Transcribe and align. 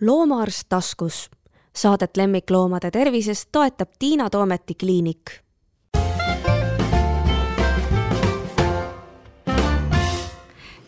loomaarst 0.00 0.68
taskus. 0.68 1.30
Saadet 1.76 2.16
lemmikloomade 2.16 2.90
tervisest 2.90 3.48
toetab 3.52 3.88
Tiina 3.98 4.30
Toometi 4.30 4.74
kliinik. 4.74 5.30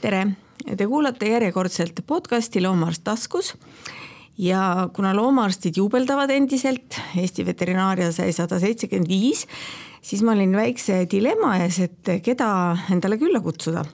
tere, 0.01 0.27
te 0.77 0.87
kuulate 0.87 1.27
järjekordselt 1.29 2.01
podcasti 2.07 2.63
Loomaarst 2.63 3.03
taskus 3.05 3.57
ja 4.39 4.89
kuna 4.97 5.11
loomaarstid 5.17 5.77
juubeldavad 5.77 6.31
endiselt, 6.31 7.01
Eesti 7.19 7.45
veterinaaria 7.47 8.13
sai 8.13 8.33
sada 8.33 8.61
seitsekümmend 8.63 9.09
viis, 9.11 9.47
siis 10.01 10.23
ma 10.23 10.33
olin 10.33 10.55
väikse 10.57 11.03
dilemma 11.11 11.57
ees, 11.59 11.81
et 11.81 12.13
keda 12.25 12.49
endale 12.95 13.19
külla 13.19 13.41
kutsuda 13.41 13.85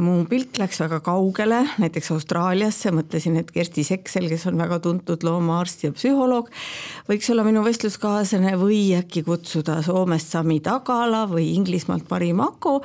mu 0.00 0.22
pilk 0.28 0.56
läks 0.60 0.80
väga 0.80 1.00
kaugele, 1.04 1.62
näiteks 1.82 2.12
Austraaliasse, 2.14 2.92
mõtlesin, 2.94 3.36
et 3.40 3.50
Kersti 3.52 3.84
Seksel, 3.86 4.28
kes 4.30 4.46
on 4.48 4.60
väga 4.60 4.78
tuntud 4.84 5.24
loomaarst 5.26 5.84
ja 5.86 5.92
psühholoog, 5.92 6.48
võiks 7.10 7.28
olla 7.32 7.44
minu 7.44 7.64
vestluskaaslane 7.66 8.54
või 8.60 8.94
äkki 8.96 9.24
kutsuda 9.26 9.80
Soomest 9.84 10.32
Sami 10.32 10.60
Tagala 10.64 11.26
või 11.30 11.50
Inglismaalt 11.56 12.08
Mari 12.10 12.32
Mako. 12.36 12.80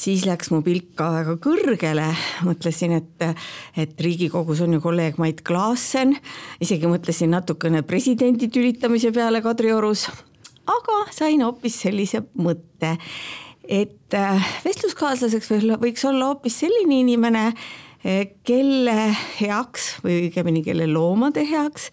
Siis 0.00 0.22
läks 0.24 0.48
mu 0.54 0.62
pilk 0.64 0.94
ka 0.96 1.10
väga 1.12 1.34
kõrgele, 1.42 2.06
mõtlesin, 2.46 2.94
et, 2.96 3.24
et 3.76 4.00
Riigikogus 4.00 4.62
on 4.64 4.78
ju 4.78 4.80
kolleeg 4.80 5.18
Mait 5.20 5.42
Klaassen, 5.44 6.14
isegi 6.62 6.88
mõtlesin 6.88 7.34
natukene 7.34 7.82
presidendi 7.84 8.48
tülitamise 8.48 9.10
peale 9.12 9.42
Kadriorus, 9.44 10.06
aga 10.70 11.02
sain 11.12 11.44
hoopis 11.44 11.82
sellise 11.84 12.22
mõtte 12.38 12.96
et 13.70 14.14
äh, 14.18 14.48
vestluskaaslaseks 14.64 15.52
võiks 15.80 16.04
olla 16.08 16.32
hoopis 16.32 16.58
selline 16.64 17.00
inimene, 17.04 17.44
äh, 18.02 18.24
kelle 18.46 19.12
heaks 19.38 19.92
või 20.04 20.26
õigemini 20.26 20.64
kelle 20.66 20.88
loomade 20.90 21.44
heaks 21.46 21.90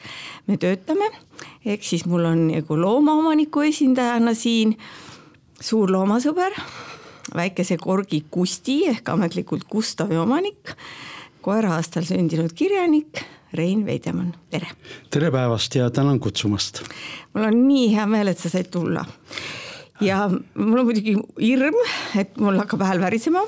me 0.48 0.58
töötame. 0.58 1.09
ehk 1.66 1.84
siis 1.84 2.05
mul 2.05 2.26
on 2.26 2.48
nagu 2.50 2.80
loomaomaniku 2.80 3.67
esindajana 3.69 4.34
siin 4.34 4.78
suur 5.61 5.92
loomasõber, 5.92 6.53
väikese 7.36 7.78
korgi 7.78 8.23
Kusti 8.31 8.86
ehk 8.94 9.09
ametlikult 9.09 9.67
Gustavi 9.69 10.17
omanik, 10.17 10.73
koera-aastal 11.41 12.06
sündinud 12.08 12.53
kirjanik 12.53 13.23
Rein 13.53 13.86
Veidemann, 13.86 14.34
tere. 14.50 14.67
tere 15.09 15.31
päevast 15.31 15.75
ja 15.75 15.89
tänan 15.89 16.19
kutsumast. 16.19 16.81
mul 17.34 17.47
on 17.52 17.64
nii 17.67 17.94
hea 17.95 18.06
meel, 18.06 18.34
et 18.34 18.39
sa 18.39 18.50
said 18.50 18.73
tulla 18.73 19.06
ja 20.02 20.26
mul 20.30 20.81
on 20.81 20.90
muidugi 20.90 21.16
hirm, 21.40 21.78
et 22.20 22.38
mul 22.42 22.59
hakkab 22.62 22.84
hääl 22.86 23.02
värisema. 23.02 23.45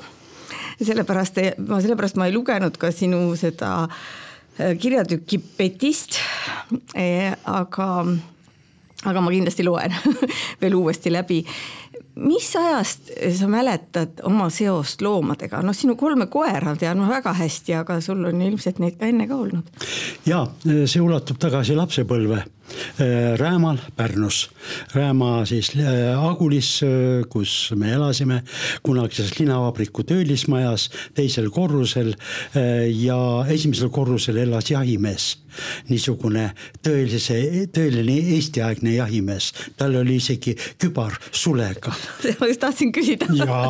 sellepärast, 0.80 1.36
ma 1.68 1.80
sellepärast 1.80 2.16
ma 2.16 2.26
ei 2.26 2.32
lugenud 2.32 2.76
ka 2.80 2.88
sinu 2.94 3.36
seda 3.36 3.84
äh, 3.84 4.72
kirjatükki 4.80 5.38
Petist. 5.56 6.16
E, 6.96 7.34
aga, 7.44 7.88
aga 9.04 9.20
ma 9.20 9.30
kindlasti 9.30 9.66
loen 9.66 9.94
veel 10.62 10.74
uuesti 10.74 11.12
läbi. 11.12 11.44
mis 12.20 12.48
ajast 12.56 13.12
sa 13.38 13.46
mäletad 13.48 14.18
oma 14.26 14.48
seost 14.50 15.00
loomadega, 15.00 15.62
noh, 15.62 15.76
sinu 15.76 15.94
kolme 15.96 16.26
koera 16.26 16.74
tean 16.76 16.98
ma 16.98 17.08
väga 17.08 17.32
hästi, 17.38 17.74
aga 17.78 18.00
sul 18.04 18.24
on 18.28 18.42
ilmselt 18.42 18.80
neid 18.82 18.98
ka 18.98 19.06
enne 19.06 19.28
ka 19.28 19.36
olnud. 19.36 19.70
ja 20.26 20.42
see 20.60 21.00
ulatub 21.00 21.38
tagasi 21.40 21.78
lapsepõlve 21.78 22.42
Räämal 23.36 23.78
Pärnus. 23.96 24.50
Rääma 24.94 25.46
siis 25.46 25.72
äh, 25.76 26.24
Agulis, 26.24 26.82
äh, 26.82 27.24
kus 27.28 27.72
me 27.76 27.92
elasime, 27.92 28.42
kunagises 28.82 29.38
linavabriku 29.38 30.04
töölismajas, 30.04 30.90
teisel 31.14 31.50
korrusel 31.50 32.14
ja 32.94 33.20
esimesel 33.48 33.90
korrusel 33.94 34.40
elas 34.42 34.70
jahimees 34.70 35.36
niisugune 35.90 36.50
tõelise, 36.84 37.38
tõeline 37.74 38.16
Eesti-aegne 38.36 38.94
jahimees, 38.96 39.50
tal 39.78 39.96
oli 40.00 40.18
isegi 40.20 40.54
kübar 40.80 41.16
sulega. 41.30 41.92
ma 42.40 42.50
just 42.50 42.62
tahtsin 42.62 42.92
küsida. 42.94 43.30
ja, 43.34 43.62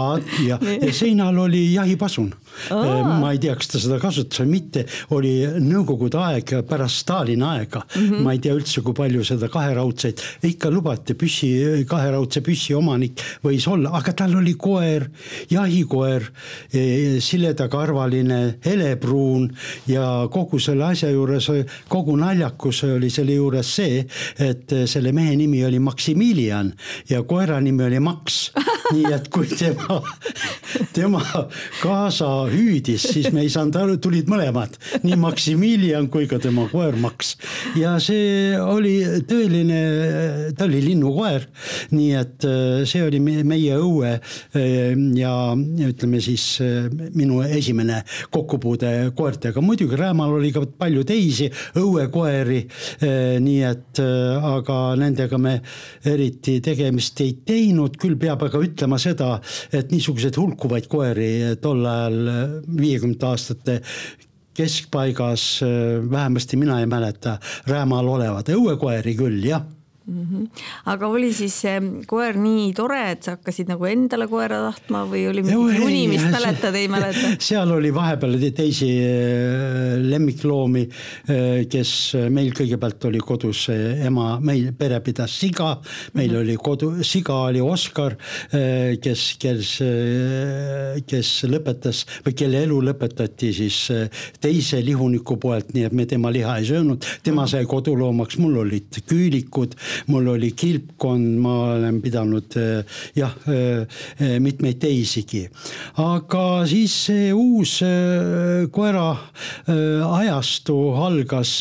ja, 0.47 0.60
ja 0.87 0.93
seinal 0.94 1.39
oli 1.47 1.71
jahipasun. 1.75 2.33
Ma 2.71 3.33
ei 3.33 3.41
tea, 3.43 3.55
kas 3.59 3.71
ta 3.72 3.81
seda 3.83 3.99
kasutas 4.03 4.43
või 4.43 4.50
mitte, 4.56 4.84
oli 5.16 5.33
nõukogude 5.62 6.21
aeg 6.21 6.55
pärast 6.69 7.05
Stalini 7.05 7.44
aega 7.47 7.83
mm, 7.83 8.03
-hmm. 8.03 8.25
ma 8.25 8.34
ei 8.34 8.43
tea 8.43 8.55
üldse, 8.56 8.83
kui 8.84 8.94
palju 8.97 9.25
seda 9.25 9.49
kaheraudseid, 9.53 10.21
ikka 10.50 10.71
lubati 10.71 11.15
püssi, 11.19 11.50
kaheraudse 11.89 12.43
püssi 12.44 12.75
omanik 12.77 13.22
võis 13.44 13.66
olla, 13.71 13.94
aga 13.99 14.12
tal 14.16 14.37
oli 14.39 14.55
koer, 14.55 15.09
jahikoer, 15.50 16.28
e, 16.72 17.21
siledakarvaline, 17.21 18.41
helepruun 18.65 19.49
ja 19.89 20.27
kogu 20.31 20.60
selle 20.60 20.91
asja 20.91 21.10
juures, 21.10 21.50
kogu 21.89 22.16
naljakus 22.16 22.84
oli 22.84 23.10
selle 23.10 23.39
juures 23.39 23.75
see, 23.77 24.05
et 24.39 24.75
selle 24.91 25.12
mehe 25.12 25.37
nimi 25.37 25.65
oli 25.65 25.78
Maximilian 25.78 26.72
ja 27.09 27.22
koera 27.22 27.60
nimi 27.60 27.84
oli 27.84 28.00
Max. 28.00 28.50
nii 28.94 29.12
et 29.15 29.28
kui 29.33 29.47
tema, 29.47 30.00
tema 30.93 31.22
kaasa 31.81 32.27
hüüdis, 32.51 33.05
siis 33.12 33.31
me 33.34 33.45
ei 33.45 33.51
saanud 33.53 33.77
aru, 33.81 33.99
tulid 34.03 34.31
mõlemad, 34.31 34.77
nii 35.05 35.19
Maximilian 35.21 36.09
kui 36.12 36.28
ka 36.31 36.39
tema 36.43 36.67
koer 36.71 36.97
Max 37.01 37.34
ja 37.78 37.97
see 38.03 38.56
oli 38.61 38.97
tõeline, 39.28 39.81
ta 40.56 40.67
oli 40.67 40.81
linnukoer. 40.84 41.47
nii 41.91 42.11
et 42.19 42.47
äh, 42.47 42.83
see 42.89 43.03
oli 43.05 43.21
meie 43.21 43.77
õue 43.78 44.12
äh, 44.17 44.95
ja 45.17 45.33
ütleme 45.89 46.21
siis 46.23 46.45
äh, 46.65 46.89
minu 47.15 47.41
esimene 47.43 48.03
kokkupuude 48.31 49.11
koertega, 49.17 49.61
muidugi 49.61 49.99
Räämal 50.01 50.33
oli 50.39 50.53
ka 50.55 50.62
palju 50.78 51.05
teisi 51.05 51.51
õuekoeri. 51.77 52.61
nii 53.41 53.61
et 53.67 54.01
aga 54.01 54.77
nendega 54.99 55.39
me 55.39 55.53
eriti 56.09 56.59
tegemist 56.65 57.21
ei 57.21 57.34
teinud, 57.47 57.97
küll 58.01 58.17
peab 58.21 58.43
aga 58.47 58.61
ütlema 58.65 58.99
seda, 59.01 59.34
et 59.72 59.93
niisuguseid 59.93 60.37
hulkuvaid 60.41 60.89
koeri 60.91 61.31
tol 61.62 61.84
ajal 61.87 62.30
viiekümnendate 62.81 63.27
aastate 63.27 63.81
keskpaigas, 64.55 65.63
äh, 65.63 66.11
vähemasti 66.11 66.57
mina 66.57 66.81
ei 66.81 66.87
mäleta 66.87 67.39
Räämal 67.67 68.09
olevat, 68.09 68.49
õuekoeri 68.49 69.17
küll 69.19 69.45
jah 69.47 69.65
mm. 70.10 70.26
-hmm. 70.31 70.48
aga 70.93 71.09
oli 71.09 71.32
siis 71.34 71.54
see 71.62 71.76
koer 72.06 72.37
nii 72.38 72.72
tore, 72.76 73.00
et 73.12 73.22
sa 73.22 73.37
hakkasid 73.37 73.71
nagu 73.71 73.87
endale 73.87 74.26
koera 74.31 74.60
tahtma 74.66 75.04
või 75.10 75.26
oli 75.31 75.44
mingi 75.47 75.78
runimist, 75.78 76.31
mäletad, 76.32 76.75
ei 76.75 76.88
mäleta? 76.88 77.34
seal 77.50 77.71
oli 77.75 77.93
vahepeal 77.94 78.38
teisi 78.56 78.91
äh, 79.04 79.98
lemmikloomi, 80.03 80.84
äh, 80.87 81.48
kes 81.71 81.93
meil 82.31 82.53
kõigepealt 82.56 83.09
oli 83.10 83.22
kodus 83.25 83.66
ema, 83.71 84.38
meil 84.41 84.72
pere 84.78 85.00
pidas 85.04 85.38
siga, 85.41 85.76
meil 86.15 86.31
mm 86.31 86.37
-hmm. 86.37 86.41
oli 86.42 86.56
kodu, 86.56 86.91
siga 87.03 87.34
oli 87.48 87.60
Oskar, 87.60 88.16
äh, 88.54 88.98
kes, 89.00 89.37
kes, 89.38 89.78
kes 91.06 91.31
lõpetas 91.44 92.04
või 92.27 92.34
kelle 92.34 92.62
elu 92.65 92.81
lõpetati 92.91 93.53
siis 93.54 93.78
teise 94.41 94.81
lihuniku 94.84 95.37
poelt, 95.37 95.72
nii 95.75 95.84
et 95.84 95.92
me 95.92 96.06
tema 96.06 96.32
liha 96.32 96.56
ei 96.59 96.66
söönud, 96.66 97.04
tema 97.22 97.47
sai 97.47 97.66
koduloomaks, 97.66 98.38
mul 98.38 98.56
olid 98.65 99.00
küülikud 99.06 99.77
mul 100.06 100.28
oli 100.34 100.50
kilpkond, 100.56 101.38
ma 101.41 101.55
olen 101.75 102.00
pidanud 102.03 102.56
eh, 102.56 102.84
jah, 103.16 103.34
eh, 103.50 103.87
eh, 104.19 104.37
mitmeid 104.43 104.81
teisigi. 104.81 105.43
aga 106.00 106.44
siis 106.69 106.94
see 107.06 107.31
uus 107.34 107.78
koera 108.72 109.06
ajastu 109.71 110.77
algas 111.00 111.53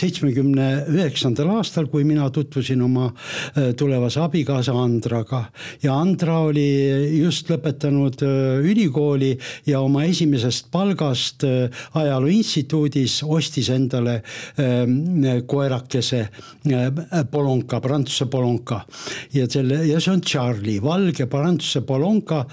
seitsmekümne 0.00 0.68
üheksandal 0.92 1.52
aastal, 1.58 1.88
kui 1.90 2.04
mina 2.08 2.28
tutvusin 2.34 2.82
oma 2.84 3.08
tulevase 3.78 4.20
abikaasa 4.22 4.74
Andraga 4.78 5.44
ja 5.82 5.96
Andra 5.98 6.40
oli 6.48 6.68
just 7.18 7.50
lõpetanud 7.50 8.22
ülikooli 8.68 9.32
ja 9.66 9.82
oma 9.84 10.04
esimesest 10.08 10.70
palgast 10.74 11.44
Ajaloo 11.98 12.30
Instituudis 12.32 13.20
ostis 13.26 13.70
endale 13.74 14.20
koerakese 15.48 16.28
polonka, 17.30 17.80
prantsuse 17.80 18.26
polonka. 18.26 18.80
ja 19.32 19.46
selle 19.50 19.86
ja 19.86 20.00
see 20.00 20.12
on 20.12 20.20
Charlie, 20.20 20.80
valge 20.82 21.26
prantsuse 21.26 21.80
polonka. 21.86 22.44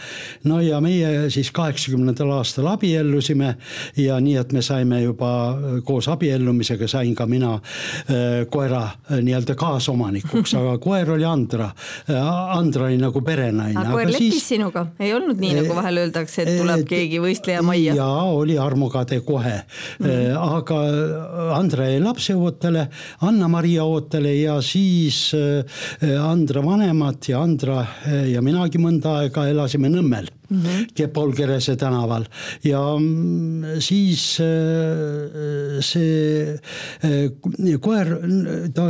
no 0.43 0.59
ja 0.61 0.79
meie 0.81 1.29
siis 1.29 1.51
kaheksakümnendal 1.51 2.31
aastal 2.37 2.67
abiellusime 2.67 3.55
ja 3.97 4.19
nii, 4.19 4.35
et 4.37 4.53
me 4.53 4.61
saime 4.61 5.01
juba 5.01 5.31
äh, 5.49 5.79
koos 5.83 6.07
abiellumisega 6.11 6.87
sain 6.87 7.15
ka 7.15 7.25
mina 7.25 7.55
äh, 7.55 8.45
koera 8.49 8.83
nii-öelda 9.09 9.55
kaasomanikuks, 9.55 10.55
aga 10.59 10.77
koer 10.85 11.11
oli 11.15 11.25
Andra. 11.25 11.69
Andra 12.55 12.85
oli 12.85 12.97
nagu 13.01 13.21
perenaine. 13.25 13.79
aga 13.79 13.91
koer 13.91 14.11
leppis 14.11 14.37
siis... 14.37 14.47
sinuga, 14.55 14.85
ei 14.99 15.13
olnud 15.13 15.39
nii, 15.41 15.55
nagu 15.61 15.75
vahel 15.77 16.03
öeldakse, 16.05 16.45
et 16.45 16.59
tuleb 16.59 16.85
keegi 16.89 17.19
võistleja 17.23 17.63
majja? 17.65 17.95
jaa, 17.97 18.23
oli 18.35 18.57
armukade 18.61 19.19
kohe 19.25 19.55
mm. 19.99 20.05
-hmm. 20.05 20.57
aga 20.59 20.79
Andra 21.55 21.89
jäi 21.89 21.99
lapseootele, 22.03 22.87
Anna-Maria 23.21 23.85
ootele 23.95 24.36
ja 24.38 24.59
siis 24.63 25.30
äh, 25.38 26.15
Andra 26.21 26.63
vanemad 26.65 27.30
ja 27.30 27.42
Andra 27.44 27.81
äh, 27.81 28.30
ja 28.33 28.44
minagi 28.45 28.81
mõnda 28.81 29.21
aega 29.24 29.47
elasime 29.51 29.92
Nõmmel 29.94 30.30
mm 30.55 30.61
-hmm. 30.63 31.11
Paul 31.13 31.33
Kerese 31.33 31.75
tänaval 31.75 32.25
ja 32.63 32.81
mm, 32.97 33.79
siis 33.79 34.39
äh, 34.39 35.81
see 35.81 36.57
koer, 37.81 38.11
ta, 38.73 38.85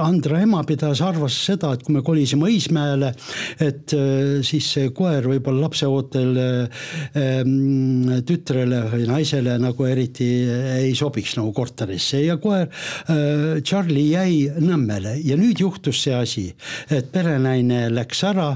Andra 0.00 0.40
emapidaja 0.40 1.06
arvas 1.06 1.36
seda, 1.46 1.72
et 1.74 1.82
kui 1.82 1.94
me 1.94 2.02
kolisime 2.02 2.46
Õismäele, 2.50 3.12
et 3.60 3.92
siis 4.46 4.68
see 4.72 4.90
koer 4.96 5.26
võib-olla 5.28 5.66
lapseootel 5.66 6.38
tütrele 8.26 8.80
või 8.92 9.06
naisele 9.08 9.56
nagu 9.62 9.86
eriti 9.88 10.28
ei 10.76 10.94
sobiks 10.98 11.36
nagu 11.38 11.52
korterisse 11.56 12.22
ja 12.24 12.36
koer 12.42 12.68
Charlie 13.62 14.10
jäi 14.12 14.50
Nõmmele 14.62 15.16
ja 15.24 15.36
nüüd 15.38 15.60
juhtus 15.60 16.02
see 16.04 16.14
asi, 16.16 16.46
et 16.90 17.10
perenaine 17.12 17.86
läks 17.94 18.22
ära. 18.26 18.48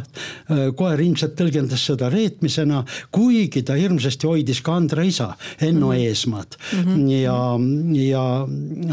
koer 0.77 1.01
ilmselt 1.01 1.37
tõlgendas 1.39 1.80
seda 1.87 2.11
reetmisena, 2.13 2.85
kuigi 3.13 3.63
ta 3.67 3.75
hirmsasti 3.79 4.27
hoidis 4.27 4.61
ka 4.65 4.77
Andre 4.81 5.07
isa, 5.07 5.35
Enno 5.61 5.87
mm 5.87 5.93
-hmm. 5.93 6.07
Eesmaad 6.09 6.57
mm. 6.73 6.85
-hmm. 6.85 7.11
ja, 7.23 7.39
ja 8.11 8.47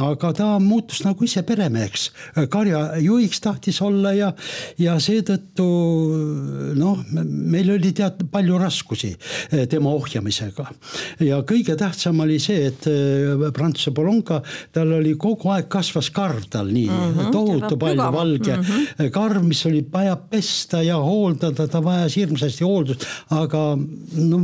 aga 0.10 0.34
ta 0.34 0.60
muutus 0.60 1.04
nagu 1.04 1.24
ise 1.24 1.44
peremeheks, 1.44 2.12
karjajuhiks 2.50 3.42
tahtis 3.42 3.82
olla 3.82 4.14
ja, 4.14 4.34
ja 4.78 4.98
seetõttu 5.00 5.68
noh, 6.78 7.04
meil 7.28 7.72
oli 7.72 7.92
tead 7.96 8.26
palju 8.32 8.58
raskusi 8.58 9.14
eh, 9.52 9.68
tema 9.68 9.90
ohjamisega. 9.90 10.66
ja 11.20 11.42
kõige 11.48 11.76
tähtsam 11.80 12.20
oli 12.20 12.40
see, 12.40 12.68
et 12.68 12.88
eh, 12.88 13.52
Prantsuse 13.54 13.92
Polonka, 13.92 14.42
tal 14.72 14.94
oli 15.00 15.16
kogu 15.20 15.52
aeg 15.54 15.70
kasvas 15.72 16.10
karv 16.14 16.48
tal 16.50 16.72
nii 16.72 16.90
mm 16.90 17.14
-hmm, 17.14 17.32
tohutu 17.32 17.78
palju 17.78 18.12
valge 18.14 18.56
mm 18.56 18.64
-hmm. 18.64 19.12
karv, 19.12 19.44
mis 19.44 19.66
oli 19.66 19.86
vaja 19.94 20.16
pesta 20.16 20.82
ja 20.84 20.98
hooldada, 20.98 21.68
ta 21.68 21.84
vajas 21.84 22.16
hirmsasti 22.18 22.64
hooldust, 22.68 23.08
aga 23.34 23.64
no 23.78 24.44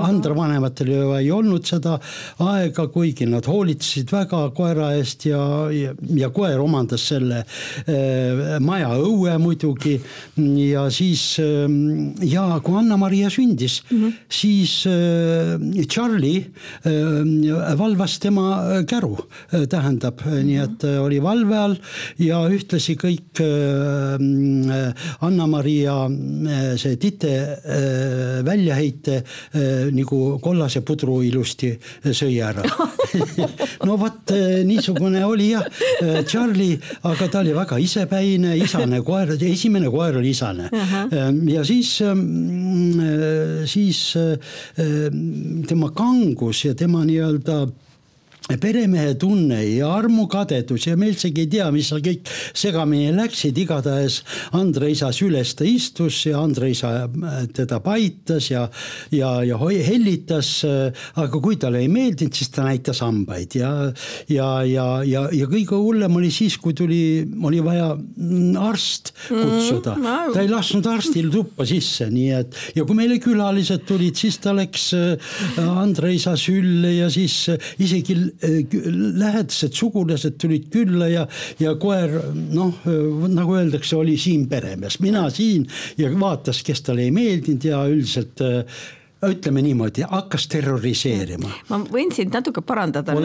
Andra 0.00 0.34
vanematel 0.36 0.92
ju 0.92 1.12
ei 1.18 1.30
olnud 1.34 1.66
seda 1.66 1.96
aega, 2.42 2.86
kuigi 2.92 3.26
nad 3.28 3.46
hoolitsesid 3.48 4.10
väga 4.12 4.42
koera 4.56 4.92
eest 4.96 5.26
ja, 5.28 5.40
ja, 5.74 5.92
ja 6.16 6.30
koer 6.34 6.60
omandas 6.62 7.06
selle 7.10 7.42
äh, 7.42 8.56
maja 8.62 8.92
õue 9.00 9.36
muidugi. 9.42 9.96
ja 10.36 10.86
siis 10.92 11.38
äh, 11.42 11.66
ja 12.26 12.46
kui 12.64 12.78
Anna-Maria 12.80 13.30
sündis 13.32 13.82
mm, 13.90 13.96
-hmm. 13.96 14.12
siis 14.28 14.86
äh, 14.86 15.86
Charlie 15.86 16.46
valvas 17.78 18.18
tema 18.18 18.82
käru, 18.88 19.16
tähendab 19.68 20.20
mm, 20.24 20.32
-hmm. 20.32 20.44
nii 20.44 20.56
et 20.56 20.84
oli 20.84 21.22
valve 21.22 21.56
all 21.56 21.76
ja 22.18 22.40
ühtlasi 22.48 22.96
kõik 22.96 23.40
Anna-Maria 25.20 25.96
see 26.76 26.96
tite 26.96 27.55
äh, 27.56 28.44
väljaheite 28.46 29.22
nagu 29.94 30.38
kollase 30.42 30.82
pudru 30.86 31.20
ilusti 31.24 31.72
sõi 32.04 32.36
ära 32.44 32.64
no 33.86 33.96
vot 34.00 34.32
niisugune 34.66 35.22
oli 35.26 35.50
jah, 35.52 35.64
Charlie, 36.28 36.76
aga 37.08 37.28
ta 37.32 37.40
oli 37.40 37.54
väga 37.56 37.78
isepäine, 37.82 38.56
isane 38.60 39.00
koer, 39.06 39.34
esimene 39.36 39.90
koer 39.92 40.20
oli 40.20 40.34
isane 40.34 40.68
uh. 40.72 40.92
-huh. 40.92 41.50
ja 41.50 41.64
siis, 41.64 41.96
siis 43.72 44.02
tema 45.68 45.90
kangus 45.96 46.64
ja 46.64 46.74
tema 46.74 47.04
nii-öelda 47.04 47.66
peremehe 48.54 49.14
tunne 49.18 49.58
ja 49.64 49.88
armukadedus 49.96 50.86
ja 50.86 50.94
me 50.98 51.10
üldsegi 51.10 51.42
ei 51.42 51.48
tea, 51.50 51.66
mis 51.74 51.88
seal 51.90 52.02
kõik 52.04 52.30
segamini 52.54 53.10
läksid, 53.16 53.56
igatahes 53.58 54.20
Andre 54.56 54.92
isa 54.92 55.10
süles 55.14 55.56
ta 55.58 55.66
istus 55.66 56.20
ja 56.28 56.38
Andre 56.44 56.70
isa 56.70 56.92
äh, 57.06 57.40
teda 57.56 57.80
paitas 57.82 58.50
ja, 58.52 58.66
ja, 59.10 59.32
ja 59.46 59.58
hellitas. 59.58 60.52
Äh, 60.66 60.94
aga 61.18 61.40
kui 61.42 61.58
talle 61.58 61.82
ei 61.82 61.90
meeldinud, 61.90 62.34
siis 62.36 62.52
ta 62.54 62.66
näitas 62.66 63.02
hambaid 63.02 63.56
ja, 63.58 63.72
ja, 64.30 64.48
ja, 64.68 64.86
ja, 65.06 65.26
ja 65.34 65.50
kõige 65.50 65.80
hullem 65.80 66.20
oli 66.20 66.30
siis, 66.34 66.58
kui 66.62 66.76
tuli, 66.76 67.26
oli 67.42 67.62
vaja 67.64 67.90
mm, 67.96 68.54
arst 68.62 69.12
kutsuda 69.26 69.96
mm. 69.98 70.34
ta 70.36 70.44
ei 70.44 70.50
lasknud 70.50 70.86
arstil 70.90 71.32
tuppa 71.34 71.66
sisse, 71.68 72.06
nii 72.12 72.30
et 72.38 72.60
ja 72.78 72.86
kui 72.86 72.98
meile 72.98 73.18
külalised 73.22 73.86
tulid, 73.88 74.14
siis 74.18 74.38
ta 74.44 74.54
läks 74.56 74.92
äh, 74.94 75.34
Andre 75.66 76.14
isa 76.14 76.36
sülle 76.38 76.94
ja 77.00 77.10
siis 77.12 77.42
isegi 77.82 78.14
lähedased 78.42 79.72
sugulased 79.76 80.36
tulid 80.40 80.68
külla 80.72 81.08
ja, 81.08 81.24
ja 81.60 81.74
koer 81.80 82.18
noh, 82.34 82.84
nagu 83.32 83.56
öeldakse, 83.56 83.96
oli 83.96 84.16
siin 84.20 84.46
peremees, 84.50 85.00
mina 85.00 85.26
siin 85.30 85.66
ja 85.98 86.10
vaatas, 86.20 86.62
kes 86.66 86.84
talle 86.86 87.06
ei 87.06 87.14
meeldinud 87.14 87.64
ja 87.64 87.82
üldiselt 87.90 88.42
eh, 88.44 88.78
ütleme 89.26 89.62
niimoodi, 89.64 90.04
hakkas 90.10 90.46
terroriseerima. 90.52 91.50
ma 91.70 91.80
võin 91.92 92.12
sind 92.14 92.34
natuke 92.36 92.62
parandada. 92.62 93.16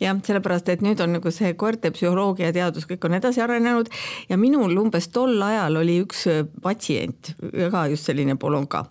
jah, 0.00 0.18
sellepärast 0.24 0.72
et 0.72 0.82
nüüd 0.82 1.00
on 1.04 1.18
nagu 1.18 1.30
see 1.34 1.52
koerte 1.60 1.92
psühholoogia 1.94 2.52
teadus, 2.56 2.88
kõik 2.88 3.04
on 3.04 3.20
edasi 3.20 3.44
arenenud. 3.44 3.92
Ja 4.28 4.40
minul 4.40 4.76
umbes 4.80 5.08
tol 5.12 5.36
ajal 5.42 5.82
oli 5.84 6.00
üks 6.02 6.26
patsient, 6.62 7.34
ka 7.70 7.86
just 7.92 8.08
selline 8.08 8.38
polonka 8.40 8.86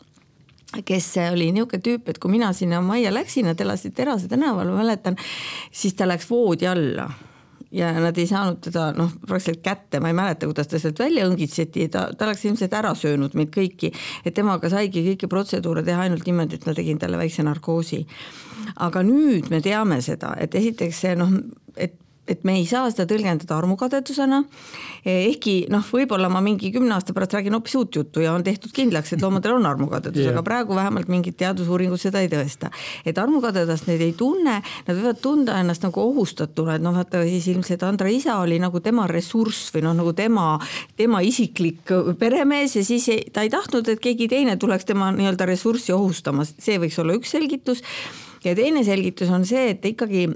kes 0.86 1.12
oli 1.32 1.52
niisugune 1.54 1.84
tüüp, 1.86 2.10
et 2.10 2.20
kui 2.22 2.32
mina 2.34 2.54
sinna 2.54 2.82
majja 2.82 3.14
läksin, 3.14 3.46
nad 3.50 3.62
elasid 3.62 3.94
Terase 3.98 4.28
tänaval, 4.32 4.72
ma 4.72 4.82
mäletan, 4.82 5.18
siis 5.72 5.94
ta 5.98 6.08
läks 6.10 6.30
voodi 6.30 6.68
alla 6.68 7.10
ja 7.74 7.90
nad 8.00 8.18
ei 8.18 8.28
saanud 8.30 8.60
teda 8.62 8.92
noh, 8.98 9.12
praktiliselt 9.28 9.64
kätte, 9.66 10.00
ma 10.00 10.12
ei 10.12 10.18
mäleta, 10.18 10.46
kuidas 10.46 10.70
ta 10.70 10.80
sealt 10.80 11.00
välja 11.02 11.26
õngitseti, 11.30 11.88
ta, 11.94 12.06
ta 12.18 12.28
oleks 12.28 12.46
ilmselt 12.46 12.74
ära 12.78 12.94
söönud 12.98 13.34
meid 13.38 13.50
kõiki. 13.54 13.90
et 14.26 14.36
temaga 14.38 14.70
saigi 14.70 15.02
kõiki 15.08 15.30
protseduure 15.30 15.84
teha 15.84 16.06
ainult 16.06 16.28
niimoodi, 16.30 16.60
et 16.60 16.68
ma 16.70 16.76
tegin 16.78 17.02
talle 17.02 17.18
väikse 17.18 17.46
narkoosi. 17.46 18.06
aga 18.76 19.04
nüüd 19.04 19.50
me 19.50 19.62
teame 19.62 20.02
seda, 20.02 20.36
et 20.40 20.56
esiteks 20.56 21.02
see 21.06 21.16
noh, 21.18 21.34
et 21.76 21.98
et 22.28 22.44
me 22.48 22.56
ei 22.56 22.64
saa 22.68 22.88
seda 22.92 23.04
tõlgendada 23.10 23.58
armukadedusena. 23.58 24.44
ehkki 25.04 25.54
noh, 25.72 25.84
võib-olla 25.84 26.30
ma 26.32 26.40
mingi 26.44 26.70
kümne 26.72 26.96
aasta 26.96 27.12
pärast 27.16 27.36
räägin 27.36 27.58
hoopis 27.58 27.76
uut 27.76 27.96
juttu 28.00 28.24
ja 28.24 28.32
on 28.34 28.44
tehtud 28.44 28.72
kindlaks, 28.72 29.12
et 29.14 29.22
loomadel 29.22 29.58
on 29.58 29.68
armukadedus 29.68 30.24
yeah., 30.24 30.32
aga 30.32 30.44
praegu 30.48 30.78
vähemalt 30.78 31.12
mingid 31.12 31.36
teadusuuringud 31.42 32.00
seda 32.00 32.22
ei 32.24 32.32
tõesta. 32.32 32.72
et 33.06 33.20
armukadedust 33.20 33.90
neid 33.92 34.02
ei 34.02 34.16
tunne, 34.16 34.62
nad 34.88 34.96
võivad 35.02 35.20
tunda 35.22 35.60
ennast 35.60 35.84
nagu 35.84 36.00
ohustatuna, 36.00 36.78
et 36.80 36.86
noh, 36.86 36.96
vaata 36.96 37.26
siis 37.28 37.50
ilmselt 37.52 37.84
Andra 37.84 38.08
isa 38.08 38.38
oli 38.40 38.62
nagu 38.64 38.80
tema 38.80 39.08
ressurss 39.12 39.74
või 39.76 39.84
noh, 39.90 40.00
nagu 40.00 40.16
tema, 40.16 40.48
tema 40.96 41.20
isiklik 41.22 41.92
peremees 42.20 42.78
ja 42.80 42.88
siis 42.88 43.10
ei, 43.12 43.28
ta 43.36 43.44
ei 43.44 43.52
tahtnud, 43.52 43.92
et 43.92 44.00
keegi 44.00 44.32
teine 44.32 44.56
tuleks 44.58 44.88
tema 44.88 45.12
nii-öelda 45.12 45.52
ressurssi 45.52 45.92
ohustama, 45.92 46.48
see 46.48 46.80
võiks 46.80 47.04
olla 47.04 47.20
üks 47.20 47.36
selgitus. 47.36 47.84
ja 48.44 48.56
teine 48.56 48.88
selgitus 48.88 49.30
on 49.30 49.44
see, 49.46 49.74
et 49.76 49.86
ikkagi 49.92 50.30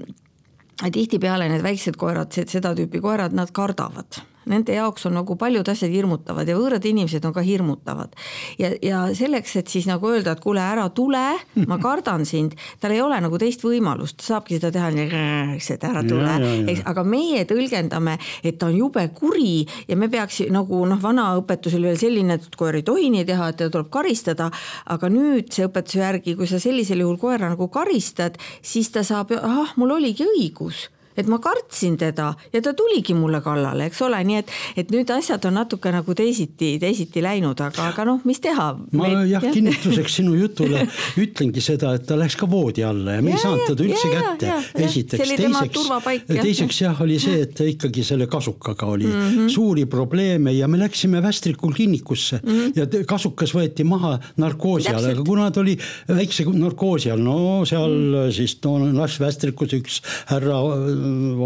tihtipeale 0.92 1.48
need 1.50 1.62
väiksed 1.62 1.96
koerad, 1.98 2.32
seda 2.32 2.74
tüüpi 2.78 3.00
koerad, 3.02 3.34
nad 3.34 3.50
kardavad 3.54 4.20
nende 4.48 4.74
jaoks 4.76 5.06
on 5.08 5.16
nagu 5.18 5.36
paljud 5.38 5.68
asjad 5.68 5.92
hirmutavad 5.92 6.48
ja 6.48 6.56
võõrad 6.58 6.84
inimesed 6.88 7.24
on 7.28 7.34
ka 7.36 7.44
hirmutavad. 7.44 8.14
ja, 8.58 8.70
ja 8.82 9.02
selleks, 9.14 9.56
et 9.60 9.68
siis 9.68 9.86
nagu 9.88 10.08
öelda, 10.10 10.34
et 10.34 10.42
kuule, 10.44 10.62
ära 10.62 10.88
tule, 10.94 11.24
ma 11.66 11.78
kardan 11.86 12.26
sind, 12.28 12.56
tal 12.80 12.94
ei 12.94 13.02
ole 13.04 13.20
nagu 13.24 13.38
teist 13.40 13.64
võimalust, 13.64 14.22
saabki 14.24 14.58
seda 14.58 14.72
teha 14.74 14.90
nii, 14.94 15.22
et 15.58 15.84
ära 15.84 16.02
tule, 16.06 16.36
eks, 16.72 16.84
aga 16.88 17.04
meie 17.04 17.44
tõlgendame, 17.48 18.18
et 18.42 18.58
ta 18.58 18.70
on 18.70 18.76
jube 18.78 19.04
kuri 19.14 19.66
ja 19.88 19.96
me 19.96 20.10
peaks 20.12 20.42
nagu 20.54 20.84
noh, 20.88 21.00
vana 21.02 21.30
õpetus 21.38 21.76
oli 21.78 21.90
veel 21.90 22.00
selline, 22.00 22.38
et 22.38 22.58
koer 22.58 22.80
ei 22.80 22.86
tohi 22.86 23.10
nii 23.14 23.26
teha, 23.28 23.52
et 23.52 23.60
teda 23.62 23.74
tuleb 23.74 23.90
karistada. 23.92 24.50
aga 24.86 25.08
nüüd 25.12 25.52
see 25.52 25.66
õpetuse 25.66 26.00
järgi, 26.00 26.36
kui 26.36 26.46
sa 26.50 26.60
sellisel 26.62 27.02
juhul 27.04 27.18
koera 27.20 27.50
nagu 27.50 27.68
karistad, 27.72 28.38
siis 28.62 28.90
ta 28.94 29.04
saab, 29.06 29.32
ahah, 29.36 29.74
mul 29.76 29.96
oligi 29.98 30.26
õigus 30.26 30.88
et 31.18 31.26
ma 31.30 31.38
kartsin 31.42 31.96
teda 31.98 32.32
ja 32.52 32.62
ta 32.62 32.74
tuligi 32.76 33.14
mulle 33.18 33.40
kallale, 33.44 33.88
eks 33.88 34.02
ole, 34.06 34.20
nii 34.24 34.38
et, 34.42 34.52
et 34.82 34.92
nüüd 34.94 35.10
asjad 35.14 35.44
on 35.48 35.58
natuke 35.58 35.92
nagu 35.94 36.14
teisiti, 36.14 36.74
teisiti 36.80 37.22
läinud, 37.24 37.60
aga, 37.64 37.88
aga 37.92 38.06
noh, 38.08 38.20
mis 38.28 38.40
teha. 38.44 38.68
ma 38.92 39.08
Meid, 39.08 39.32
jah, 39.32 39.46
kinnituseks 39.54 40.18
sinu 40.20 40.36
jutule 40.38 40.84
ütlengi 41.24 41.62
seda, 41.64 41.94
et 41.98 42.06
ta 42.08 42.18
läks 42.18 42.38
ka 42.38 42.48
voodi 42.50 42.84
alla 42.86 43.18
ja 43.18 43.24
me 43.24 43.34
ja, 43.34 43.38
ei 43.38 43.44
saanud 43.44 43.66
teda 43.72 43.86
üldse 43.86 44.12
ja, 44.12 44.22
kätte. 44.22 44.54
esiteks, 44.88 45.34
teiseks, 45.34 46.42
teiseks 46.42 46.80
jah, 46.84 47.02
oli 47.04 47.18
see, 47.22 47.42
et 47.46 47.62
ikkagi 47.74 48.04
selle 48.06 48.28
kasukaga 48.30 48.86
oli 48.86 49.06
mm 49.08 49.28
-hmm. 49.28 49.48
suuri 49.52 49.86
probleeme 49.86 50.52
ja 50.52 50.68
me 50.68 50.78
läksime 50.78 51.22
Västrikul 51.22 51.72
kliinikusse 51.72 52.40
mm 52.42 52.50
-hmm. 52.50 52.72
ja 52.76 53.04
kasukas 53.06 53.54
võeti 53.54 53.84
maha 53.84 54.18
narkoosi 54.36 54.88
all, 54.88 55.10
aga 55.12 55.24
kuna 55.24 55.50
ta 55.50 55.60
oli 55.60 55.78
väikse 56.08 56.44
narkoosi 56.44 57.10
all, 57.10 57.22
no 57.22 57.64
seal 57.64 57.90
mm 57.90 58.14
-hmm. 58.14 58.32
siis 58.32 58.58
no 58.64 58.78
las 58.92 59.20
Västrikus 59.20 59.72
üks 59.72 60.00
härra 60.26 60.58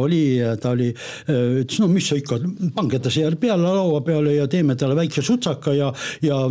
oli, 0.02 0.22
ta 0.60 0.72
oli, 0.76 0.90
ütles 1.28 1.80
no 1.82 1.88
mis 1.92 2.08
sa 2.10 2.18
ikka, 2.18 2.38
pange 2.76 3.00
ta 3.02 3.12
siia 3.12 3.30
peale 3.40 3.64
laua 3.64 4.00
peale 4.04 4.36
ja 4.36 4.48
teeme 4.50 4.76
talle 4.78 4.96
väikse 4.98 5.24
sutsaka 5.24 5.74
ja, 5.76 5.90
ja 6.24 6.42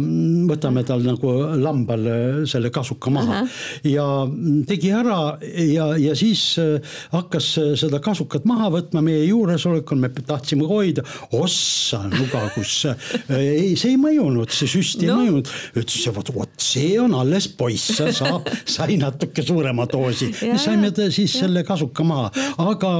võtame 0.50 0.84
tal 0.88 1.04
nagu 1.06 1.34
lambal 1.62 2.08
selle 2.50 2.72
kasuka 2.74 3.14
maha. 3.14 3.44
ja 3.88 4.06
tegi 4.68 4.92
ära 4.96 5.20
ja, 5.42 5.92
ja 6.00 6.16
siis 6.18 6.56
hakkas 7.12 7.54
seda 7.80 8.02
kasukat 8.04 8.46
maha 8.50 8.72
võtma 8.74 9.04
meie 9.06 9.26
juuresolekul, 9.28 10.00
me 10.02 10.12
tahtsime 10.16 10.68
hoida, 10.68 11.04
ossa 11.38 12.04
nuga, 12.10 12.46
kus 12.56 12.86
ei, 13.38 13.76
see 13.80 13.96
ei 13.96 14.00
mõjunud, 14.02 14.52
see 14.54 14.70
süst 14.72 15.04
ei 15.04 15.12
no. 15.12 15.20
mõjunud. 15.22 15.52
ütles, 15.82 16.08
vot, 16.16 16.34
vot 16.36 16.52
see 16.62 16.96
on 17.02 17.16
alles 17.18 17.48
poiss, 17.58 18.02
saab, 18.18 18.50
sai 18.76 18.98
natuke 19.02 19.44
suurema 19.46 19.88
doosi. 19.92 20.32
saime 20.64 20.92
siis 21.10 21.36
ja. 21.36 21.46
selle 21.46 21.64
kasuka 21.68 22.06
maha, 22.08 22.30
aga 22.62 22.91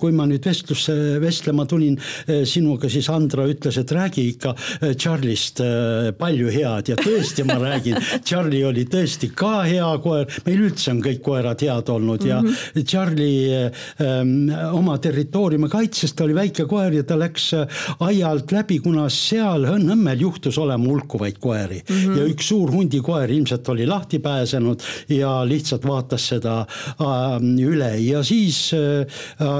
kui 0.00 0.12
ma 0.16 0.26
nüüd 0.28 0.44
vestlusse 0.46 0.94
vestlema 1.22 1.66
tulin 1.68 1.96
eh, 2.26 2.42
sinuga, 2.48 2.90
siis 2.92 3.08
Andra 3.12 3.46
ütles, 3.50 3.78
et 3.80 3.92
räägi 3.94 4.26
ikka 4.34 4.54
eh, 4.54 4.94
Charlie'st 4.94 5.62
eh, 5.64 6.10
palju 6.18 6.50
head. 6.52 6.92
Ja 6.92 6.98
tõesti, 7.00 7.44
ma 7.48 7.58
räägin, 7.60 7.98
Charlie 8.28 8.64
oli 8.68 8.86
tõesti 8.90 9.30
ka 9.36 9.62
hea 9.66 9.90
koer, 10.04 10.28
meil 10.46 10.64
üldse 10.68 10.94
on 10.94 11.02
kõik 11.04 11.22
koerad 11.24 11.64
head 11.64 11.92
olnud 11.92 12.24
ja 12.26 12.40
mm 12.40 12.48
-hmm. 12.48 12.86
Charlie 12.90 13.70
ähm, 14.00 14.50
oma 14.74 14.98
territooriumi 14.98 15.68
kaitses, 15.68 16.12
ta 16.14 16.24
oli 16.24 16.34
väike 16.34 16.66
koer 16.70 16.94
ja 16.94 17.04
ta 17.04 17.18
läks 17.18 17.50
aia 18.00 18.30
alt 18.30 18.52
läbi, 18.52 18.78
kuna 18.78 19.08
seal 19.08 19.66
Õnnemmel 19.70 20.20
juhtus 20.20 20.58
olema 20.58 20.88
hulkuvaid 20.88 21.38
koeri. 21.40 21.82
Mm 21.88 21.96
-hmm. 21.96 22.18
ja 22.18 22.24
üks 22.24 22.48
suur 22.48 22.70
hundikoer 22.70 23.30
ilmselt 23.30 23.68
oli 23.68 23.86
lahti 23.86 24.18
pääsenud 24.18 24.80
ja 25.08 25.40
lihtsalt 25.46 25.86
vaatas 25.86 26.28
seda 26.28 26.60
äh, 26.60 27.36
üle. 27.66 27.92
Ja 28.04 28.22
siis 28.24 28.72
äh, 28.74 28.99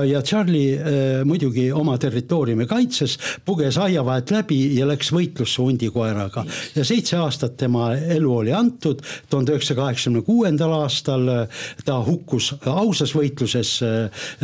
ja 0.08 0.22
Charlie 0.22 0.74
äh, 0.76 1.24
muidugi 1.24 1.68
oma 1.72 1.96
territooriumi 2.00 2.66
kaitses, 2.70 3.16
puges 3.44 3.78
aia 3.80 4.04
vahelt 4.06 4.32
läbi 4.34 4.60
ja 4.78 4.88
läks 4.88 5.12
võitlusse 5.14 5.62
hundikoeraga 5.62 6.44
ja 6.76 6.84
seitse 6.86 7.18
aastat 7.20 7.56
tema 7.60 7.92
elu 7.94 8.34
oli 8.42 8.54
antud. 8.56 9.02
tuhande 9.30 9.54
üheksasaja 9.54 9.80
kaheksakümne 9.80 10.22
kuuendal 10.26 10.74
aastal 10.80 11.26
ta 11.84 11.98
hukkus 12.04 12.52
ausas 12.66 13.14
võitluses 13.16 13.72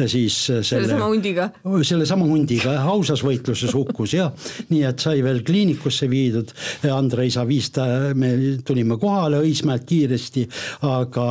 siis 0.07 0.37
selle. 0.47 0.65
sellesama 0.65 1.11
hundiga. 1.11 1.51
sellesama 1.83 2.27
hundiga 2.29 2.77
ausas 2.83 3.23
võitluses 3.25 3.75
hukkus 3.75 4.15
jah, 4.17 4.33
nii 4.71 4.85
et 4.89 5.03
sai 5.03 5.23
veel 5.25 5.43
kliinikusse 5.47 6.09
viidud. 6.11 6.53
Andre 6.93 7.27
isa 7.29 7.45
viis 7.49 7.71
ta, 7.75 7.87
me 8.15 8.33
tulime 8.67 8.99
kohale 9.01 9.41
Õismäelt 9.47 9.87
kiiresti, 9.89 10.47
aga 10.87 11.27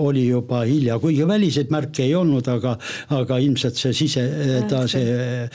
oli 0.00 0.26
juba 0.28 0.62
hilja, 0.68 0.98
kuigi 1.02 1.26
väliseid 1.28 1.72
märke 1.72 2.04
ei 2.06 2.14
olnud, 2.18 2.46
aga, 2.50 2.76
aga 3.08 3.38
ilmselt 3.38 3.76
see 3.80 3.92
sise, 3.96 4.24
ta 4.68 4.84
see 4.90 5.48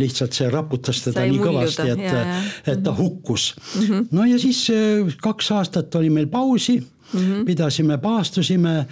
lihtsalt 0.00 0.36
see 0.36 0.50
raputas 0.52 1.02
teda 1.04 1.22
Sai 1.22 1.30
nii 1.32 1.42
kõvasti, 1.42 1.88
et, 1.94 2.04
et 2.74 2.82
ta 2.84 2.94
hukkus 2.96 3.54
mm. 3.56 3.86
-hmm. 3.86 4.06
no 4.10 4.24
ja 4.24 4.38
siis 4.38 4.66
kaks 5.22 5.50
aastat 5.52 5.94
oli 5.94 6.10
meil 6.10 6.26
pausi 6.26 6.78
mm, 6.78 7.20
-hmm. 7.20 7.44
pidasime, 7.44 7.98
paastusime 7.98 8.86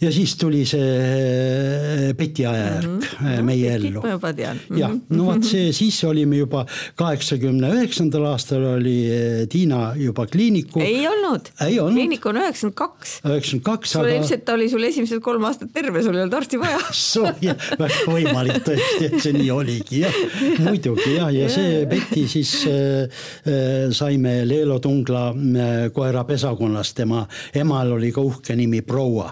ja 0.00 0.10
siis 0.12 0.34
tuli 0.40 0.62
see 0.68 0.80
äh, 0.80 2.16
Peti 2.16 2.46
ajajärk 2.46 2.86
mm 2.86 3.00
-hmm. 3.00 3.42
meie 3.42 3.74
ellu. 3.74 4.00
ma 4.00 4.10
juba 4.14 4.32
tean 4.32 4.60
jah, 4.76 4.92
no 5.08 5.26
vot 5.26 5.44
see, 5.44 5.72
siis 5.80 5.98
olime 6.04 6.36
juba 6.36 6.64
kaheksakümne 6.96 7.68
üheksandal 7.76 8.24
aastal 8.32 8.64
oli 8.76 8.96
äh, 9.12 9.48
Tiina 9.48 9.94
juba 9.96 10.26
kliiniku. 10.26 10.80
ei 10.80 11.06
olnud, 11.08 11.50
kliinik 11.92 12.26
on 12.26 12.36
üheksakümmend 12.36 12.74
kaks. 12.74 13.20
üheksakümmend 13.24 13.64
kaks, 13.64 13.96
aga. 13.96 14.14
ilmselt 14.14 14.48
oli 14.48 14.68
sul 14.70 14.82
esimesed 14.88 15.20
kolm 15.20 15.44
aastat 15.44 15.72
terve, 15.72 16.02
sul 16.02 16.16
ei 16.16 16.22
olnud 16.22 16.38
arsti 16.40 16.60
vaja 16.60 16.80
väga 17.82 18.00
võimalik 18.08 18.64
tõesti, 18.64 19.10
et 19.10 19.20
see 19.20 19.36
nii 19.36 19.50
oligi 19.50 20.00
jah, 20.06 20.16
muidugi 20.64 21.16
jah, 21.18 21.28
ja 21.34 21.48
see 21.52 21.84
Peti 21.90 22.24
siis 22.28 22.54
äh, 22.70 23.20
saime 23.92 24.48
Leelo 24.48 24.78
Tungla 24.80 25.28
äh, 25.34 25.92
koera 25.92 26.24
pesakonnast, 26.24 26.96
tema 26.96 27.26
emal 27.54 27.92
oli 27.98 28.12
ka 28.12 28.24
uhke 28.24 28.56
nimi 28.56 28.80
Proua 28.80 29.28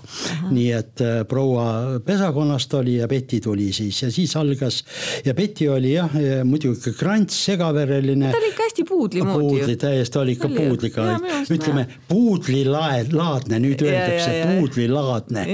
nii 0.59 0.73
et 0.75 1.03
äh, 1.05 1.21
proua 1.29 2.01
pesakonnast 2.05 2.75
oli 2.79 2.99
ja 2.99 3.09
Betty 3.11 3.41
tuli 3.45 3.71
siis 3.73 4.03
ja 4.03 4.11
siis 4.13 4.35
algas 4.39 4.83
ja 5.25 5.35
Betty 5.35 5.69
oli 5.73 5.95
jah, 5.95 6.13
muidugi 6.45 6.93
krants, 6.99 7.39
segavereline. 7.49 8.33
ta 8.33 8.41
oli 8.41 8.53
ikka 8.53 8.67
hästi 8.67 8.85
puudli 8.89 9.23
moodi. 9.23 9.45
puudli 9.45 9.77
täiesti, 9.77 10.19
oli 10.19 10.37
ikka 10.37 10.51
puudliga, 10.53 11.07
ütleme 11.55 11.87
puudlilaad, 12.09 13.13
laadne, 13.17 13.61
nüüd 13.63 13.85
ja, 13.85 13.93
öeldakse 13.93 14.37
puudlilaadne. 14.55 15.47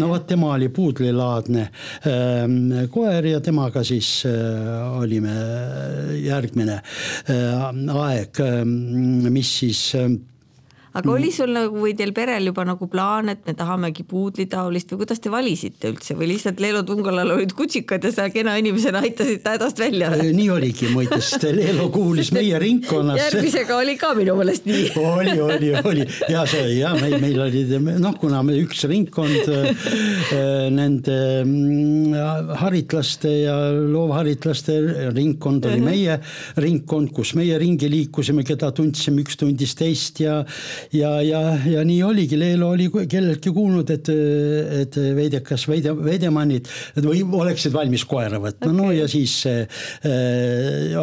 no 0.00 0.10
vot, 0.12 0.26
tema 0.28 0.52
oli 0.56 0.68
puudlilaadne 0.74 1.68
ähm, 2.08 2.58
koer 2.92 3.30
ja 3.32 3.42
temaga 3.44 3.84
siis 3.86 4.22
äh, 4.28 4.98
olime 4.98 5.34
järgmine 6.24 6.80
äh, 6.80 7.68
aeg, 7.94 8.42
ähm, 8.44 9.28
mis 9.32 9.54
siis 9.62 9.84
aga 10.98 11.12
oli 11.14 11.30
sul 11.34 11.52
nagu 11.54 11.82
või 11.82 11.94
teil 11.98 12.12
perel 12.16 12.50
juba 12.50 12.64
nagu 12.68 12.88
plaan, 12.90 13.30
et 13.32 13.44
me 13.46 13.54
tahamegi 13.58 14.04
puudlitaolist 14.08 14.92
või 14.92 15.02
kuidas 15.04 15.22
te 15.22 15.32
valisite 15.32 15.92
üldse 15.92 16.16
või 16.18 16.32
lihtsalt 16.32 16.60
Leelo 16.62 16.82
Tungalal 16.86 17.34
olid 17.36 17.54
kutsikad 17.58 18.04
ja 18.04 18.12
sa 18.14 18.28
kena 18.34 18.56
inimesena 18.60 19.02
aitasid 19.04 19.42
ta 19.44 19.56
hädast 19.56 19.80
välja? 19.80 20.10
nii 20.18 20.48
oligi 20.54 20.90
muide, 20.92 21.20
sest 21.22 21.46
Leelo 21.54 21.88
kuulis 21.94 22.32
meie 22.34 22.58
ringkonnas. 22.62 23.20
järgmisega 23.20 23.76
oli 23.78 23.96
ka 24.00 24.12
minu 24.18 24.36
meelest 24.38 24.68
nii 24.68 24.90
oli, 25.02 25.36
oli, 25.44 25.72
oli 25.82 26.06
ja 26.32 26.44
see 26.50 26.78
ja 26.78 26.94
meil, 26.98 27.18
meil 27.22 27.42
oli 27.46 27.64
noh, 27.98 28.16
kuna 28.20 28.42
me 28.46 28.56
üks 28.62 28.84
ringkond 28.90 29.52
äh, 29.54 30.68
nende 30.74 31.18
mm, 31.44 32.54
haritlaste 32.62 33.32
ja 33.44 33.56
loovharitlaste 33.72 34.78
ringkond 35.14 35.68
oli 35.68 35.78
-huh. 35.80 35.84
meie 35.84 36.18
ringkond, 36.56 37.12
kus 37.14 37.34
meie 37.38 37.58
ringi 37.60 37.90
liikusime, 37.90 38.44
keda 38.46 38.70
tundsime, 38.74 39.22
üks 39.24 39.38
tundis 39.40 39.74
teist 39.78 40.20
ja 40.22 40.40
ja, 40.92 41.10
ja, 41.22 41.40
ja 41.66 41.84
nii 41.84 42.02
oligi, 42.02 42.38
Leelo 42.38 42.70
oli 42.74 42.88
kelleltki 43.08 43.52
kuulnud, 43.54 43.90
et, 43.92 44.08
et 44.82 44.98
veidekas 45.16 45.66
Veide, 45.68 45.92
Veidemannid 45.96 46.68
või 47.04 47.22
oleksid 47.22 47.74
valmis 47.74 48.04
koera 48.08 48.40
võtma 48.40 48.70
okay., 48.70 48.76
no 48.76 48.90
ja 48.94 49.08
siis 49.10 49.34
äh, 49.48 49.66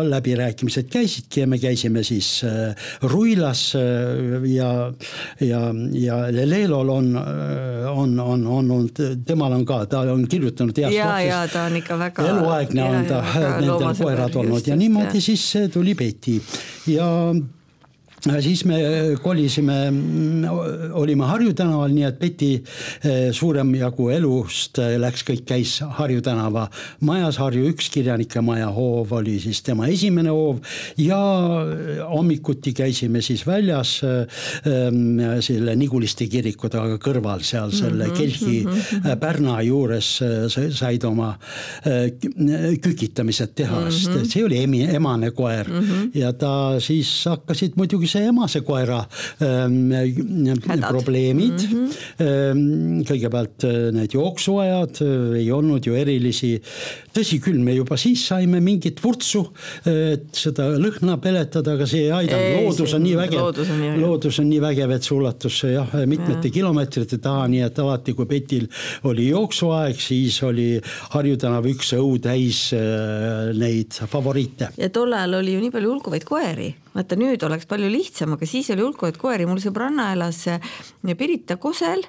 läbirääkimised 0.10 0.90
käisidki 0.92 1.44
ja 1.44 1.50
me 1.50 1.60
käisime 1.62 2.04
siis 2.08 2.30
äh, 2.48 2.88
Ruilas 3.06 3.68
äh, 3.80 4.46
ja, 4.52 4.72
ja, 5.44 5.62
ja 6.02 6.22
Leelol 6.46 6.90
on, 6.90 7.12
on, 7.16 8.20
on, 8.20 8.48
on 8.48 8.72
olnud, 8.80 9.04
temal 9.26 9.58
on 9.58 9.66
ka, 9.68 9.84
ta 9.92 10.06
on 10.14 10.26
kirjutanud 10.30 10.78
heast 10.82 10.98
ja, 10.98 11.12
ja 11.24 11.44
ta 11.52 11.68
on 11.70 11.78
ikka 11.82 12.00
väga. 12.00 12.30
eluaegne 12.30 12.86
on 12.86 13.10
ta, 13.10 13.22
nendel 13.60 13.92
koerad 14.00 14.40
olnud 14.42 14.68
ja 14.68 14.80
niimoodi 14.80 15.22
ja. 15.22 15.28
siis 15.30 15.46
tuli 15.74 15.96
Betty 15.96 16.40
ja 16.92 17.10
siis 18.26 18.64
me 18.66 18.78
kolisime, 19.22 19.76
olime 20.98 21.28
Harju 21.30 21.54
tänaval, 21.58 21.94
nii 21.94 22.06
et 22.08 22.18
Peti 22.20 22.52
eh, 22.58 23.30
suurem 23.36 23.74
jagu 23.78 24.10
elust 24.14 24.80
eh, 24.82 24.96
läks, 25.02 25.26
kõik 25.28 25.46
käis 25.48 25.78
Harju 26.00 26.24
tänava 26.26 26.66
majas, 27.06 27.38
Harju 27.42 27.68
üks 27.70 27.90
kirjanike 27.94 28.42
maja 28.46 28.72
hoov 28.74 29.14
oli 29.20 29.38
siis 29.44 29.62
tema 29.66 29.90
esimene 29.92 30.34
hoov 30.34 30.62
ja 31.02 31.20
hommikuti 32.10 32.74
käisime 32.76 33.22
siis 33.26 33.46
väljas 33.48 34.00
ähm, 34.06 35.22
selle 35.46 35.76
Niguliste 35.78 36.28
kiriku 36.32 36.70
taga 36.72 36.98
kõrval 37.02 37.44
seal 37.46 37.74
selle 37.76 38.08
mm 38.08 38.12
-hmm, 38.12 38.18
Kelgi 38.18 38.64
mm 38.66 38.72
-hmm. 38.72 39.20
pärna 39.20 39.62
juures 39.62 40.10
said 40.50 41.04
oma 41.04 41.36
äh, 41.86 42.10
kükitamised 42.82 43.56
teha 43.56 43.80
mm, 43.80 43.88
-hmm. 43.88 44.26
see 44.34 44.44
oli 44.46 44.64
emi, 44.64 44.84
emane 44.84 45.32
koer 45.32 45.70
mm 45.70 45.80
-hmm. 45.80 46.10
ja 46.14 46.34
ta 46.34 46.80
siis 46.80 47.26
hakkasid 47.26 47.74
muidugi 47.76 48.08
see 48.16 48.30
emase 48.32 48.62
koera 48.66 49.02
ähm, 49.44 49.92
probleemid 50.88 51.66
mm. 51.68 51.88
-hmm. 51.88 53.04
kõigepealt 53.10 53.68
äh, 53.68 53.92
need 53.96 54.16
jooksuajad 54.16 55.02
äh, 55.04 55.40
ei 55.42 55.52
olnud 55.52 55.86
ju 55.86 55.98
erilisi. 56.00 56.56
Tõsi 57.16 57.40
küll, 57.44 57.62
me 57.64 57.76
juba 57.76 57.98
siis 58.00 58.24
saime 58.30 58.60
mingit 58.64 59.00
vurtsu, 59.04 59.42
et 59.90 60.28
seda 60.36 60.68
lõhna 60.82 61.18
peletada, 61.24 61.76
aga 61.76 61.88
see 61.90 62.06
ei 62.08 62.14
aidanud, 62.16 62.66
loodus 62.66 62.96
on 62.98 63.06
nii 63.06 63.16
vägev, 63.20 63.62
loodus 64.02 64.40
on 64.44 64.50
nii 64.52 64.62
vägev, 64.64 64.96
et 64.96 65.08
see 65.08 65.16
ulatus 65.16 65.62
jah, 65.70 65.96
mitmete 66.10 66.50
ja. 66.50 66.56
kilomeetrite 66.60 67.20
taha, 67.24 67.48
nii 67.52 67.64
et 67.68 67.84
alati, 67.84 68.16
kui 68.18 68.30
Petil 68.30 68.68
oli 69.08 69.30
jooksuaeg, 69.30 70.00
siis 70.02 70.42
oli 70.46 70.70
Harju 71.16 71.40
tänav 71.42 71.68
üks 71.70 71.94
õu 71.98 72.18
täis 72.24 72.68
neid 72.76 73.96
favoriite. 74.12 74.74
ja 74.80 74.90
tol 74.94 75.16
ajal 75.16 75.40
oli 75.42 75.56
ju 75.56 75.64
nii 75.64 75.74
palju 75.74 75.96
hulkuvaid 75.96 76.28
koeri. 76.28 76.72
Vaata 76.96 77.18
nüüd 77.20 77.42
oleks 77.44 77.68
palju 77.68 77.90
lihtsam, 77.92 78.38
aga 78.38 78.48
siis 78.48 78.70
oli 78.72 78.86
hulkuvaid 78.86 79.18
koeri, 79.20 79.48
mul 79.50 79.60
sõbranna 79.64 80.12
elas 80.16 80.46
eh, 80.52 80.76
Pirita 81.16 81.58
Kosel 81.62 82.04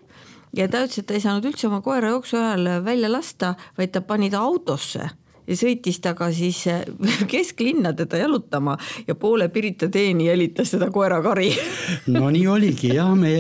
ja 0.57 0.69
ta 0.69 0.85
ütles, 0.87 0.99
et 1.03 1.07
ta 1.07 1.15
ei 1.17 1.23
saanud 1.25 1.47
üldse 1.51 1.69
oma 1.69 1.83
koera 1.85 2.15
jooksu 2.15 2.41
ajal 2.41 2.83
välja 2.85 3.13
lasta, 3.13 3.55
vaid 3.79 3.95
ta 3.95 4.03
pani 4.07 4.31
ta 4.33 4.43
autosse 4.43 5.11
ja 5.47 5.57
sõitis 5.59 6.01
ta 6.03 6.13
ka 6.19 6.29
siis 6.35 6.59
äh, 6.71 6.83
kesklinna 7.31 7.93
teda 7.97 8.21
jalutama 8.25 8.77
ja 9.07 9.15
poole 9.19 9.49
Pirita 9.53 9.89
teeni 9.93 10.27
jälitas 10.27 10.73
teda 10.75 10.91
koerakari 10.95 11.53
no 12.15 12.31
nii 12.35 12.47
oligi 12.51 12.95
jah, 12.97 13.13
me 13.19 13.35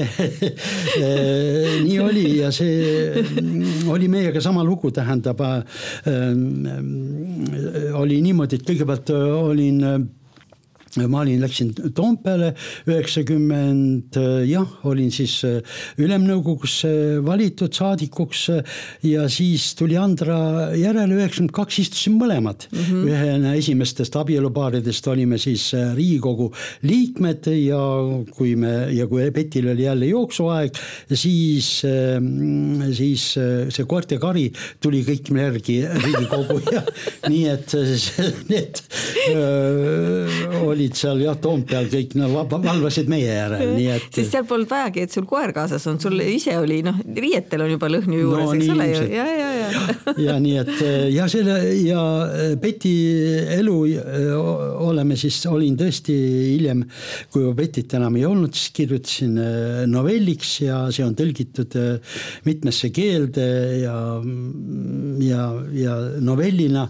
nii 1.87 1.99
oli 2.02 2.26
ja 2.38 2.52
see 2.54 3.25
mm, 3.40 3.88
oli 3.92 4.08
meiega 4.12 4.40
sama 4.44 4.64
lugu, 4.66 4.90
tähendab 4.94 5.40
äh, 5.42 5.56
äh, 5.56 6.30
oli 7.96 8.20
niimoodi, 8.23 8.61
et 8.61 8.66
kõigepealt 8.66 9.11
olin 9.16 9.82
ma 11.05 11.21
olin, 11.21 11.41
läksin 11.43 11.73
Toompeale 11.95 12.53
üheksakümmend, 12.88 14.17
jah, 14.49 14.71
olin 14.88 15.11
siis 15.15 15.38
äh, 15.47 15.59
ülemnõukogusse 16.03 16.91
valitud 17.25 17.75
saadikuks 17.76 18.47
ja 19.07 19.26
siis 19.33 19.69
tuli 19.79 19.99
Andra 20.00 20.73
järele, 20.76 21.19
üheksakümmend 21.19 21.55
kaks 21.57 21.81
istusime 21.85 22.21
mõlemad 22.23 22.67
mm. 22.71 22.85
-hmm. 22.87 23.11
ühena 23.12 23.55
esimestest 23.59 24.17
abielupaaridest 24.17 25.09
olime 25.12 25.38
siis 25.43 25.69
äh, 25.75 25.95
Riigikogu 25.97 26.50
liikmed 26.83 27.50
ja 27.53 27.81
kui 28.37 28.57
me 28.57 28.75
ja 28.95 29.07
kui 29.07 29.31
Petil 29.31 29.69
oli 29.73 29.87
jälle 29.87 30.07
jooksuaeg, 30.07 30.79
siis, 31.12 31.83
äh, 31.85 32.21
siis 32.93 33.29
see 33.37 33.87
koerte 33.88 34.19
kari 34.23 34.50
tuli 34.81 35.03
kõik 35.07 35.33
järgi 35.37 35.81
Riigikogu 36.05 36.61
ja 36.75 36.83
nii 37.29 37.45
et 37.50 37.75
need 38.49 38.83
oli 40.62 40.86
olid 40.87 40.99
seal 40.99 41.23
jah, 41.25 41.37
Toompeal 41.43 41.88
kõik 41.90 42.14
no, 42.19 42.28
valvasid 42.47 43.11
meie 43.11 43.28
järel, 43.28 43.73
nii 43.75 43.88
et. 43.97 44.09
sest 44.14 44.35
seal 44.35 44.47
polnud 44.49 44.71
vajagi, 44.71 45.07
et 45.07 45.14
sul 45.14 45.26
koer 45.28 45.52
kaasas 45.57 45.85
on, 45.90 45.99
sul 46.02 46.21
ise 46.23 46.55
oli 46.61 46.81
noh, 46.87 46.99
riietel 47.16 47.64
on 47.64 47.73
juba 47.75 47.90
lõhn 47.90 48.14
ju 48.14 48.23
juures 48.23 48.47
no,, 48.47 48.55
eks 48.57 48.73
ole 48.75 48.88
ju, 48.90 49.02
ja, 49.16 49.26
ja, 49.26 49.50
ja. 49.61 49.97
ja 50.28 50.37
nii 50.43 50.57
et 50.62 50.75
ja 51.14 51.26
selle 51.31 51.57
ja 51.81 52.02
Beti 52.61 52.95
elu 53.57 53.76
oleme 54.87 55.19
siis, 55.19 55.40
olin 55.50 55.76
tõesti 55.78 56.16
hiljem, 56.55 56.85
kui 57.33 57.49
Betit 57.57 57.97
enam 57.99 58.16
ei 58.19 58.26
olnud, 58.28 58.55
siis 58.57 58.73
kirjutasin 58.76 59.37
novelliks 59.90 60.57
ja 60.64 60.85
see 60.95 61.07
on 61.07 61.16
tõlgitud 61.19 61.76
mitmesse 62.47 62.93
keelde 62.95 63.47
ja, 63.83 63.97
ja, 65.26 65.47
ja 65.75 65.99
novellina 66.23 66.87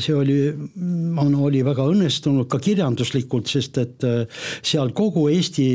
see 0.00 0.14
oli, 0.14 0.36
on, 1.20 1.34
oli 1.48 1.62
väga 1.66 1.86
õnnestunud 1.90 2.48
ka 2.50 2.60
kirjanduslikult, 2.62 3.48
sest 3.50 3.80
et 3.82 4.06
äh, 4.06 4.44
seal 4.64 4.92
kogu 4.96 5.26
Eesti 5.32 5.66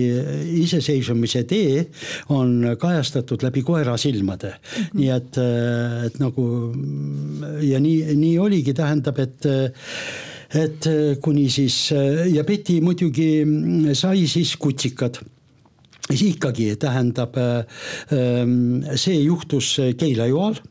iseseisvumise 0.62 1.44
tee 1.50 1.86
on 2.34 2.74
kajastatud 2.82 3.44
läbi 3.46 3.64
koera 3.68 3.98
silmade 4.02 4.54
mm. 4.54 4.84
-hmm. 4.84 5.00
nii 5.00 5.12
et, 5.18 5.38
äh, 5.38 6.06
et 6.08 6.20
nagu 6.20 6.48
ja 7.62 7.80
nii, 7.80 8.16
nii 8.16 8.38
oligi, 8.40 8.74
tähendab, 8.74 9.20
et 9.20 9.46
et 10.52 10.88
kuni 11.24 11.50
siis 11.50 11.94
ja 12.28 12.44
Peti 12.44 12.82
muidugi 12.82 13.46
sai 13.96 14.28
siis 14.28 14.58
kutsikad 14.60 15.22
siis 16.10 16.36
ikkagi 16.36 16.76
tähendab, 16.76 17.38
ähm, 17.38 18.84
see 18.96 19.22
juhtus 19.24 19.78
Keila-Joal 19.96 20.60
Äh, 20.60 20.71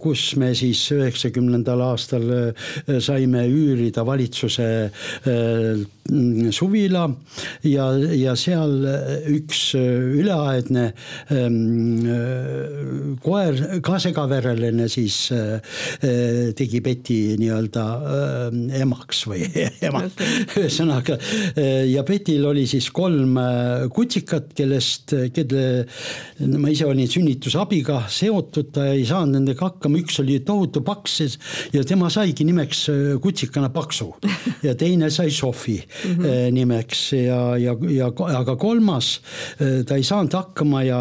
kus 0.00 0.34
me 0.40 0.52
siis 0.56 0.80
üheksakümnendal 0.94 1.82
aastal 1.86 2.26
äh, 2.32 2.98
saime 3.02 3.46
üürida 3.48 4.04
valitsuse 4.06 4.68
äh, 4.86 5.84
suvila 6.54 7.06
ja, 7.66 7.86
ja 8.14 8.36
seal 8.38 8.84
üks 9.32 9.72
üleaedne 9.74 10.84
ähm, 11.34 13.16
koer, 13.24 13.58
ka 13.82 13.98
segavereline 14.02 14.86
siis 14.92 15.16
tegi 16.56 16.80
Beti 16.84 17.18
nii-öelda 17.40 17.86
emaks 18.78 19.24
või 19.26 19.48
ema, 19.88 20.04
ühesõnaga 20.54 21.18
ja 21.90 22.06
Betil 22.06 22.46
oli 22.52 22.68
siis 22.70 22.86
kolm 22.94 23.34
kutsikat, 23.90 24.52
kellest, 24.54 25.16
kelle 25.34 25.66
ma 26.54 26.70
ise 26.70 26.86
olin 26.86 27.10
sünnitusabiga 27.10 28.04
seotud, 28.12 28.70
ta 28.78 28.92
ei 28.96 29.06
saanud 29.08 29.36
nendega 29.36 29.68
hakkama, 29.68 30.00
üks 30.00 30.20
oli 30.22 30.38
tohutu 30.46 30.82
paks 30.86 31.18
ja 31.74 31.84
tema 31.86 32.10
saigi 32.12 32.44
nimeks 32.46 32.82
äh, 32.92 32.96
kutsikana 33.22 33.70
Paksu 33.74 34.08
ja 34.66 34.74
teine 34.78 35.10
sai 35.10 35.30
Sofi 35.30 35.76
mm 35.78 36.14
-hmm. 36.14 36.52
nimeks 36.52 37.12
ja, 37.12 37.56
ja, 37.56 37.76
ja 37.90 38.10
aga 38.38 38.56
kolmas 38.56 39.20
äh, 39.60 39.84
ta 39.86 39.96
ei 39.96 40.02
saanud 40.02 40.32
hakkama 40.32 40.82
ja, 40.82 41.00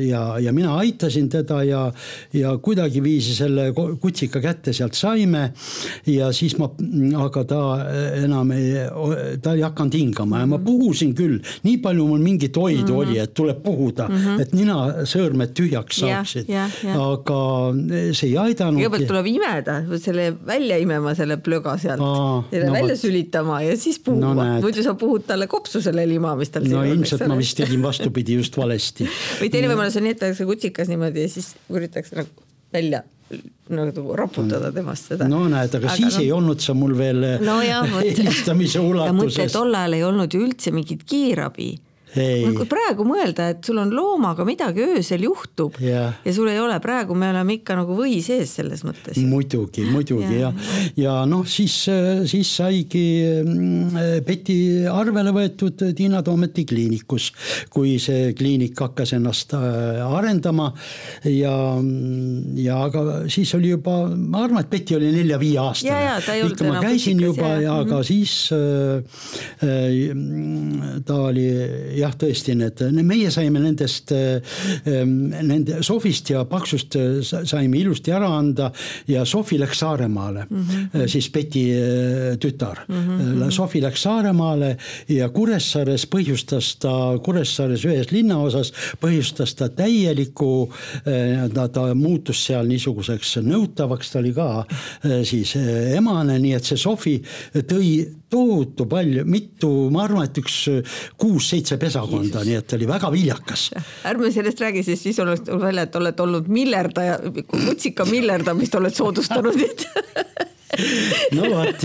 ja, 0.00 0.38
ja 0.38 0.52
mina 0.52 0.76
aitasin 0.76 1.28
teda 1.28 1.62
ja, 1.64 1.92
ja 2.32 2.58
kuidagiviisi 2.58 3.34
selle 3.34 3.72
kutsika 4.00 4.40
kätte 4.40 4.72
sealt 4.72 4.94
saime. 4.94 5.52
ja 6.06 6.32
siis 6.32 6.58
ma, 6.58 6.70
aga 7.24 7.44
ta 7.44 7.60
enam 8.24 8.50
ei, 8.50 8.74
ta 9.42 9.54
ei 9.54 9.60
hakanud 9.60 9.94
hingama 9.94 10.38
ja 10.38 10.46
ma 10.46 10.56
mhm. 10.56 10.64
puhusin 10.64 11.14
küll, 11.14 11.38
nii 11.62 11.78
palju 11.78 12.06
mul 12.06 12.18
mingit 12.18 12.56
oidu 12.56 12.82
mm 12.82 12.86
-hmm. 12.86 13.00
oli, 13.00 13.18
et 13.18 13.34
tuleb 13.34 13.62
puhuda 13.62 14.08
mm, 14.08 14.16
-hmm. 14.16 14.40
et 14.40 14.52
nina, 14.52 14.76
sõõrmed 15.04 15.52
tühjaks 15.54 16.00
saaksid 16.00 16.48
yeah, 16.48 16.70
yeah, 16.84 16.84
yeah 16.84 16.99
aga 17.00 17.38
see 18.16 18.30
ei 18.30 18.36
aidanud. 18.40 18.80
kõigepealt 18.80 19.08
tuleb 19.10 19.30
imeda, 19.32 19.76
selle 20.02 20.26
välja 20.46 20.78
imema, 20.82 21.14
selle 21.18 21.38
plöga 21.42 21.76
sealt, 21.80 22.04
selle 22.50 22.68
no, 22.68 22.74
välja 22.76 22.96
võt. 22.96 23.02
sülitama 23.04 23.60
ja 23.66 23.76
siis 23.80 24.00
puhuma 24.04 24.34
no,, 24.36 24.48
muidu 24.64 24.84
sa 24.86 24.96
puhud 24.98 25.26
talle 25.28 25.48
kopsu 25.50 25.82
selle 25.84 26.06
lima, 26.08 26.34
mis 26.38 26.52
tal 26.54 26.68
no 26.70 26.84
ilmselt 26.88 27.26
ma 27.30 27.38
vist 27.40 27.58
tegin 27.60 27.82
vastupidi 27.84 28.38
just 28.40 28.58
valesti. 28.60 29.08
või 29.40 29.52
teine 29.52 29.72
võimalus 29.72 29.98
on 30.00 30.10
jätta 30.10 30.32
kutsikas 30.38 30.92
niimoodi 30.92 31.26
ja 31.26 31.32
siis 31.32 31.54
üritatakse 31.70 32.22
nagu 32.22 32.48
välja 32.72 33.02
nagu 33.70 34.16
raputada 34.18 34.72
temast 34.74 35.12
seda. 35.12 35.28
no 35.30 35.44
näed, 35.50 35.74
aga 35.78 35.92
siis 35.94 36.16
no, 36.16 36.22
ei 36.24 36.32
olnud 36.34 36.62
sa 36.64 36.74
mul 36.74 36.96
veel 36.98 37.22
no, 37.44 37.60
helistamise 38.00 38.82
ulatuses. 38.82 39.52
tol 39.54 39.70
ajal 39.78 39.94
ei 39.98 40.02
olnud 40.06 40.34
ju 40.34 40.42
üldse 40.48 40.74
mingit 40.74 41.04
kiirabi 41.06 41.70
kui 42.14 42.66
praegu 42.70 43.04
mõelda, 43.06 43.50
et 43.54 43.64
sul 43.66 43.78
on 43.82 43.92
loomaga 43.94 44.44
midagi 44.48 44.82
öösel 44.82 45.22
juhtub 45.28 45.76
ja. 45.82 46.08
ja 46.24 46.34
sul 46.34 46.50
ei 46.50 46.58
ole, 46.58 46.78
praegu 46.82 47.14
me 47.18 47.30
oleme 47.30 47.58
ikka 47.60 47.76
nagu 47.78 47.94
või 47.98 48.18
sees 48.24 48.54
selles 48.58 48.82
mõttes. 48.86 49.20
muidugi, 49.22 49.84
muidugi 49.90 50.40
ja, 50.40 50.50
ja, 50.50 50.80
ja 50.98 51.14
noh, 51.30 51.44
siis, 51.48 51.76
siis 52.30 52.50
saigi 52.60 53.04
mm, 53.44 54.90
arvele 54.90 55.34
võetud 55.34 55.84
Tiina 55.96 56.22
Toometi 56.26 56.66
kliinikus, 56.68 57.30
kui 57.72 57.96
see 58.02 58.32
kliinik 58.38 58.78
hakkas 58.80 59.14
ennast 59.16 59.54
äh, 59.56 60.00
arendama 60.04 60.70
ja, 61.28 61.54
ja 62.58 62.80
aga 62.86 63.04
siis 63.30 63.54
oli 63.58 63.72
juba, 63.74 63.96
ma 64.10 64.44
arvan, 64.46 64.64
et 64.64 64.70
Beti 64.70 64.96
oli 64.96 65.10
nelja-viieaastane. 65.14 66.38
ikka 66.48 66.68
ma 66.68 66.82
käisin 66.84 67.20
juba 67.22 67.54
ja, 67.54 67.60
ja 67.66 67.78
aga 67.84 67.96
mm 67.96 68.00
-hmm. 68.00 68.06
siis 68.06 68.50
äh, 68.52 68.58
äh, 69.62 71.02
ta 71.06 71.14
oli 71.30 71.48
jah, 72.00 72.14
tõesti 72.18 72.54
need, 72.58 72.82
meie 73.06 73.30
saime 73.32 73.60
nendest, 73.62 74.12
ehm, 74.14 75.14
nende 75.46 75.80
Sofist 75.86 76.30
ja 76.32 76.44
Paksust 76.48 76.96
eh, 76.98 77.20
saime 77.24 77.80
ilusti 77.80 78.14
ära 78.14 78.28
anda 78.38 78.70
ja 79.10 79.24
Sofi 79.28 79.58
läks 79.60 79.82
Saaremaale 79.82 80.46
mm, 80.48 80.66
-hmm. 80.66 81.06
siis 81.08 81.30
Beti 81.32 81.64
eh, 81.72 82.36
tütar 82.40 82.84
mm. 82.88 83.02
-hmm. 83.08 83.50
Sofi 83.50 83.82
läks 83.82 84.02
Saaremaale 84.02 84.76
ja 85.08 85.28
Kuressaares 85.28 86.06
põhjustas 86.06 86.76
ta, 86.80 87.18
Kuressaares 87.24 87.84
ühes 87.84 88.12
linnaosas 88.12 88.72
põhjustas 89.00 89.54
ta 89.56 89.68
täieliku, 89.68 90.72
ta, 91.54 91.68
ta 91.68 91.94
muutus 91.94 92.44
seal 92.46 92.66
niisuguseks 92.66 93.36
nõutavaks, 93.44 94.12
ta 94.12 94.18
oli 94.18 94.32
ka 94.34 94.64
siis 95.24 95.54
emane, 95.96 96.38
nii 96.38 96.54
et 96.56 96.64
see 96.64 96.78
Sofi 96.80 97.16
tõi 97.54 98.20
tohutu 98.30 98.86
palju, 98.86 99.24
mitu, 99.26 99.70
ma 99.90 100.04
arvan, 100.06 100.28
et 100.28 100.38
üks 100.38 100.56
kuus-seitse 101.20 101.78
pesakonda, 101.90 102.44
nii 102.46 102.58
et 102.60 102.76
oli 102.78 102.88
väga 102.88 103.10
viljakas. 103.12 103.70
ärme 104.06 104.30
sellest 104.32 104.60
räägi, 104.62 104.84
sest 104.86 105.08
siis 105.08 105.18
oleks 105.22 105.42
välja, 105.50 105.82
et 105.88 105.96
oled 105.96 106.20
olnud 106.20 106.48
millerdaja, 106.48 107.18
kutsika 107.50 108.06
millerdamist 108.08 108.74
oled 108.78 108.94
soodustanud, 108.94 109.58
no 111.36 111.48
vot. 111.50 111.84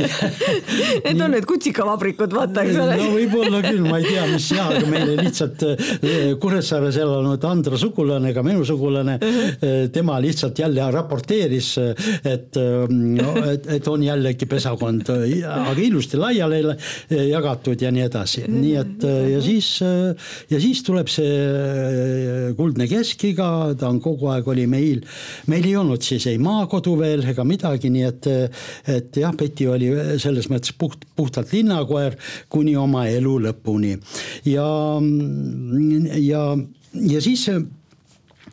Need 1.06 1.21
on 1.21 1.34
need 1.34 1.48
kutsikavabrikud, 1.50 2.34
vaata, 2.36 2.63
eks 2.65 2.78
ole. 2.82 2.98
no 3.00 3.10
võib-olla 3.15 3.62
küll, 3.65 3.82
ma 3.86 4.00
ei 4.02 4.08
tea, 4.08 4.26
mis 4.30 4.48
jaa, 4.54 4.67
aga 4.74 4.89
meil 4.91 5.13
lihtsalt 5.26 5.65
eh, 5.65 6.34
Kuressaares 6.41 7.00
elanud 7.02 7.48
Andra 7.50 7.80
sugulane, 7.82 8.34
ka 8.36 8.43
minu 8.45 8.65
sugulane, 8.67 9.17
eh, 9.19 9.88
tema 9.93 10.19
lihtsalt 10.24 10.60
jälle 10.62 10.89
raporteeris, 10.95 11.71
et, 12.26 12.60
no, 12.91 13.32
et, 13.52 13.69
et 13.78 13.89
on 13.89 14.04
jällegi 14.06 14.48
pesakond, 14.50 15.10
aga 15.10 15.76
ilusti 15.82 16.19
laiali 16.19 16.62
jagatud 17.10 17.82
ja 17.82 17.91
nii 17.93 18.06
edasi, 18.06 18.45
nii 18.52 18.76
et 18.80 19.06
ja 19.34 19.41
siis, 19.43 19.69
ja 20.52 20.62
siis 20.62 20.82
tuleb 20.86 21.10
see 21.12 22.54
kuldne 22.58 22.88
keskiga, 22.89 23.50
ta 23.80 23.89
on 23.89 24.00
kogu 24.04 24.30
aeg 24.34 24.48
oli 24.52 24.67
meil, 24.69 25.02
meil 25.52 25.67
ei 25.67 25.76
olnud 25.80 26.06
siis 26.06 26.28
ei 26.32 26.39
maakodu 26.41 26.95
veel 27.00 27.26
ega 27.32 27.45
midagi, 27.48 27.91
nii 27.93 28.08
et 28.08 28.30
et 28.88 29.22
jah, 29.22 29.34
Betty 29.38 29.70
oli 29.72 29.92
selles 30.22 30.50
mõttes 30.52 30.76
puht, 30.78 31.08
puhtalt 31.16 31.54
linnakoer 31.56 32.18
kuni 32.50 32.76
oma 32.80 33.08
elu 33.12 33.38
lõpuni 33.48 33.96
ja, 34.50 34.68
ja, 36.20 36.44
ja 37.16 37.26
siis 37.26 37.50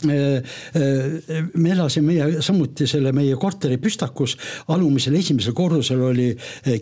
me 0.07 1.71
elasime 1.71 2.43
samuti 2.43 2.87
selle 2.91 3.13
meie 3.15 3.37
korteri 3.41 3.79
püstakus, 3.83 4.35
alumisel 4.73 5.17
esimesel 5.19 5.55
korrusel 5.57 6.03
oli 6.09 6.29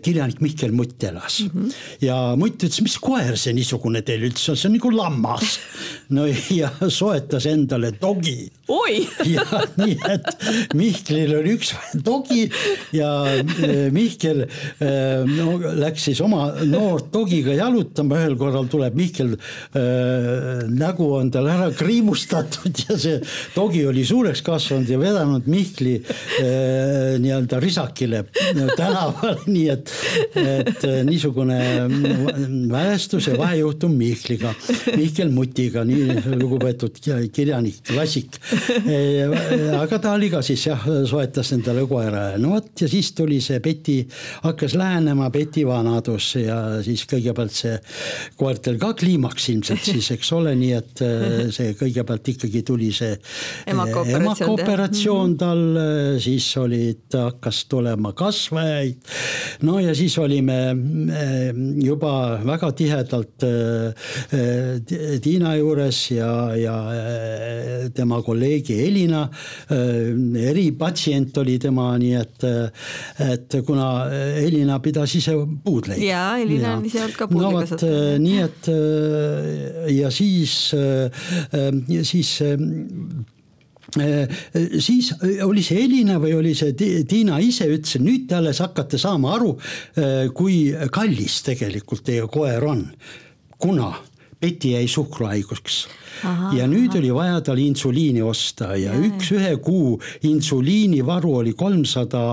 kirjanik 0.03 0.41
Mihkel 0.41 0.73
Mutt 0.75 1.03
elas 1.03 1.41
mm. 1.43 1.49
-hmm. 1.49 1.73
ja 2.01 2.17
Mutt 2.37 2.63
ütles, 2.63 2.81
mis 2.81 2.97
koer 3.01 3.37
see 3.37 3.53
niisugune 3.53 4.01
teil 4.01 4.25
üldse 4.29 4.51
on, 4.51 4.57
see 4.57 4.69
on 4.69 4.77
nagu 4.77 4.91
lammas. 4.95 5.59
No 6.15 6.25
ja 6.27 6.71
soetas 6.89 7.45
endale 7.49 7.93
dogi. 8.01 8.49
oi! 8.71 9.01
Ja 9.27 9.43
nii, 9.79 9.95
et 10.09 10.73
Mihklil 10.77 11.33
oli 11.37 11.55
üks 11.57 11.73
dogi 12.05 12.45
ja 12.95 13.09
Mihkel 13.93 14.43
no, 15.31 15.55
läks 15.81 16.07
siis 16.09 16.21
oma 16.23 16.49
noort 16.67 17.11
dogiga 17.13 17.55
jalutama, 17.57 18.19
ühel 18.21 18.37
korral 18.39 18.69
tuleb 18.71 18.95
Mihkel 18.97 19.35
äh,, 19.35 20.63
nägu 20.71 21.09
on 21.17 21.31
tal 21.33 21.49
ära 21.51 21.69
kriimustatud 21.75 22.83
ja 22.85 22.97
see 22.99 23.19
dogi 23.55 23.83
oli 23.87 24.05
suureks 24.07 24.43
kasvanud 24.45 24.89
ja 24.91 24.99
vedanud 25.01 25.47
Mihkli 25.51 25.97
äh, 25.99 27.17
nii-öelda 27.21 27.59
risakile 27.63 28.23
tänaval, 28.77 29.41
nii 29.53 29.67
et, 29.73 29.93
et 30.35 30.87
niisugune 31.07 31.59
mälestus 32.71 33.27
ja 33.29 33.37
vahejuhtum 33.39 33.95
Mihkliga, 33.97 34.53
Mihkel 34.95 35.31
Mutiga, 35.33 35.85
nii 35.87 36.00
lugupeetud 36.41 36.97
kirjanik, 37.33 37.81
klassik. 37.87 38.37
Äh, 38.81 39.31
aga 39.77 39.99
ta 40.01 40.13
oli 40.15 40.29
ka 40.31 40.41
siis 40.45 40.65
jah, 40.67 40.83
soetas 41.09 41.51
endale 41.55 41.85
koera, 41.89 42.31
no 42.41 42.55
vot 42.55 42.83
ja 42.83 42.89
siis 42.91 43.11
tuli 43.17 43.39
see 43.43 43.59
Peti, 43.63 43.97
hakkas 44.45 44.75
lähenema 44.79 45.29
Peti 45.33 45.63
vanadus 45.67 46.33
ja 46.41 46.57
siis 46.85 47.05
kõigepealt 47.09 47.55
see 47.55 47.77
koertel 48.39 48.79
ka 48.81 48.93
kliimaks 48.99 49.49
ilmselt 49.53 49.85
siis, 49.85 50.11
eks 50.15 50.31
ole, 50.37 50.55
nii 50.59 50.73
et 50.77 51.03
äh, 51.05 51.37
see 51.53 51.75
kõigepealt 51.79 52.31
ikkagi 52.35 52.63
tuli 52.67 52.91
see 52.95 53.15
emakooperatsioon 53.71 55.37
tal, 55.41 55.63
siis 56.21 56.47
olid, 56.61 57.07
hakkas 57.15 57.63
tulema 57.71 58.13
kasvajaid. 58.17 58.99
no 59.67 59.79
ja 59.81 59.95
siis 59.97 60.17
olime 60.21 60.59
juba 61.81 62.13
väga 62.45 62.71
tihedalt 62.77 63.45
Tiina 65.21 65.55
juures 65.57 65.90
ja, 66.11 66.31
ja 66.57 66.75
tema 67.95 68.21
kolleegi 68.25 68.77
Elina, 68.85 69.23
eripatsient 70.51 71.37
oli 71.41 71.57
tema, 71.61 71.89
nii 72.01 72.13
et, 72.19 72.45
et 73.27 73.57
kuna 73.67 73.89
Elina 74.41 74.79
pidas 74.83 75.15
ise 75.19 75.35
puudleid. 75.63 76.01
ja 76.03 76.37
Elina 76.41 76.77
on 76.77 76.85
ise 76.87 77.03
olnud 77.03 77.17
ka 77.17 77.27
puudle 77.31 77.51
no, 77.51 77.63
kasvataja. 77.63 78.15
nii 78.21 78.39
et 78.45 78.71
ja 79.97 80.11
siis, 80.13 80.55
siis 82.11 82.37
siis 84.79 85.09
oli 85.43 85.63
see 85.65 85.83
Elina 85.83 86.15
või 86.21 86.35
oli 86.37 86.53
see 86.55 86.75
Tiina 86.77 87.39
ise 87.43 87.67
ütles, 87.67 87.97
et 87.97 88.05
nüüd 88.05 88.29
te 88.29 88.37
alles 88.37 88.61
hakkate 88.63 88.99
saama 89.01 89.33
aru, 89.35 89.51
kui 90.37 90.71
kallis 90.95 91.41
tegelikult 91.47 92.05
teie 92.07 92.27
koer 92.31 92.63
on. 92.71 92.85
kuna 93.61 93.91
Peti 94.41 94.75
jäi 94.75 94.87
suhkruhaiguseks 94.89 95.81
ja 96.55 96.67
nüüd 96.69 96.91
aha. 96.91 96.99
oli 96.99 97.11
vaja 97.13 97.39
tal 97.45 97.59
insuliini 97.61 98.21
osta 98.25 98.71
ja, 98.75 98.91
ja 98.93 98.99
üks 99.07 99.31
ühe 99.35 99.51
kuu 99.63 99.95
insuliinivaru 100.27 101.33
oli 101.41 101.53
kolmsada 101.57 102.23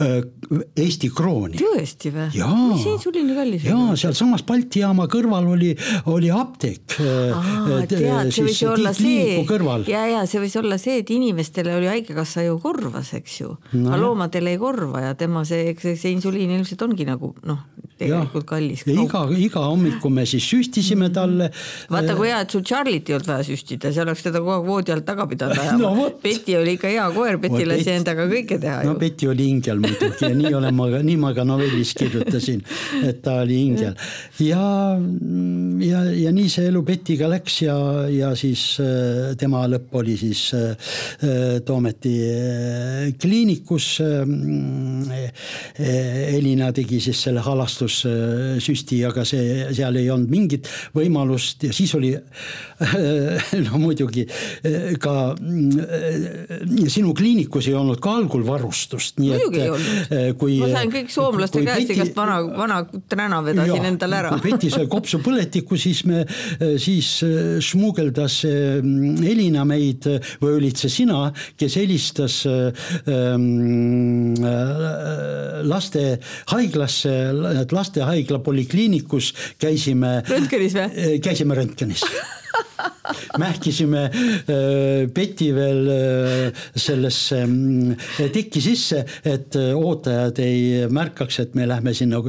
Eesti 0.00 1.10
krooni. 1.14 1.60
tõesti 1.60 2.12
või? 2.14 2.28
mis 2.74 2.86
insuliini 2.90 3.36
kallis 3.36 3.64
oli? 3.64 3.70
jaa, 3.70 3.96
sealsamas 4.04 4.44
Balti 4.46 4.82
jaama 4.82 5.06
kõrval 5.10 5.46
oli, 5.54 5.70
oli 6.10 6.30
apteek. 6.34 6.96
Tead, 7.90 8.32
see 8.34 8.46
võis 8.46 8.62
olla 8.66 8.92
see, 8.96 9.38
ja, 9.90 10.04
ja 10.10 10.24
see 10.28 10.42
võis 10.42 10.56
olla 10.60 10.78
see, 10.80 11.00
et 11.04 11.12
inimestele 11.14 11.76
oli 11.78 11.90
haigekassa 11.90 12.44
ju 12.46 12.58
korvas, 12.62 13.14
eks 13.18 13.40
ju 13.42 13.54
no,, 13.54 13.86
aga 13.90 14.00
loomadele 14.02 14.56
ei 14.56 14.60
korva 14.60 15.06
ja 15.08 15.14
tema 15.18 15.44
see, 15.48 15.74
see, 15.80 15.96
see 16.00 16.16
insuliin 16.16 16.52
ilmselt 16.58 16.82
ongi 16.88 17.06
nagu 17.08 17.32
noh, 17.46 17.62
tegelikult 18.00 18.46
ja. 18.46 18.48
kallis. 18.54 18.84
ja 18.88 18.96
iga, 19.04 19.24
iga 19.36 19.64
hommiku 19.68 20.10
me 20.12 20.26
siis 20.28 20.46
süstisime 20.50 21.10
talle. 21.14 21.50
vaata, 21.92 22.16
kui 22.18 22.30
hea, 22.30 22.40
et 22.44 22.56
sul 22.56 22.64
Charlie't 22.66 23.10
ei 23.10 23.18
olnud 23.18 23.30
vaja 23.30 23.46
süstida, 23.50 23.92
see 23.94 24.04
oleks 24.04 24.24
teda 24.26 24.42
kogu 24.42 24.56
aeg 24.56 24.68
voodi 24.70 24.94
alt 24.96 25.06
taga 25.08 25.28
pidanud 25.30 25.60
ajama 25.64 25.94
no,. 25.94 26.08
Betty 26.22 26.56
oli 26.58 26.76
ikka 26.78 26.90
hea 26.92 27.06
koer, 27.14 27.40
Betty 27.42 27.66
lasi 27.68 27.94
endaga 27.94 28.26
kõike 28.30 28.60
teha 28.60 28.80
no, 28.80 28.90
ju. 28.90 28.94
no 28.94 29.04
Betty 29.04 29.30
oli 29.30 29.48
ingel 29.54 29.82
muidugi 29.82 30.26
ja 30.26 30.32
nii 30.36 30.54
olen 30.60 30.76
ma 30.76 30.88
ka, 30.94 31.02
nii 31.06 31.18
ma 31.20 31.34
ka 31.36 31.46
novellis 31.48 31.94
kirjutasin, 31.98 32.62
et 33.06 33.22
ta 33.24 33.40
oli 33.44 33.60
ingel. 33.68 33.96
ja, 34.44 34.64
ja, 35.84 36.04
ja 36.24 36.34
nii 36.34 36.48
see 36.52 36.68
elu 36.70 36.84
Bettyga 36.86 37.28
läks 37.30 37.60
ja, 37.64 37.76
ja 38.10 38.30
siis 38.38 38.64
äh, 38.82 39.34
tema 39.40 39.62
lõpp 39.70 39.94
oli 40.00 40.16
siis 40.20 40.42
äh, 40.56 40.94
Toometi 41.66 42.14
äh, 42.26 43.10
kliinikus. 43.20 43.88
Elina 45.80 46.70
tegi 46.74 47.00
siis 47.02 47.20
selle 47.26 47.42
halastussüsti, 47.90 49.00
aga 49.06 49.24
see, 49.28 49.66
seal 49.74 49.96
ei 50.00 50.08
olnud 50.12 50.30
mingit 50.30 50.68
võimalust 50.96 51.64
ja 51.66 51.72
siis 51.74 51.92
oli 51.98 52.12
no 53.66 53.80
muidugi 53.80 54.24
eh, 54.64 54.96
ka 55.00 55.34
sinu 56.90 57.14
kliinikus 57.16 57.68
ei 57.70 57.76
olnud 57.76 58.00
ka 58.02 58.14
algul 58.20 58.44
varustust, 58.46 59.18
nii 59.20 59.30
muidugi 59.34 59.62
et. 59.66 60.38
kui, 60.40 60.58
ma 60.62 60.70
sain 60.72 60.92
kõik 60.92 61.12
soomlaste 61.12 61.64
käest 61.66 61.94
igast 61.94 62.16
vana, 62.16 62.40
vana 62.44 62.80
träna 63.10 63.42
vedasin 63.44 63.84
ja, 63.84 63.90
endale 63.90 64.20
ära. 64.22 64.32
kui 64.34 64.50
Peti 64.50 64.72
sai 64.72 64.88
kopsupõletikku, 64.90 65.78
siis 65.80 66.04
me, 66.08 66.24
siis 66.80 67.12
šmugeldas 67.64 68.40
Elina 68.46 69.66
meid 69.68 70.08
või 70.40 70.56
olid 70.56 70.80
see 70.80 70.92
sina, 71.00 71.20
kes 71.60 71.76
helistas 71.80 72.40
ähm, 72.48 74.40
lastehaiglasse, 75.70 77.14
lastehaigla 77.80 78.42
polikliinikus 78.44 79.32
käisime. 79.60 80.20
röntgenis 80.28 80.76
või? 80.76 81.16
käisime 81.24 81.58
röntgenis 81.58 82.04
mähkisime 83.38 84.04
äh, 84.04 85.08
Peti 85.14 85.50
veel 85.54 85.88
äh, 85.88 86.62
sellesse 86.74 87.42
mm, 87.46 87.96
tikki 88.34 88.62
sisse, 88.64 89.04
et 89.24 89.56
äh, 89.58 89.72
ootajad 89.76 90.40
ei 90.42 90.86
märkaks, 90.92 91.40
et 91.44 91.54
me 91.58 91.66
lähme 91.68 91.94
sinna 91.96 92.20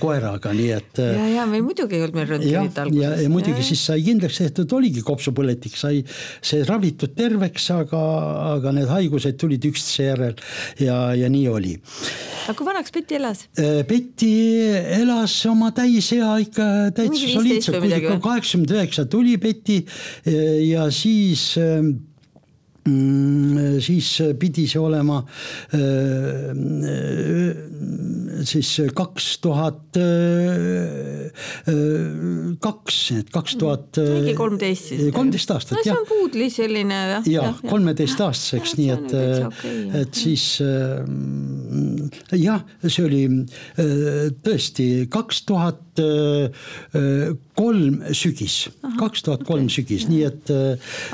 koeraga, 0.00 0.52
nii 0.54 0.70
et. 0.74 1.00
ja, 1.00 1.26
ja 1.38 1.46
meil 1.50 1.64
muidugi 1.66 1.98
ei 1.98 2.04
olnud 2.06 2.18
meil 2.18 2.30
röntgenit 2.34 2.78
alguses. 2.84 3.02
ja, 3.02 3.12
ja 3.24 3.32
muidugi 3.32 3.60
ja, 3.60 3.68
siis 3.70 3.84
sai 3.90 4.04
kindlaks 4.06 4.40
tehtud, 4.42 4.76
oligi 4.78 5.04
kopsupõletik, 5.06 5.76
sai 5.78 6.02
see 6.44 6.64
ravitud 6.68 7.14
terveks, 7.16 7.70
aga, 7.74 8.02
aga 8.54 8.74
need 8.76 8.90
haigused 8.90 9.38
tulid 9.40 9.64
üksteise 9.70 10.10
järel 10.10 10.38
ja, 10.82 10.98
ja 11.16 11.30
nii 11.32 11.46
oli. 11.52 11.74
aga 12.44 12.56
kui 12.58 12.68
vanaks 12.68 12.94
Peti 12.94 13.18
elas? 13.18 13.46
Peti 13.88 14.32
elas 15.00 15.36
oma 15.50 15.70
täisea 15.76 16.34
ikka 16.44 16.68
täitsa 16.96 17.32
soliidselt, 17.34 17.88
kaheksakümmend 18.24 18.76
üheksa 18.76 19.06
tuli 19.10 19.36
Peti 19.40 19.53
ja 20.70 20.90
siis 20.90 21.56
ähm, 21.56 22.13
siis 22.84 24.08
pidi 24.36 24.66
see 24.68 24.80
olema 24.80 25.22
äh, 25.72 26.50
siis 28.44 28.72
kaks 28.92 29.28
tuhat 29.40 29.96
äh, 29.96 31.30
kaks, 32.60 32.98
et 33.16 33.30
kaks 33.32 33.56
tuhat. 33.60 34.00
mingi 34.02 34.34
kolmteist 34.36 34.90
siis. 34.92 35.06
kolmteist 35.16 35.54
aastat 35.54 35.78
no, 35.78 35.84
jah. 35.86 35.94
see 35.94 36.02
on 36.02 36.08
puudli 36.10 36.50
selline 36.52 37.00
jah. 37.14 37.30
ja 37.30 37.46
kolmeteist-aastaseks, 37.64 38.76
nii 38.80 38.90
et, 38.92 39.16
okay, 39.48 39.80
et 40.02 40.20
siis 40.20 40.44
jah, 42.36 42.60
see 42.84 43.06
oli 43.06 43.24
tõesti 44.44 44.90
kaks 45.12 45.44
tuhat 45.48 45.80
kolm 47.54 48.00
sügis, 48.18 48.56
kaks 48.98 49.24
tuhat 49.24 49.44
kolm 49.46 49.68
sügis, 49.72 50.08
nii 50.10 50.22
et. 50.26 50.52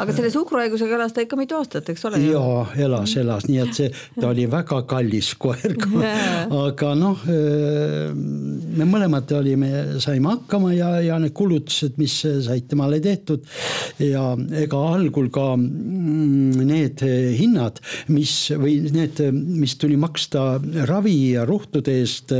aga 0.00 0.14
selle 0.16 0.32
suhkruhaigusega 0.34 0.98
elas 0.98 1.14
ta 1.14 1.22
ikka 1.24 1.38
mitu 1.38 1.59
aastat, 1.60 1.90
eks 1.92 2.06
ole? 2.08 2.20
jaa, 2.24 2.64
elas, 2.80 3.14
elas, 3.20 3.46
nii 3.48 3.60
et 3.62 3.76
see, 3.76 3.90
ta 4.16 4.30
oli 4.30 4.46
väga 4.50 4.82
kallis 4.90 5.32
koer. 5.40 5.76
Aga 6.64 6.92
noh, 6.98 7.24
me 7.26 8.88
mõlemad 8.88 9.30
olime, 9.38 9.70
saime 10.02 10.34
hakkama 10.34 10.72
ja, 10.74 10.92
ja 11.04 11.18
need 11.22 11.34
kulutused, 11.36 11.98
mis 12.00 12.20
said 12.24 12.68
temale 12.70 13.00
tehtud. 13.04 13.44
Ja 14.02 14.32
ega 14.62 14.80
algul 14.94 15.30
ka 15.32 15.52
mm, 15.56 16.64
need 16.66 17.04
hinnad, 17.38 17.80
mis 18.12 18.34
või 18.60 18.78
need, 18.94 19.22
mis 19.34 19.76
tuli 19.80 19.98
maksta 20.00 20.58
ravi 20.90 21.16
ja 21.34 21.46
ruhtude 21.48 22.00
eest 22.00 22.34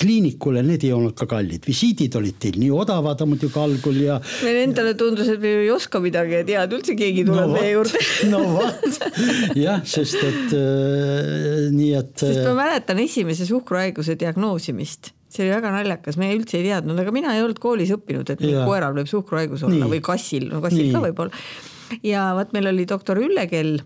kliinikule, 0.00 0.64
need 0.66 0.86
ei 0.86 0.94
olnud 0.96 1.16
ka 1.18 1.28
kallid, 1.30 1.66
visiidid 1.68 2.16
olid 2.18 2.38
teil 2.40 2.58
nii 2.60 2.70
odavad 2.74 3.20
muidugi 3.28 3.58
algul 3.60 3.98
ja. 4.00 4.18
meile 4.44 4.64
endale 4.66 4.94
tundus, 4.98 5.28
et 5.32 5.40
me 5.42 5.52
ei 5.64 5.70
oska 5.72 6.00
midagi 6.02 6.38
ja 6.38 6.44
tead 6.46 6.76
üldse 6.78 6.96
keegi 6.98 7.26
tuleb 7.28 7.50
no, 7.50 7.56
meie 7.56 7.72
juurde. 7.74 8.02
No 8.30 8.42
vot, 8.60 9.00
jah, 9.66 9.80
sest 9.88 10.20
et 10.20 10.54
äh, 10.56 11.70
nii 11.74 11.94
et. 11.98 12.14
sest 12.20 12.44
ma 12.46 12.54
mäletan 12.62 13.00
esimese 13.02 13.48
suhkruhaiguse 13.48 14.18
diagnoosimist 14.20 15.14
see 15.30 15.44
oli 15.44 15.52
väga 15.54 15.70
naljakas, 15.70 16.16
me 16.18 16.32
üldse 16.34 16.58
ei 16.58 16.66
teadnud, 16.66 16.98
aga 16.98 17.12
mina 17.14 17.36
ei 17.36 17.44
olnud 17.44 17.60
koolis 17.62 17.92
õppinud, 17.94 18.32
et 18.34 18.40
koeral 18.42 18.96
võib 18.96 19.10
suhkruhaigus 19.10 19.62
olla 19.62 19.84
nii. 19.84 19.92
või 19.92 20.00
kassil, 20.02 20.48
no 20.50 20.62
kassil 20.64 20.88
nii. 20.88 20.94
ka 20.96 21.02
võib-olla 21.04 21.42
ja 22.06 22.30
vot 22.38 22.54
meil 22.56 22.70
oli 22.70 22.86
doktor 22.88 23.20
Ülle 23.22 23.46
Kell 23.50 23.78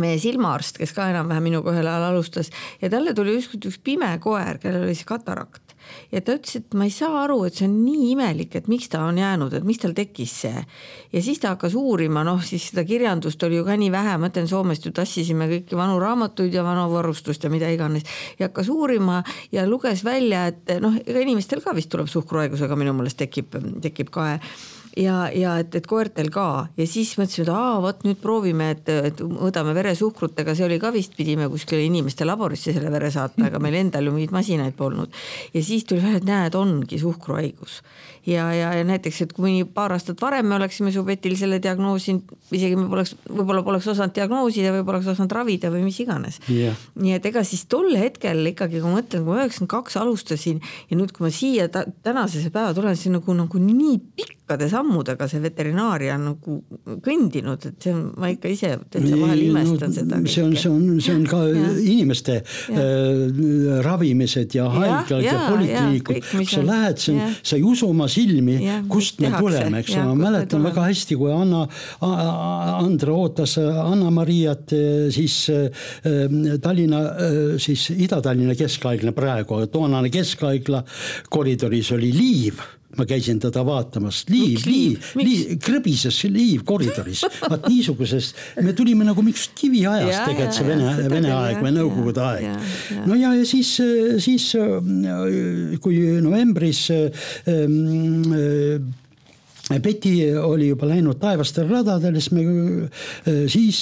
meie 0.00 0.16
silmaarst, 0.18 0.78
kes 0.80 0.92
ka 0.96 1.06
enam-vähem 1.12 1.44
minuga 1.50 1.70
ühel 1.74 1.86
ajal 1.86 2.08
alustas 2.08 2.50
ja 2.80 2.90
talle 2.90 3.14
tuli 3.14 3.36
ükskord 3.38 3.68
üks 3.70 3.78
pime 3.84 4.10
koer, 4.22 4.58
kellel 4.62 4.88
oli 4.88 4.96
siis 4.96 5.06
katarakt 5.08 5.63
ja 6.12 6.20
ta 6.24 6.36
ütles, 6.38 6.58
et 6.60 6.76
ma 6.78 6.86
ei 6.88 6.92
saa 6.94 7.24
aru, 7.24 7.40
et 7.48 7.58
see 7.58 7.66
on 7.68 7.76
nii 7.84 8.10
imelik, 8.12 8.56
et 8.58 8.68
miks 8.70 8.90
ta 8.92 9.04
on 9.08 9.18
jäänud, 9.18 9.54
et 9.58 9.66
miks 9.66 9.82
tal 9.82 9.94
tekkis 9.96 10.34
see. 10.44 10.64
ja 11.12 11.22
siis 11.22 11.40
ta 11.42 11.54
hakkas 11.54 11.76
uurima, 11.78 12.24
noh 12.26 12.42
siis 12.44 12.68
seda 12.70 12.84
kirjandust 12.88 13.42
oli 13.46 13.60
ju 13.60 13.66
ka 13.66 13.76
nii 13.80 13.90
vähe, 13.94 14.16
ma 14.18 14.30
ütlen 14.32 14.48
Soomest 14.50 14.86
ju 14.86 14.94
tassisime 14.94 15.48
kõiki 15.50 15.78
vanu 15.78 15.98
raamatuid 16.02 16.54
ja 16.54 16.64
vanu 16.66 16.86
varustust 16.92 17.44
ja 17.44 17.50
mida 17.50 17.70
iganes. 17.70 18.06
ja 18.38 18.48
hakkas 18.48 18.68
uurima 18.68 19.22
ja 19.52 19.66
luges 19.68 20.04
välja, 20.04 20.46
et 20.52 20.76
noh, 20.80 20.96
ega 21.04 21.20
inimestel 21.24 21.62
ka 21.64 21.74
vist 21.76 21.92
tuleb 21.92 22.08
suhkruhaigusega 22.12 22.76
minu 22.76 22.94
meelest 22.96 23.20
tekib, 23.24 23.56
tekib 23.82 24.10
kae 24.14 24.38
ja, 24.96 25.16
ja 25.34 25.56
et, 25.62 25.74
et 25.74 25.86
koertel 25.88 26.30
ka. 26.34 26.68
Ja 26.78 26.86
siis 26.88 27.14
mõtlesime, 27.18 27.46
et 27.46 27.52
aa, 27.54 27.76
vot 27.84 28.04
nüüd 28.06 28.20
proovime, 28.22 28.70
et, 28.76 28.90
et 29.10 29.22
mõõdame 29.26 29.74
veresuhkrut, 29.76 30.38
aga 30.40 30.56
see 30.56 30.66
oli 30.68 30.80
ka 30.82 30.92
vist, 30.94 31.16
pidime 31.18 31.48
kuskile 31.52 31.84
inimeste 31.86 32.26
laborisse 32.26 32.74
selle 32.76 32.92
vere 32.94 33.10
saatma, 33.14 33.48
ega 33.50 33.62
meil 33.62 33.78
endal 33.80 34.08
ju 34.08 34.14
mingeid 34.14 34.34
masinaid 34.34 34.76
polnud. 34.78 35.12
ja 35.54 35.62
siis 35.62 35.84
tuli 35.88 36.04
välja, 36.04 36.22
et 36.22 36.28
näed, 36.28 36.58
ongi 36.58 37.00
suhkruhaigus 37.00 37.80
ja, 38.26 38.46
ja, 38.54 38.72
ja 38.78 38.84
näiteks, 38.86 39.20
et 39.24 39.32
kui 39.36 39.58
paar 39.74 39.92
aastat 39.94 40.20
varem 40.22 40.48
me 40.48 40.56
oleksime 40.56 40.92
su 40.94 41.04
Petil 41.06 41.36
selle 41.38 41.60
diagnoosinud, 41.62 42.32
isegi 42.54 42.76
me 42.78 42.86
poleks, 42.90 43.14
võib-olla 43.28 43.64
poleks 43.66 43.88
osanud 43.92 44.14
diagnoosida 44.16 44.72
või 44.78 44.84
poleks 44.88 45.10
osanud 45.12 45.34
ravida 45.36 45.70
või 45.72 45.84
mis 45.86 46.00
iganes 46.00 46.40
yeah.. 46.48 46.78
nii 47.00 47.16
et 47.18 47.28
ega 47.28 47.44
siis 47.46 47.66
tol 47.70 47.90
hetkel 47.98 48.40
ikkagi, 48.54 48.80
kui 48.80 48.88
ma 48.88 49.00
mõtlen, 49.00 49.24
kui 49.26 49.34
ma 49.34 49.42
üheksakümmend 49.42 49.72
kaks 49.74 49.98
alustasin 50.00 50.62
ja 50.90 50.98
nüüd, 50.98 51.12
kui 51.14 51.26
ma 51.26 51.32
siia 51.34 51.68
ta, 51.72 51.84
tänasesse 52.06 52.52
päeva 52.54 52.72
tulen, 52.76 52.96
siis 52.96 53.12
nagu, 53.12 53.36
nagu 53.36 53.60
nii 53.60 53.98
pikkade 54.16 54.70
sammudega 54.72 55.28
see 55.28 55.42
veterinaaria 55.44 56.16
on 56.16 56.26
nagu 56.30 56.58
kõndinud, 57.04 57.68
et 57.68 57.88
see 57.88 57.92
on, 57.92 58.06
ma 58.20 58.32
ikka 58.32 58.52
ise 58.52 58.72
täitsa 58.88 59.20
vahel 59.20 59.44
imestan 59.50 59.92
no, 59.92 59.98
seda. 59.98 60.22
see 60.30 60.46
on, 60.46 60.56
see 60.56 60.72
on, 60.72 60.88
see 61.04 61.16
on 61.18 61.28
ka 61.28 61.42
ja. 61.50 61.68
inimeste 61.92 62.40
ja. 62.40 62.88
Äh, 62.88 63.84
ravimised 63.84 64.56
ja 64.56 64.68
haiglad 64.72 65.20
ja, 65.20 65.28
ja, 65.28 65.36
ja 65.36 65.46
polikliinikud, 65.52 66.32
sa 66.48 66.64
lähed, 66.64 67.04
sa 67.04 67.58
ei 67.58 67.64
usu 67.64 67.92
oma 67.92 68.08
silmi, 68.14 68.56
kust 68.90 69.20
me 69.20 69.28
tehakse, 69.28 69.42
tuleme, 69.44 69.82
eks 69.82 69.96
ole, 69.98 70.06
ma 70.10 70.28
mäletan 70.28 70.64
väga 70.64 70.86
hästi, 70.88 71.18
kui 71.20 71.32
Anna, 71.34 71.64
Andre 72.04 73.14
ootas 73.14 73.56
Anna-Mariat 73.58 74.74
siis 75.14 75.40
äh, 75.52 75.90
Tallinna, 76.62 77.02
äh, 77.10 77.42
siis 77.62 77.88
Ida-Tallinna 77.94 78.56
Keskhaigla 78.58 79.14
praegu, 79.16 79.60
toonane 79.72 80.12
keskhaigla 80.14 80.84
koridoris 81.32 81.92
oli 81.96 82.12
liiv 82.14 82.62
ma 82.98 83.06
käisin 83.08 83.40
teda 83.42 83.64
vaatamas, 83.66 84.24
liiv, 84.30 84.64
liiv, 84.68 85.12
liiv, 85.18 85.54
krõbises 85.62 86.20
liiv 86.30 86.64
koridoris, 86.66 87.24
vaat 87.44 87.68
niisuguses, 87.70 88.32
me 88.62 88.74
tulime 88.76 89.06
nagu 89.06 89.24
mingist 89.24 89.54
kiviajast 89.58 90.28
tegelikult 90.30 90.58
see 90.58 90.68
Vene, 90.68 90.90
Vene 91.12 91.32
aeg 91.34 91.62
või 91.64 91.72
Nõukogude 91.74 92.24
aeg. 92.24 92.66
no 93.08 93.18
ja, 93.18 93.32
ja 93.36 93.46
siis, 93.48 93.76
siis 94.24 94.50
kui 95.84 96.02
novembris 96.24 96.86
ähm, 96.94 98.92
Peti 99.64 100.18
oli 100.36 100.66
juba 100.68 100.90
läinud 100.90 101.16
taevastel 101.22 101.70
radadel, 101.70 102.18
siis 102.20 102.34
me, 102.36 102.42
siis 103.48 103.78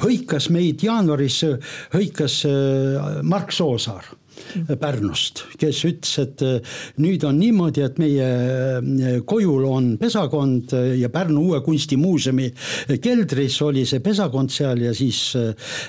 hõikas 0.00 0.48
meid 0.54 0.80
jaanuaris, 0.86 1.42
hõikas 1.92 2.38
Mark 3.28 3.52
Soosaar 3.52 4.08
Pärnust, 4.80 5.44
kes 5.60 5.82
ütles, 5.88 6.12
et 6.22 6.42
äh, 6.44 6.76
nüüd 7.02 7.24
on 7.26 7.38
niimoodi, 7.40 7.84
et 7.84 7.98
meie 8.00 8.28
äh, 8.80 9.18
kojul 9.28 9.66
on 9.68 9.90
pesakond 10.00 10.74
äh, 10.76 10.94
ja 11.00 11.10
Pärnu 11.12 11.44
Uue 11.50 11.60
Kunstimuuseumi 11.64 12.48
keldris 13.02 13.60
oli 13.64 13.84
see 13.88 14.02
pesakond 14.04 14.52
seal 14.52 14.82
ja 14.84 14.92
siis, 14.96 15.20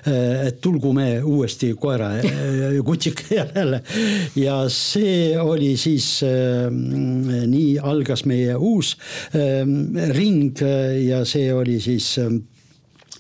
et 0.08 0.60
tulgu 0.64 0.92
me 0.96 1.08
uuesti 1.24 1.72
koera 1.80 2.12
kutsika 2.88 3.28
järele. 3.36 3.82
ja 4.40 4.58
see 4.72 5.34
oli 5.40 5.74
siis, 5.80 6.22
nii 6.22 7.78
algas 7.92 8.26
meie 8.30 8.56
uus 8.56 8.96
ring 10.16 10.62
ja 11.06 11.24
see 11.28 11.52
oli 11.54 11.80
siis 11.84 12.14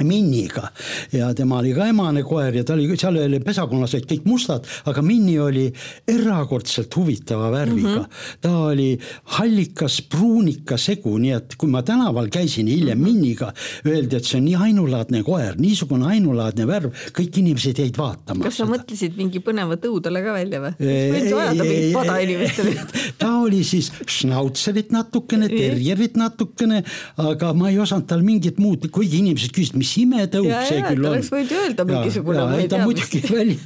Minniga 0.08 0.70
ja 1.14 1.32
tema 1.38 1.60
oli 1.60 1.74
ka 1.76 1.88
emane 1.92 2.24
koer 2.28 2.56
ja 2.56 2.64
ta 2.68 2.76
oli, 2.76 2.88
seal 2.98 3.18
oli 3.22 3.40
pesakonnas 3.44 3.96
olid 3.98 4.08
kõik 4.10 4.28
mustad, 4.30 4.68
aga 4.90 5.04
Minni 5.06 5.38
oli 5.42 5.68
erakordselt 6.10 6.96
huvitava 6.96 7.52
värviga 7.54 7.96
mm. 7.96 8.04
-hmm. 8.04 8.38
ta 8.42 8.52
oli 8.72 8.90
hallikas 9.38 10.02
pruunika 10.02 10.78
segu, 10.78 11.18
nii 11.18 11.36
et 11.38 11.56
kui 11.58 11.70
ma 11.70 11.84
tänaval 11.84 12.30
käisin 12.30 12.68
hiljem 12.68 12.98
mm 12.98 13.06
-hmm. 13.06 13.12
Minniga, 13.12 13.54
öeldi, 13.86 14.16
et 14.16 14.26
see 14.26 14.38
on 14.38 14.46
nii 14.46 14.56
ainulaadne 14.56 15.24
koer, 15.24 15.58
niisugune 15.58 16.06
ainulaadne 16.08 16.68
värv, 16.68 16.92
kõik 17.18 17.38
inimesed 17.38 17.78
jäid 17.78 17.98
vaatama. 17.98 18.44
kas 18.44 18.58
sa 18.58 18.66
seda. 18.66 18.78
mõtlesid 18.78 19.18
mingi 19.18 19.40
põneva 19.40 19.78
tõudele 19.78 20.24
ka 20.24 20.34
välja 20.34 20.62
või? 20.62 20.74
võid 20.80 21.34
ajada 21.34 21.64
mingit 21.64 21.94
pada 21.94 22.18
inimestele 22.20 22.76
ta 23.22 23.32
oli 23.38 23.64
siis 23.64 23.92
schnautserit 24.08 24.92
natukene, 24.92 25.50
terjerit 25.50 26.18
natukene, 26.20 26.84
aga 27.18 27.54
ma 27.54 27.70
ei 27.70 27.80
osanud 27.80 28.08
tal 28.10 28.24
mingit 28.26 28.60
muud, 28.62 28.88
kuigi 28.92 29.22
inimesed 29.22 29.54
küsisid, 29.56 29.78
mis 29.80 29.91
mis 29.92 29.98
imetõuk 30.06 30.48
see 30.68 30.80
ja, 30.80 30.88
küll 30.88 31.06
on. 31.06 31.16
oleks 31.16 31.30
võinud 31.32 31.54
öelda 31.58 31.86
mingisugune, 31.88 32.44
ma 32.48 32.60
ei 32.60 32.68
tea. 32.68 32.78
ta 32.78 32.86
muidugi 32.88 33.22
väli, 33.28 33.58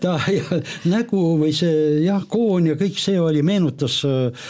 ta 0.00 0.14
ja, 0.32 0.58
nägu 0.90 1.22
või 1.40 1.52
see 1.56 2.04
jah, 2.04 2.24
koon 2.30 2.70
ja 2.70 2.76
kõik 2.80 2.98
see 3.00 3.18
oli, 3.20 3.42
meenutas 3.46 3.98
äh, 4.08 4.46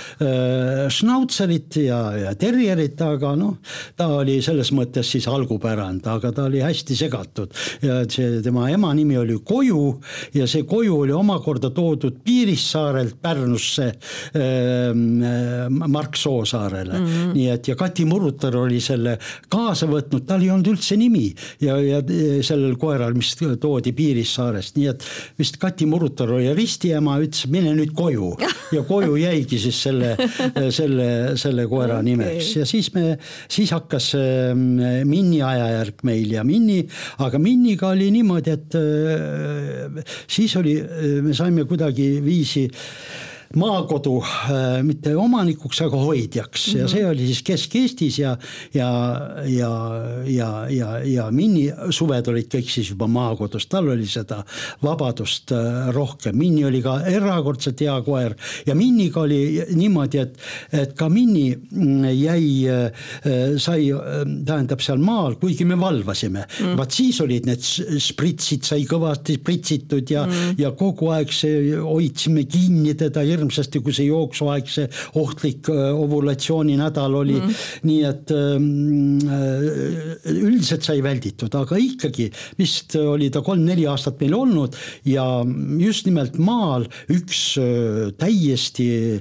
schnautserit 0.93 1.81
ja, 1.85 2.01
ja 2.21 2.35
terjerit, 2.39 3.01
aga 3.05 3.35
noh, 3.39 3.59
ta 3.99 4.11
oli 4.21 4.39
selles 4.45 4.71
mõttes 4.77 5.11
siis 5.15 5.27
algupärand, 5.31 6.07
aga 6.11 6.33
ta 6.35 6.47
oli 6.49 6.63
hästi 6.65 6.99
segatud 6.99 7.55
ja 7.85 8.03
see 8.11 8.41
tema 8.45 8.69
ema 8.73 8.93
nimi 8.97 9.19
oli 9.19 9.41
Koju 9.45 9.83
ja 10.39 10.47
see 10.51 10.67
Koju 10.69 11.01
oli 11.07 11.15
omakorda 11.17 11.73
toodud 11.75 12.21
Piirissaarelt 12.25 13.19
Pärnusse 13.23 13.91
äh, 13.91 14.95
Mark 15.71 16.17
Soosaarele 16.21 16.99
mm, 16.99 17.07
-hmm. 17.07 17.35
nii 17.35 17.49
et 17.51 17.69
ja 17.69 17.77
Kati 17.77 18.05
Murutar 18.09 18.57
oli 18.57 18.81
selle 18.81 19.19
kaasa 19.49 19.89
võtnud, 19.91 20.25
tal 20.29 20.43
ei 20.43 20.51
olnud 20.53 20.75
üldse 20.75 20.97
nimi 21.01 21.14
nimi 21.15 21.31
ja, 21.63 21.77
ja 21.79 22.01
sellel 22.45 22.77
koeral, 22.81 23.15
mis 23.17 23.33
toodi 23.39 23.95
Piirissaarest, 23.97 24.79
nii 24.79 24.89
et 24.91 25.07
vist 25.39 25.59
Kati 25.63 25.87
Murutar 25.91 26.33
oli 26.35 26.51
ristiema, 26.57 27.19
ütles 27.23 27.47
mine 27.53 27.75
nüüd 27.77 27.95
koju. 27.97 28.35
Ja 28.75 28.83
koju 28.87 29.17
jäigi 29.21 29.59
siis 29.61 29.81
selle, 29.87 30.15
selle, 30.75 31.09
selle 31.41 31.67
koera 31.71 31.99
okay. 32.01 32.09
nimeks. 32.11 32.55
Ja 32.59 32.69
siis 32.69 32.91
me, 32.95 33.19
siis 33.51 33.75
hakkas 33.75 34.13
ähm, 34.19 34.81
Minni 35.09 35.43
ajajärk 35.45 36.03
meil 36.07 36.35
ja 36.35 36.45
Minni, 36.47 36.81
aga 37.25 37.41
Minniga 37.43 37.93
oli 37.93 38.11
niimoodi, 38.15 38.55
et 38.55 38.79
siis 40.31 40.57
oli, 40.61 40.79
me 41.23 41.37
saime 41.37 41.69
kuidagiviisi 41.69 42.67
maakodu 43.59 44.19
äh, 44.23 44.83
mitte 44.87 45.15
omanikuks, 45.17 45.81
aga 45.87 46.01
hoidjaks. 46.01 46.67
Mm 46.67 46.75
-hmm. 46.75 46.81
ja 46.81 46.89
see 46.89 47.07
oli 47.07 47.27
siis 47.27 47.43
Kesk-Eestis 47.43 48.19
ja, 48.19 48.37
ja, 48.75 48.91
ja, 49.47 49.71
ja, 50.27 50.51
ja, 50.71 50.99
ja 51.05 51.31
Minni 51.31 51.71
suved 51.91 52.29
olid 52.29 52.49
kõik 52.55 52.71
siis 52.71 52.91
juba 52.91 53.07
maakodus, 53.07 53.67
tal 53.67 53.89
oli 53.89 54.07
seda 54.07 54.45
vabadust 54.83 55.53
äh, 55.53 55.91
rohkem. 55.95 56.37
Minni 56.37 56.65
oli 56.65 56.83
ka 56.83 57.01
erakordselt 57.07 57.81
hea 57.81 57.97
koer. 58.03 58.35
Ja 58.67 58.75
Minniga 58.75 59.21
oli 59.21 59.63
niimoodi, 59.75 60.19
et, 60.19 60.39
et 60.73 60.95
ka 60.99 61.09
Minni 61.09 61.55
mm, 61.57 62.05
jäi, 62.05 62.69
äh, 62.69 63.57
sai, 63.59 63.91
tähendab 64.47 64.81
seal 64.81 64.99
maal, 64.99 65.35
kuigi 65.41 65.65
me 65.65 65.79
valvasime. 65.81 66.47
Mm, 66.61 66.77
vaat 66.77 66.91
siis 66.91 67.21
olid 67.21 67.47
need 67.47 67.63
spritsid 68.01 68.65
sai 68.65 68.85
kõvasti 68.89 69.39
spritsitud 69.41 70.11
ja 70.11 70.27
mm, 70.27 70.59
ja 70.59 70.71
kogu 70.77 71.11
aeg 71.15 71.33
see 71.33 71.77
hoidsime 71.81 72.45
kinni 72.51 72.95
teda 72.99 73.21
hirmsasti 73.25 73.44
hirmsasti, 73.45 73.81
kui 73.85 73.95
see 73.95 74.09
jooksuaeg, 74.09 74.69
see 74.71 74.89
ohtlik 75.21 75.69
äh, 75.73 75.93
ovulatsiooni 75.93 76.77
nädal 76.81 77.15
oli 77.21 77.37
mm. 77.39 77.49
-hmm. 77.49 77.85
nii 77.89 78.03
et 78.09 78.31
ähm, 78.35 79.19
äh, 79.29 80.33
üldiselt 80.33 80.83
sai 80.83 81.03
välditud, 81.03 81.55
aga 81.55 81.77
ikkagi 81.79 82.31
vist 82.59 82.97
oli 82.97 83.31
ta 83.31 83.43
kolm-neli 83.43 83.87
aastat 83.87 84.21
meil 84.21 84.35
olnud 84.35 84.77
ja 85.05 85.25
just 85.79 86.07
nimelt 86.07 86.39
maal 86.39 86.87
üks 87.11 87.59
äh, 87.59 88.13
täiesti 88.19 89.21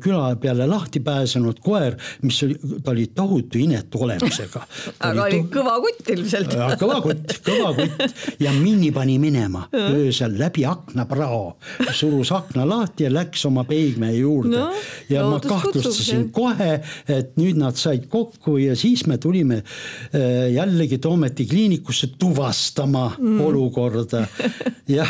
küla 0.00 0.36
peale 0.40 0.66
lahti 0.66 1.00
pääsenud 1.00 1.60
koer, 1.60 1.96
mis 2.22 2.42
oli, 2.42 2.56
ta 2.84 2.90
oli 2.90 3.06
tohutu 3.14 3.58
inetu 3.58 4.02
olemusega. 4.02 4.64
aga 5.08 5.24
oli 5.28 5.42
to... 5.42 5.58
kõva 5.58 5.78
kutt 5.84 6.12
ilmselt. 6.14 6.56
kõva 6.80 7.00
kutt, 7.02 7.38
kõva 7.44 7.74
kutt 7.76 8.40
ja 8.40 8.52
Minni 8.58 8.90
pani 8.92 9.18
minema 9.18 9.68
öösel 9.98 10.38
läbi 10.38 10.64
aknaprao, 10.66 11.58
surus 11.92 12.32
akna 12.32 12.66
lahti 12.68 13.06
ja 13.06 13.12
läks 13.12 13.44
oma 13.48 13.57
oma 13.58 13.66
peigme 13.68 14.12
juurde 14.14 14.54
no, 14.54 14.68
ja 15.10 15.24
ma 15.26 15.40
kahtlustasin 15.42 16.28
kohe, 16.34 16.78
et 17.10 17.34
nüüd 17.40 17.58
nad 17.58 17.78
said 17.78 18.06
kokku 18.10 18.58
ja 18.62 18.76
siis 18.78 19.04
me 19.10 19.18
tulime 19.18 19.62
äh, 19.62 20.48
jällegi 20.54 21.00
Toometi 21.02 21.46
kliinikusse 21.48 22.12
tuvastama 22.18 23.10
mm. 23.18 23.40
olukorda 23.40 24.24
ja, 24.96 25.06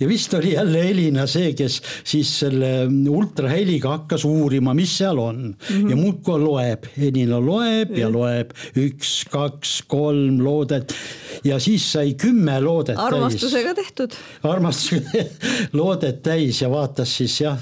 ja 0.00 0.08
vist 0.08 0.34
oli 0.34 0.54
jälle 0.56 0.82
Elina 0.90 1.26
see, 1.30 1.52
kes 1.56 1.80
siis 2.04 2.32
selle 2.42 2.72
ultraheliga 3.10 3.94
hakkas 3.96 4.26
uurima, 4.28 4.74
mis 4.74 4.96
seal 4.98 5.18
on 5.18 5.42
mm 5.46 5.54
-hmm. 5.68 5.90
ja 5.90 5.96
muudkui 5.96 6.40
loeb, 6.40 6.90
Elina 6.98 7.40
loeb 7.40 7.96
ja 7.96 8.10
loeb 8.12 8.52
üks, 8.76 9.24
kaks, 9.30 9.82
kolm 9.88 10.42
loodet 10.44 10.94
ja 11.44 11.58
siis 11.60 11.92
sai 11.92 12.14
kümme 12.18 12.60
loodet 12.60 12.98
armastusega 12.98 13.74
täis. 13.74 13.86
tehtud. 13.86 14.16
armastusega 14.42 15.24
loodet 15.78 16.22
täis 16.22 16.62
ja 16.62 16.70
vaatas 16.70 17.16
siis 17.16 17.40
jah, 17.40 17.60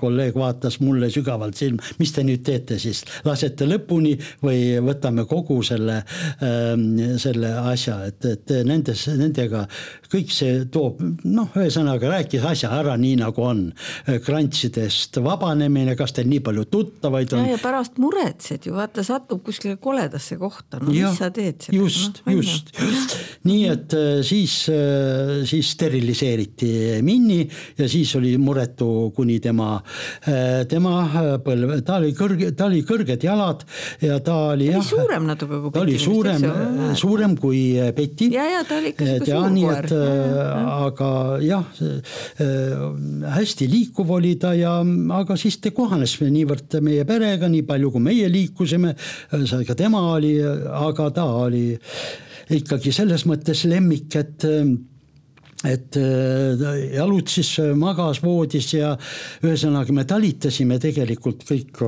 kolleeg 0.00 0.36
vaatas 0.38 0.80
mulle 0.80 1.10
sügavalt 1.12 1.58
silma, 1.58 1.84
mis 2.00 2.12
te 2.14 2.24
nüüd 2.26 2.44
teete 2.46 2.78
siis, 2.80 3.02
lasete 3.26 3.68
lõpuni 3.68 4.16
või 4.44 4.78
võtame 4.84 5.26
kogu 5.30 5.60
selle 5.66 6.00
äh,, 6.00 6.74
selle 7.20 7.52
asja, 7.72 8.00
et, 8.10 8.24
et 8.24 8.54
nendes, 8.66 9.06
nendega 9.16 9.66
kõik 10.10 10.32
see 10.34 10.64
toob 10.72 11.00
noh, 11.24 11.50
ühesõnaga 11.58 12.10
rääkis 12.16 12.44
asja 12.46 12.72
ära 12.80 12.96
nii 13.00 13.20
nagu 13.20 13.44
on. 13.44 13.62
krantsidest 14.24 15.20
vabanemine, 15.22 15.94
kas 15.98 16.14
teil 16.16 16.28
nii 16.30 16.42
palju 16.44 16.66
tuttavaid 16.70 17.34
on? 17.36 17.46
ja 17.50 17.58
pärast 17.62 18.00
muretsed 18.02 18.66
ju, 18.66 18.74
vaata 18.78 19.04
satub 19.06 19.42
kuskile 19.46 19.76
koledasse 19.82 20.38
kohta, 20.40 20.80
no 20.82 20.94
ja, 20.94 21.10
mis 21.10 21.20
sa 21.20 21.30
teed 21.34 21.66
seda. 21.66 21.76
just 21.76 22.22
no,, 22.26 22.34
just, 22.38 22.72
just, 22.78 23.16
nii 23.48 23.68
et 23.72 23.94
äh, 23.96 24.20
siis, 24.26 24.68
äh, 24.68 25.40
siis 25.48 25.70
steriliseeriti 25.72 27.00
Minni 27.02 27.40
ja 27.78 27.88
siis 27.88 28.12
oli 28.18 28.34
muretu 28.38 29.10
kuni 29.16 29.38
tema, 29.40 29.78
äh, 30.28 30.66
tema 30.68 31.06
põlve, 31.44 31.78
ta 31.86 31.96
oli 32.02 32.12
kõrge, 32.16 32.50
ta 32.56 32.68
oli 32.68 32.82
kõrged 32.84 33.24
jalad 33.24 33.64
ja 34.04 34.20
ta 34.24 34.36
oli. 34.52 34.68
oli 34.74 34.84
suurem 34.90 35.28
natuke 35.30 35.56
kui 35.56 35.70
Betty. 35.70 35.78
ta 35.78 35.86
oli 35.86 35.98
suurem, 36.04 36.46
suurem 37.00 37.36
kui 37.40 37.64
Betty. 37.96 38.28
ja, 38.34 38.44
ja 38.58 38.62
ta 38.68 38.76
oli 38.76 38.92
ikka 38.92 39.08
sihuke 39.08 39.32
suur 39.32 39.56
koer 39.56 39.90
aga 40.90 41.10
jah, 41.44 41.82
hästi 43.40 43.72
liikuv 43.72 44.16
oli 44.20 44.36
ta 44.40 44.52
ja, 44.58 44.80
aga 45.16 45.40
siis 45.40 45.56
ta 45.64 45.72
kohanes 45.72 46.18
niivõrd 46.20 46.80
meie 46.84 47.08
perega, 47.08 47.48
nii 47.48 47.64
palju 47.64 47.94
kui 47.96 48.04
meie 48.04 48.28
liikusime, 48.28 48.92
ka 49.30 49.78
tema 49.78 50.10
oli, 50.12 50.36
aga 50.44 51.08
ta 51.14 51.30
oli 51.40 51.70
ikkagi 52.50 52.92
selles 52.94 53.26
mõttes 53.28 53.64
lemmik, 53.68 54.16
et 54.18 54.46
et 55.68 55.96
äh, 56.00 56.94
jalutsis, 56.96 57.50
magas 57.76 58.22
voodis 58.24 58.70
ja 58.72 58.94
ühesõnaga 59.44 59.92
me 59.92 60.06
talitasime 60.08 60.78
tegelikult 60.80 61.44
kõik 61.48 61.82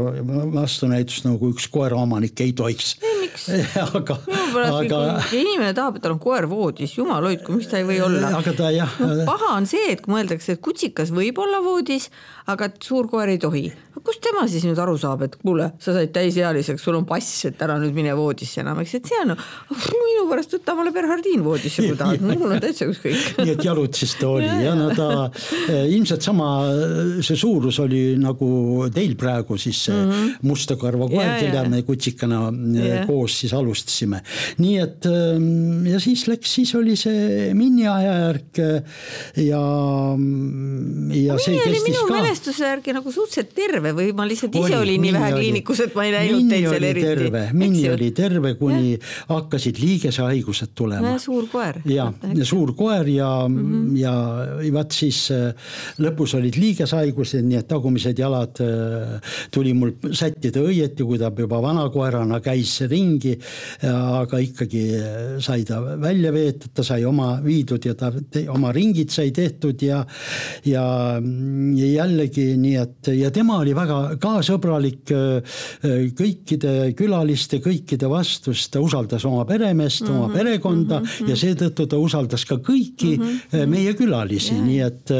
vastunäitust 0.53 1.25
nagu 1.25 1.53
üks 1.55 1.70
koeraomanik 1.72 2.42
ei 2.44 2.53
tohiks. 2.57 2.98
aga, 3.81 4.18
aga. 4.61 4.98
inimene 5.33 5.72
tahab, 5.72 5.96
et 5.96 6.05
tal 6.05 6.18
on 6.18 6.20
koer 6.20 6.44
voodis, 6.51 6.92
jumal 6.98 7.25
hoidku, 7.25 7.57
miks 7.57 7.70
ta 7.70 7.81
ei 7.81 7.87
või 7.88 8.03
olla. 8.05 8.35
aga 8.42 8.53
ta 8.59 8.68
jah 8.75 8.98
no,. 9.01 9.14
paha 9.25 9.55
on 9.57 9.68
see, 9.70 9.88
et 9.94 10.05
kui 10.05 10.12
mõeldakse, 10.18 10.59
et 10.59 10.64
kutsikas 10.64 11.14
võib 11.16 11.40
olla 11.40 11.62
voodis, 11.64 12.11
aga 12.53 12.68
suur 12.85 13.09
koer 13.09 13.33
ei 13.33 13.40
tohi 13.40 13.70
kust 14.07 14.23
tema 14.25 14.45
siis 14.51 14.65
nüüd 14.67 14.79
aru 14.83 14.97
saab, 15.01 15.25
et 15.27 15.37
kuule, 15.41 15.71
sa 15.83 15.95
said 15.97 16.12
täisealiseks, 16.15 16.83
sul 16.83 16.99
on 16.99 17.07
pass, 17.09 17.45
et 17.49 17.61
ära 17.62 17.79
nüüd 17.81 17.95
mine 17.97 18.15
voodisse 18.19 18.62
enam, 18.62 18.81
eks, 18.83 18.97
et 18.99 19.11
see 19.11 19.21
on 19.23 19.35
minu 19.73 20.25
pärast 20.31 20.55
võta 20.57 20.75
omale 20.77 20.93
Bernhardin 20.95 21.43
voodisse, 21.45 21.85
kui 21.85 21.99
tahad, 21.99 22.23
mul 22.25 22.57
on 22.57 22.62
täitsa 22.62 22.87
ükskõik. 22.91 23.21
nii 23.45 23.55
et 23.55 23.65
jalutsis 23.67 24.15
ta 24.21 24.31
oli 24.33 24.47
ja, 24.47 24.59
ja 24.69 24.75
no 24.79 24.88
ta 24.97 25.09
eh, 25.69 25.87
ilmselt 25.95 26.25
sama, 26.25 26.49
see 27.25 27.38
suurus 27.38 27.79
oli 27.83 28.03
nagu 28.21 28.49
teil 28.95 29.15
praegu 29.21 29.59
siis 29.61 29.85
see 29.88 29.97
mm 29.97 30.11
-hmm. 30.11 30.49
musta 30.49 30.77
karva 30.81 31.09
koer, 31.11 31.33
keda 31.41 31.65
me 31.69 31.83
kutsikana 31.87 32.43
yeah. 32.75 33.07
koos 33.07 33.38
siis 33.41 33.53
alustasime. 33.55 34.23
nii 34.59 34.79
et 34.79 35.07
ehm, 35.07 35.87
ja 35.87 36.01
siis 36.01 36.27
läks, 36.29 36.55
siis 36.55 36.75
oli 36.75 36.97
see 36.97 37.53
miniajajärk 37.55 38.59
eh, 38.59 38.83
ja, 39.49 39.62
ja 41.23 41.38
see 41.38 41.59
kestis 41.59 41.97
ka. 41.97 42.07
minu 42.07 42.17
mälestuse 42.17 42.65
järgi 42.67 42.97
nagu 42.97 43.12
suhteliselt 43.12 43.55
terve 43.55 43.91
või 43.96 44.12
ma 44.16 44.26
lihtsalt 44.28 44.55
ise 44.57 44.76
oli, 44.76 44.81
olin 44.83 45.05
nii 45.07 45.14
vähe 45.16 45.31
kliinikus, 45.37 45.83
et 45.87 45.96
ma 45.96 46.07
ei 46.07 46.14
näinud 46.14 46.50
teid 46.50 46.68
seal 46.68 46.87
eriti. 46.88 47.31
Minni 47.59 47.85
oli 47.92 48.11
terve, 48.16 48.55
kuni 48.61 48.94
ja. 48.94 49.00
hakkasid 49.31 49.81
liigesehaigused 49.83 50.74
tulema. 50.78 51.16
suur 51.22 51.48
koer. 51.52 51.81
ja, 51.88 52.09
suur 52.48 52.74
koer 52.78 53.09
ja 53.09 53.31
mm, 53.48 53.59
-hmm. 53.59 53.96
ja 54.00 54.12
vaat 54.74 54.96
siis 54.96 55.31
äh, 55.35 55.52
lõpus 56.02 56.37
olid 56.38 56.57
liigeshaigused, 56.61 57.44
nii 57.46 57.61
et 57.61 57.68
tagumised 57.68 58.18
jalad 58.18 58.61
äh, 58.64 59.35
tuli 59.50 59.74
mul 59.76 59.94
sättida 60.12 60.62
õieti, 60.62 61.05
kui 61.07 61.18
ta 61.18 61.33
juba 61.38 61.62
vanakoerana 61.62 62.40
käis 62.40 62.81
ringi. 62.90 63.38
aga 63.83 64.38
ikkagi 64.38 64.83
äh, 64.96 65.38
sai 65.40 65.64
ta 65.64 65.81
välja 66.00 66.33
veetud, 66.33 66.70
ta 66.74 66.83
sai 66.83 67.05
oma 67.05 67.40
viidud 67.44 67.85
ja 67.85 67.94
ta 67.94 68.12
oma 68.52 68.72
ringid 68.72 69.11
sai 69.11 69.31
tehtud 69.31 69.83
ja, 69.83 70.05
ja, 70.64 70.85
ja 71.76 71.87
jällegi 71.92 72.57
nii, 72.57 72.76
et 72.76 73.12
ja 73.16 73.31
tema 73.31 73.59
oli 73.59 73.74
väga 73.74 73.82
väga 73.83 73.99
kaasõbralik 74.23 75.12
äh, 75.14 75.57
äh, 75.83 76.05
kõikide 76.16 76.92
külaliste, 76.99 77.61
kõikide 77.62 78.11
vastus, 78.11 78.66
ta 78.73 78.83
usaldas 78.83 79.25
oma 79.29 79.45
peremeest 79.49 80.03
mm, 80.05 80.09
-hmm, 80.09 80.18
oma 80.18 80.29
mhm, 80.29 80.37
perekonda 80.37 81.01
mm 81.01 81.07
-hmm. 81.07 81.31
ja 81.31 81.37
seetõttu 81.37 81.87
ta 81.87 81.99
usaldas 81.99 82.45
ka 82.49 82.59
kõiki 82.62 83.16
mm 83.18 83.25
-hmm. 83.25 83.66
meie 83.66 83.95
külalisi 83.99 84.55
yeah., 84.55 84.66
nii 84.66 84.81
et, 84.81 85.11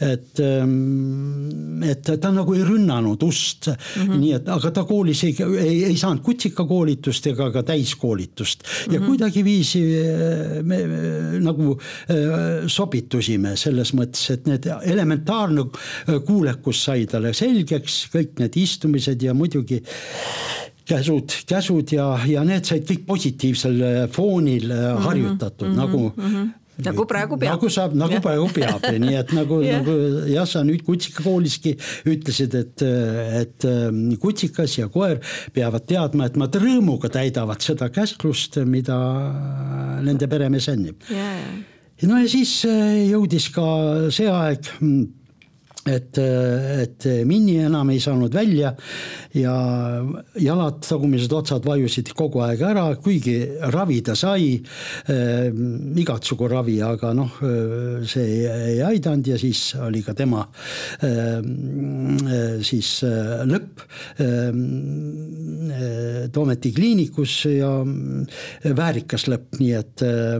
et, 0.00 0.40
ähm, 0.40 1.82
et 1.82 2.12
ta 2.20 2.32
nagu 2.32 2.54
ei 2.54 2.64
rünnanud 2.64 3.22
ust 3.22 3.68
mm. 3.68 4.02
-hmm. 4.02 4.20
nii 4.20 4.32
et, 4.38 4.48
aga 4.48 4.70
ta 4.70 4.84
koolis 4.84 5.24
ei, 5.24 5.36
ei, 5.58 5.84
ei 5.92 5.96
saanud 5.96 6.22
kutsikakoolitust 6.22 7.26
ega 7.32 7.50
ka 7.52 7.62
täiskoolitust 7.62 8.62
ja 8.62 8.92
mm 8.92 8.96
-hmm. 8.96 9.06
kuidagiviisi 9.06 9.82
me 10.62 10.78
nagu 11.40 11.78
sobitusime 12.66 13.56
selles 13.56 13.92
mõttes, 13.94 14.30
et 14.32 14.46
need 14.46 14.66
elementaarne 14.66 15.64
kuulekus 16.26 16.84
sai 16.84 17.06
talle 17.10 17.32
selgeks 17.36 17.91
läks 17.92 18.08
kõik 18.12 18.40
need 18.40 18.56
istumised 18.60 19.22
ja 19.22 19.34
muidugi 19.36 19.82
käsud, 20.88 21.36
käsud 21.48 21.92
ja, 21.94 22.16
ja 22.26 22.42
need 22.44 22.66
said 22.66 22.88
kõik 22.88 23.06
positiivsel 23.06 24.08
foonil 24.12 24.66
mm 24.66 24.80
-hmm, 24.80 25.06
harjutatud 25.06 25.68
mm 25.68 25.72
-hmm, 25.72 25.76
nagu 25.76 26.12
mm. 26.16 26.34
-hmm 26.34 26.50
nagu 26.82 27.04
praegu 27.04 27.36
peab. 27.36 27.52
nagu 27.52 27.68
saab, 27.68 27.92
nagu 27.94 28.12
ja. 28.12 28.20
praegu 28.20 28.48
peab, 28.48 28.80
nii 28.98 29.14
et 29.14 29.32
nagu 29.32 29.60
yeah., 29.62 29.78
nagu 29.78 29.92
jah, 30.26 30.46
sa 30.48 30.64
nüüd 30.64 30.82
kutsikakooliski 30.82 31.76
ütlesid, 32.08 32.54
et, 32.54 32.82
et 33.42 33.64
ähm, 33.64 34.14
kutsikas 34.18 34.78
ja 34.78 34.88
koer 34.88 35.20
peavad 35.52 35.84
teadma, 35.86 36.26
et 36.26 36.36
nad 36.36 36.56
rõõmuga 36.56 37.12
täidavad 37.12 37.60
seda 37.60 37.90
käsklust, 37.92 38.56
mida 38.64 38.96
nende 40.02 40.26
peremees 40.26 40.68
annab 40.72 40.96
no 42.08 42.18
ja 42.18 42.28
siis 42.28 42.64
äh, 42.64 43.04
jõudis 43.12 43.50
ka 43.54 43.64
see 44.10 44.30
aeg 44.32 44.66
mm, 44.80 45.21
et, 45.88 46.18
et 46.18 47.06
Minni 47.26 47.56
enam 47.66 47.90
ei 47.90 48.00
saanud 48.02 48.34
välja 48.34 48.72
ja 49.34 49.54
jalad, 50.38 50.80
tagumised 50.86 51.32
otsad 51.34 51.66
vajusid 51.66 52.12
kogu 52.16 52.42
aeg 52.46 52.62
ära, 52.68 52.86
kuigi 53.02 53.36
ravida 53.74 54.14
sai 54.18 54.54
äh,, 54.58 55.48
igatsugu 56.02 56.48
ravi, 56.50 56.78
aga 56.84 57.12
noh, 57.16 57.40
see 58.08 58.26
ei, 58.26 58.46
ei 58.74 58.82
aidanud 58.92 59.32
ja 59.32 59.38
siis 59.40 59.72
oli 59.82 60.02
ka 60.06 60.14
tema 60.18 60.44
äh, 61.02 61.40
siis 62.62 62.90
äh, 63.06 63.42
lõpp 63.48 63.82
äh, 64.22 64.52
Toometi 66.32 66.72
kliinikus 66.74 67.34
ja 67.48 67.70
väärikas 68.76 69.26
lõpp, 69.30 69.58
nii 69.60 69.72
et 69.76 70.04
äh, 70.06 70.36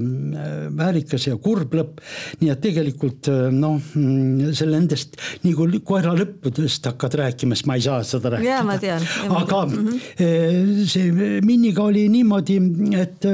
väärikas 0.78 1.26
ja 1.28 1.36
kurb 1.42 1.74
lõpp, 1.76 2.00
nii 2.40 2.52
et 2.52 2.62
tegelikult 2.62 3.30
noh, 3.52 3.80
selle 3.92 4.76
nendest 4.76 5.18
nii 5.42 5.54
kui 5.58 5.80
koera 5.84 6.14
lõppudest 6.18 6.86
hakkad 6.90 7.18
rääkima, 7.22 7.56
siis 7.58 7.68
ma 7.70 7.78
ei 7.78 7.86
saa 7.86 8.02
seda 8.06 8.34
rääkida. 8.36 8.50
ja 8.50 8.62
ma 8.66 8.78
tean. 8.78 9.02
aga 9.28 9.64
mm 9.66 9.88
-hmm. 9.88 10.86
see 10.86 11.40
Minniga 11.42 11.82
oli 11.82 12.08
niimoodi, 12.08 12.60
et 13.00 13.26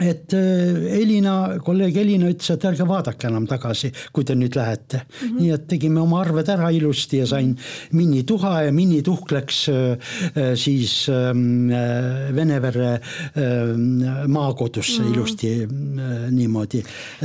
et 0.00 0.32
äh, 0.32 1.00
Elina, 1.00 1.58
kolleeg 1.64 1.96
Elina 1.98 2.28
ütles, 2.30 2.52
et 2.54 2.64
ärge 2.68 2.86
vaadake 2.86 3.26
enam 3.26 3.48
tagasi, 3.50 3.90
kui 4.14 4.26
te 4.26 4.36
nüüd 4.38 4.54
lähete 4.54 5.00
mm. 5.02 5.26
-hmm. 5.26 5.40
nii 5.40 5.50
et 5.56 5.64
tegime 5.68 6.00
oma 6.00 6.20
arved 6.22 6.48
ära 6.48 6.70
ilusti 6.70 7.18
ja 7.18 7.26
sain 7.26 7.56
minituha 7.92 8.62
ja 8.68 8.72
minituhk 8.72 9.32
läks 9.34 9.68
äh, 9.68 9.98
äh, 10.36 10.54
siis 10.54 11.08
ähm, 11.08 11.70
Venevere 12.34 13.00
maakodusse 14.26 15.02
mm 15.02 15.08
-hmm. 15.08 15.14
ilusti 15.14 15.68
niimoodi 16.30 16.82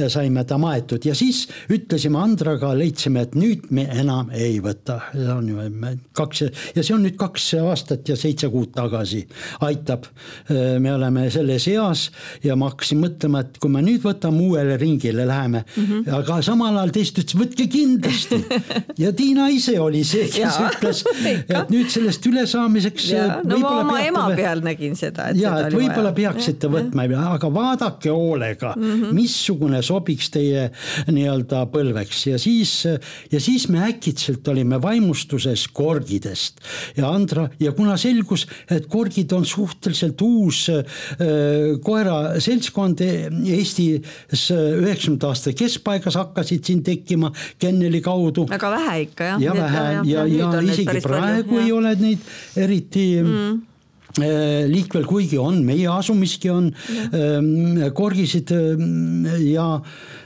saime 0.08 0.44
ta 0.44 0.58
maetud 0.58 1.06
ja 1.06 1.16
siis 1.16 1.48
ütlesime 1.70 2.18
Andraga, 2.18 2.78
leidsime, 2.78 3.22
et 3.22 3.36
nüüd 3.36 3.70
me 3.70 3.84
enam 3.84 4.30
ei 4.32 4.60
võta, 4.60 5.00
see 5.14 5.32
on 5.32 5.48
ju 5.48 5.58
kaks 6.14 6.42
ja 6.76 6.84
see 6.84 6.96
on 6.96 7.04
nüüd 7.04 7.18
kaks 7.18 7.54
aastat 7.54 8.10
ja 8.10 8.16
seitse 8.16 8.50
kuud 8.50 8.72
tagasi 8.74 9.28
aitab. 9.62 10.06
me 10.80 10.94
oleme 10.94 11.30
selles 11.30 11.68
eas 11.68 12.12
ja 12.44 12.56
ma 12.56 12.63
ma 12.64 12.72
hakkasin 12.72 13.02
mõtlema, 13.04 13.44
et 13.44 13.60
kui 13.62 13.72
me 13.72 13.84
nüüd 13.84 14.04
võtame 14.04 14.42
uuele 14.48 14.78
ringile, 14.80 15.26
läheme 15.28 15.64
mm, 15.64 15.84
-hmm. 15.84 16.14
aga 16.20 16.40
samal 16.46 16.78
ajal 16.80 16.94
teised 16.96 17.20
ütlesid, 17.22 17.40
võtke 17.42 17.68
kindlasti. 17.72 18.40
ja 19.04 19.12
Tiina 19.16 19.50
ise 19.52 19.76
oli 19.82 20.04
see, 20.08 20.30
kes 20.32 20.60
ütles, 20.64 21.04
et 21.58 21.74
nüüd 21.74 21.92
sellest 21.94 22.26
ülesaamiseks. 22.30 23.10
no 23.44 23.60
ma 23.62 23.74
oma 23.82 24.00
ema 24.04 24.26
või... 24.30 24.40
peal 24.40 24.64
nägin 24.66 24.96
seda. 25.00 25.30
ja, 25.38 25.56
et 25.66 25.76
võib-olla 25.76 26.14
peaksite 26.16 26.72
võtma, 26.72 27.08
aga 27.34 27.52
vaadake 27.54 28.14
hoolega 28.14 28.74
mm, 28.78 28.94
-hmm. 28.94 29.14
missugune 29.18 29.82
sobiks 29.84 30.32
teie 30.34 30.70
nii-öelda 31.12 31.66
põlveks 31.74 32.26
ja 32.32 32.40
siis, 32.42 32.76
ja 33.32 33.40
siis 33.44 33.68
me 33.70 33.84
äkitselt 33.90 34.48
olime 34.48 34.80
vaimustuses 34.82 35.68
korgidest 35.74 36.62
ja 36.98 37.10
Andra 37.12 37.50
ja 37.60 37.74
kuna 37.76 37.98
selgus, 37.98 38.48
et 38.72 38.88
korgid 38.88 39.32
on 39.36 39.46
suhteliselt 39.46 40.22
uus 40.22 40.66
äh, 40.72 40.84
koera 41.84 42.40
seltskond 42.40 42.53
Eestis 42.54 44.46
üheksakümnendate 44.54 45.30
aastate 45.32 45.56
keskpaigas 45.64 46.18
hakkasid 46.20 46.64
siin 46.66 46.84
tekkima 46.86 47.32
kenneli 47.60 48.02
kaudu. 48.04 48.48
väga 48.50 48.72
vähe 48.78 49.02
ikka 49.08 49.34
jah. 49.34 49.42
ja 49.42 49.58
vähe 49.58 49.84
ja, 49.84 50.02
ja, 50.06 50.26
ja, 50.26 50.50
ja 50.54 50.64
isegi 50.74 51.04
praegu 51.04 51.56
palju, 51.56 51.66
ei 51.66 51.72
ole 51.72 51.94
neid 52.02 52.34
eriti 52.56 53.06
mm 53.22 53.62
äh, 54.22 54.66
liikvel, 54.70 55.08
kuigi 55.10 55.40
on, 55.42 55.64
meie 55.66 55.88
asumiski 55.90 56.52
on 56.54 56.70
ja. 56.70 57.08
Ähm, 57.14 57.94
korgisid 57.98 58.52
ähm, 58.54 59.26
ja 59.42 59.82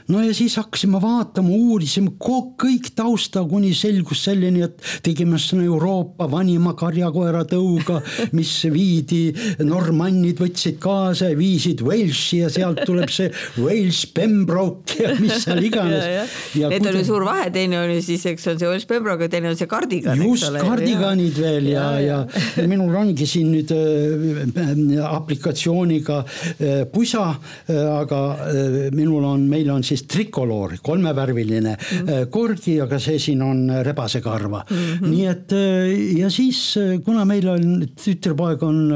no 0.08 0.22
ja 0.24 0.34
siis 0.36 0.56
hakkasime 0.58 1.00
vaatama, 1.02 1.52
uurisime 1.52 2.14
kõik 2.18 2.90
tausta, 2.96 3.42
kuni 3.48 3.74
selgus 3.76 4.22
selleni, 4.24 4.62
et 4.64 4.80
tegemist 5.04 5.52
on 5.56 5.62
Euroopa 5.64 6.28
vanima 6.30 6.74
karjakoera 6.78 7.44
tõuga, 7.48 8.00
mis 8.38 8.52
viidi, 8.72 9.32
normannid 9.64 10.40
võtsid 10.40 10.78
kaasa 10.82 11.32
ja 11.32 11.38
viisid 11.38 11.82
Walesi 11.84 12.42
ja 12.42 12.50
sealt 12.52 12.82
tuleb 12.88 13.12
see 13.12 13.30
Wales 13.58 14.04
Pembroke 14.14 14.96
ja 15.02 15.14
mis 15.20 15.44
seal 15.44 15.62
iganes. 15.64 16.32
Need 16.58 16.88
on 16.88 16.98
ju 17.00 17.04
suur 17.06 17.26
vahe, 17.28 17.48
teine 17.54 17.84
ju 17.92 18.00
siis, 18.04 18.24
eks 18.32 18.48
on 18.52 18.60
see 18.60 18.70
Wales 18.70 18.88
Pembroke 18.88 19.28
ja 19.28 19.32
teine 19.32 19.52
on 19.52 19.60
see 19.60 19.70
kardigan. 19.70 20.24
just, 20.24 20.48
kardiganid 20.56 21.36
ja. 21.36 21.44
veel 21.44 21.70
ja, 21.72 21.86
ja, 22.00 22.00
ja, 22.00 22.42
ja 22.62 22.68
minul 22.70 22.96
ongi 22.96 23.28
siin 23.28 23.52
nüüd 23.52 23.72
äh, 23.76 25.04
aplikatsiooniga 25.08 26.22
äh, 26.24 26.82
pusa 26.92 27.28
äh,, 27.34 27.84
aga 27.98 28.22
äh, 28.48 28.78
minul 28.94 29.26
on, 29.28 29.46
meil 29.50 29.70
on 29.74 29.84
siis 29.86 29.97
siis 29.98 30.06
trikoloor, 30.08 30.78
kolmevärviline 30.82 31.74
mm 31.74 32.06
-hmm. 32.06 32.30
korgi, 32.30 32.80
aga 32.80 32.98
see 32.98 33.18
siin 33.18 33.42
on 33.42 33.70
rebasekarva 33.82 34.64
mm. 34.70 34.76
-hmm. 34.76 35.08
nii 35.08 35.26
et 35.26 35.52
äh, 35.52 36.18
ja 36.18 36.30
siis, 36.30 36.76
äh, 36.76 37.00
kuna 37.04 37.24
meil 37.24 37.48
on 37.48 37.86
tütarpoeg 38.04 38.62
on 38.62 38.92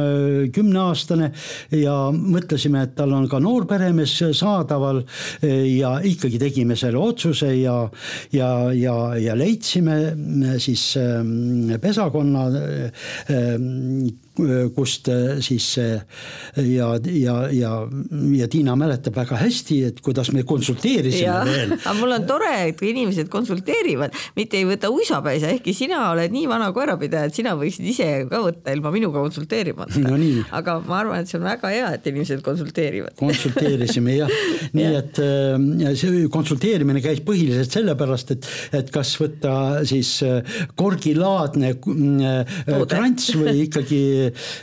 kümneaastane 0.53 1.33
ja 1.73 2.13
mõtlesime, 2.13 2.83
et 2.83 2.95
tal 2.95 3.13
on 3.13 3.29
ka 3.29 3.41
noorperemees 3.41 4.23
saadaval 4.33 5.03
ja 5.77 6.01
ikkagi 6.05 6.39
tegime 6.39 6.77
selle 6.77 6.99
otsuse 6.99 7.55
ja, 7.57 7.91
ja, 8.33 8.73
ja, 8.73 9.17
ja 9.17 9.37
leidsime 9.39 10.17
siis 10.59 10.95
pesakonna 11.81 12.47
kust 14.75 15.09
siis 15.41 15.77
ja, 15.77 16.89
ja, 17.05 17.37
ja, 17.53 17.73
ja 18.37 18.49
Tiina 18.49 18.77
mäletab 18.77 19.17
väga 19.17 19.37
hästi, 19.37 19.85
et 19.85 20.01
kuidas 20.01 20.33
me 20.33 20.43
konsulteerisime 20.43 20.92
ja, 21.17 21.39
veel. 21.47 21.75
aga 21.79 21.95
mul 21.99 22.17
on 22.17 22.27
tore, 22.29 22.51
et 22.69 22.79
kui 22.79 22.93
inimesed 22.93 23.31
konsulteerivad, 23.33 24.15
mitte 24.37 24.59
ei 24.61 24.67
võta 24.69 24.91
uisapäisa, 24.93 25.51
ehkki 25.57 25.75
sina 25.77 26.05
oled 26.11 26.35
nii 26.35 26.49
vana 26.51 26.71
koerapidaja, 26.75 27.31
et 27.31 27.39
sina 27.39 27.55
võiksid 27.59 27.89
ise 27.93 28.09
ka 28.31 28.43
võtta 28.45 28.75
ilma 28.77 28.93
minuga 28.95 29.23
konsulteerimata 29.23 30.03
no,. 30.03 30.19
aga 30.59 30.79
ma 30.87 31.01
arvan, 31.01 31.23
et 31.23 31.31
see 31.31 31.41
on 31.41 31.47
väga 31.49 31.73
hea, 31.73 31.93
et 31.97 32.11
inimesed 32.13 32.45
konsulteerivad. 32.45 33.17
konsulteerisime 33.21 34.19
jah, 34.19 34.37
nii 34.77 34.87
ja. 34.87 35.03
et 35.03 35.23
äh, 35.23 35.97
see 35.99 36.27
konsulteerimine 36.33 37.03
käis 37.05 37.23
põhiliselt 37.27 37.73
sellepärast, 37.73 38.35
et, 38.37 38.51
et 38.83 38.93
kas 38.95 39.15
võtta 39.21 39.55
siis 39.89 40.15
korgilaadne 40.79 41.75
krants 41.83 43.33
või 43.39 43.59
ikkagi 43.67 44.03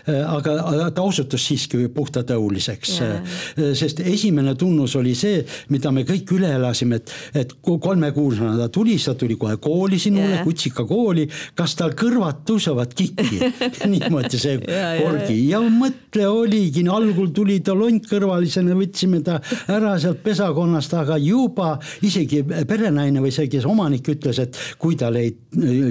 Äh, 0.09 0.21
aga, 0.27 0.91
ta 0.95 1.03
osutus 1.05 1.43
siiski 1.49 1.87
puhtatõuliseks 1.93 2.93
yeah.. 2.99 3.19
Äh, 3.57 3.71
sest 3.77 4.01
esimene 4.05 4.55
tunnus 4.59 4.95
oli 4.99 5.15
see, 5.17 5.41
mida 5.73 5.91
me 5.95 6.05
kõik 6.07 6.18
üle 6.35 6.51
elasime, 6.57 6.99
et, 6.99 7.13
et 7.43 7.53
kolmekuusena 7.63 8.55
ta 8.59 8.69
tuli, 8.73 8.97
siis 8.97 9.09
ta 9.11 9.15
tuli 9.19 9.37
kohe 9.39 9.57
kooli 9.61 9.99
sinule 10.01 10.39
yeah., 10.39 10.45
kutsika 10.45 10.85
kooli, 10.89 11.27
kas 11.57 11.75
tal 11.79 11.95
kõrvad 11.97 12.43
tõusevad 12.47 12.93
kikki 12.97 13.39
niimoodi 13.93 14.39
see 14.39 14.57
yeah, 14.57 14.99
korgi 15.01 15.37
yeah, 15.37 15.61
yeah. 15.61 15.65
ja 15.65 15.73
mõtle 15.79 16.27
oligi, 16.29 16.83
algul 16.89 17.31
tuli 17.35 17.59
ta 17.65 17.75
lontkõrvalisena, 17.77 18.75
võtsime 18.77 19.21
ta 19.25 19.39
ära 19.71 19.95
sealt 20.01 20.21
pesakonnast, 20.25 20.93
aga 20.99 21.19
juba 21.21 21.75
isegi 22.05 22.41
perenaine 22.43 23.23
või 23.23 23.33
see, 23.35 23.49
kes 23.51 23.67
omanik 23.69 24.07
ütles, 24.13 24.41
et 24.41 24.57
kui 24.81 24.97
tal 24.99 25.17
ei, 25.19 25.33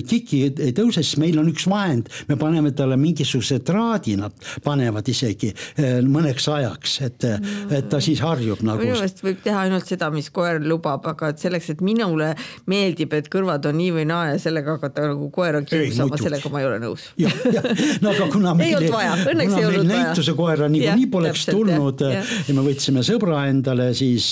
kiki 0.09 0.43
ei 0.51 0.75
tõuse, 0.77 1.03
siis 1.03 1.19
meil 1.21 1.39
on 1.41 1.51
üks 1.53 1.69
vahend, 1.71 2.11
me 2.29 2.39
paneme 2.41 2.73
talle 2.77 2.99
mingisuguse 3.01 3.61
traadi 3.67 4.17
nad 4.19 4.35
panevad 4.65 5.09
isegi 5.11 5.51
eh, 5.53 5.99
mõneks 6.05 6.49
ajaks, 6.53 6.99
et, 7.07 7.27
et 7.71 7.89
ta 7.91 8.01
siis 8.05 8.21
harjub 8.25 8.63
nagu. 8.67 8.83
minu 8.83 8.97
meelest 8.99 9.23
võib 9.25 9.41
teha 9.45 9.65
ainult 9.67 9.89
seda, 9.89 10.11
mis 10.19 10.31
koer 10.35 10.61
lubab, 10.65 11.07
aga 11.13 11.33
et 11.33 11.43
selleks, 11.43 11.71
et 11.75 11.83
minule 11.85 12.33
meeldib, 12.71 13.15
et 13.17 13.31
kõrvad 13.33 13.69
on 13.71 13.79
nii 13.79 13.91
või 13.99 14.07
naa 14.09 14.33
ja 14.33 14.39
sellega 14.43 14.77
hakata 14.77 15.09
nagu 15.13 15.31
koera 15.35 15.63
kiusama, 15.67 16.19
sellega 16.21 16.53
ma 16.53 16.63
ei 16.63 16.69
ole 16.69 16.81
nõus. 16.83 17.09
jah, 17.21 17.35
jah, 17.55 17.69
no 18.03 18.13
aga 18.13 18.29
kuna 18.33 18.55
meil, 18.59 18.69
ei 18.73 18.79
olnud 18.79 18.95
vaja, 18.95 19.15
õnneks 19.33 19.57
ei 19.59 19.69
olnud 19.69 19.87
vaja. 19.87 20.05
näituse 20.09 20.35
koera 20.39 20.69
niikuinii 20.73 21.11
poleks 21.13 21.45
täpselt, 21.47 21.59
tulnud 21.59 22.05
ja, 22.05 22.13
ja. 22.19 22.25
ja 22.49 22.57
me 22.57 22.65
võtsime 22.67 23.05
sõbra 23.07 23.45
endale, 23.51 23.91
siis, 23.99 24.31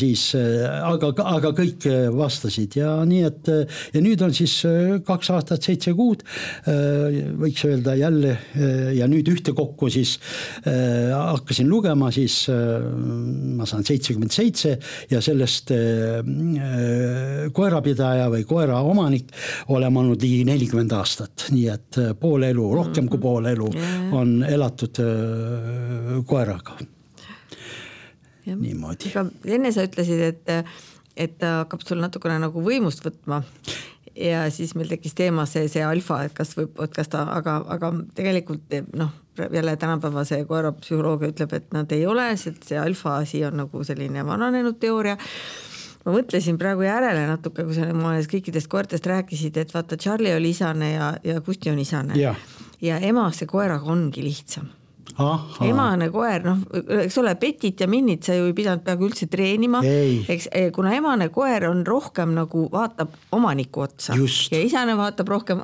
siis 0.00 0.26
aga, 0.36 1.12
aga 1.34 1.52
kõik 1.56 1.88
vastasid 2.16 2.78
ja 2.80 2.96
nii, 3.08 3.22
et 3.28 3.52
ja 3.94 4.02
nüüd 4.02 4.22
on 4.24 4.34
siis 4.36 4.56
kaks 5.06 5.32
aastat, 5.34 5.64
seitse 5.66 5.94
kuud, 5.96 6.24
võiks 7.40 7.64
öelda 7.68 7.96
jälle 7.98 8.36
ja 8.96 9.08
nüüd 9.10 9.28
ühtekokku 9.32 9.90
siis 9.92 10.16
hakkasin 10.64 11.68
lugema, 11.70 12.10
siis 12.14 12.42
ma 12.50 13.68
saan 13.68 13.84
seitsekümmend 13.86 14.34
seitse 14.34 14.69
ja 15.10 15.22
sellest 15.24 15.72
äh, 15.74 16.20
koerapidaja 17.56 18.28
või 18.32 18.46
koera 18.48 18.80
omanik 18.86 19.32
oleme 19.68 20.02
olnud 20.02 20.22
ligi 20.22 20.44
nelikümmend 20.48 20.94
aastat, 20.96 21.48
nii 21.54 21.66
et 21.72 22.00
pool 22.20 22.46
elu, 22.48 22.68
rohkem 22.76 23.08
kui 23.10 23.20
pool 23.22 23.50
elu 23.50 23.68
on 24.16 24.40
elatud 24.46 25.02
koeraga. 26.26 26.78
niimoodi. 28.50 29.12
enne 29.44 29.72
sa 29.72 29.84
ütlesid, 29.86 30.20
et, 30.26 30.74
et 31.16 31.38
ta 31.38 31.60
hakkab 31.62 31.86
sul 31.86 32.02
natukene 32.02 32.40
nagu 32.42 32.64
võimust 32.64 33.04
võtma 33.04 33.42
ja 34.20 34.44
siis 34.52 34.74
meil 34.76 34.90
tekkis 34.90 35.16
teema 35.18 35.46
see, 35.48 35.66
see 35.72 35.82
alfa, 35.84 36.22
et 36.26 36.36
kas 36.36 36.52
võib, 36.58 36.76
et 36.84 36.94
kas 36.94 37.10
ta, 37.12 37.24
aga, 37.34 37.60
aga 37.72 37.92
tegelikult 38.16 38.76
noh, 38.98 39.12
jälle 39.40 39.76
tänapäeva 39.80 40.24
see 40.28 40.44
koerapsühholoogia 40.48 41.32
ütleb, 41.32 41.54
et 41.56 41.72
nad 41.76 41.92
ei 41.96 42.06
ole, 42.06 42.28
sest 42.40 42.68
see 42.68 42.78
alfa 42.80 43.18
asi 43.24 43.44
on 43.48 43.60
nagu 43.64 43.84
selline 43.86 44.24
vananenud 44.26 44.80
teooria. 44.82 45.16
Ma 46.04 46.14
mõtlesin 46.14 46.56
praegu 46.56 46.86
järele 46.86 47.26
natuke, 47.28 47.66
kui 47.68 47.76
sa 47.76 47.90
kõikidest 48.32 48.70
koertest 48.72 49.06
rääkisid, 49.06 49.58
et 49.60 49.74
vaata, 49.74 49.98
Charlie 50.00 50.32
oli 50.36 50.54
isane 50.54 50.94
ja, 50.94 51.12
ja 51.24 51.40
Kusti 51.44 51.72
on 51.72 51.78
isane. 51.78 52.16
ja 52.80 52.98
emase 53.04 53.46
koeraga 53.46 53.92
ongi 53.92 54.24
lihtsam 54.24 54.70
emane 55.66 56.10
koer, 56.12 56.44
noh, 56.44 56.62
eks 57.00 57.18
ole, 57.22 57.34
Petit 57.40 57.80
ja 57.80 57.88
Minnit 57.90 58.26
sa 58.26 58.36
ju 58.36 58.48
ei 58.50 58.56
pidanud 58.56 58.84
peaaegu 58.86 59.08
üldse 59.08 59.28
treenima, 59.30 59.82
eks 59.82 60.50
eh, 60.52 60.70
kuna 60.74 60.94
emane 60.96 61.30
koer 61.34 61.68
on 61.70 61.84
rohkem 61.86 62.34
nagu 62.36 62.66
vaatab 62.72 63.14
omaniku 63.36 63.86
otsa 63.86 64.16
Just. 64.18 64.52
ja 64.52 64.60
isane 64.64 64.96
vaatab 64.98 65.30
rohkem 65.32 65.62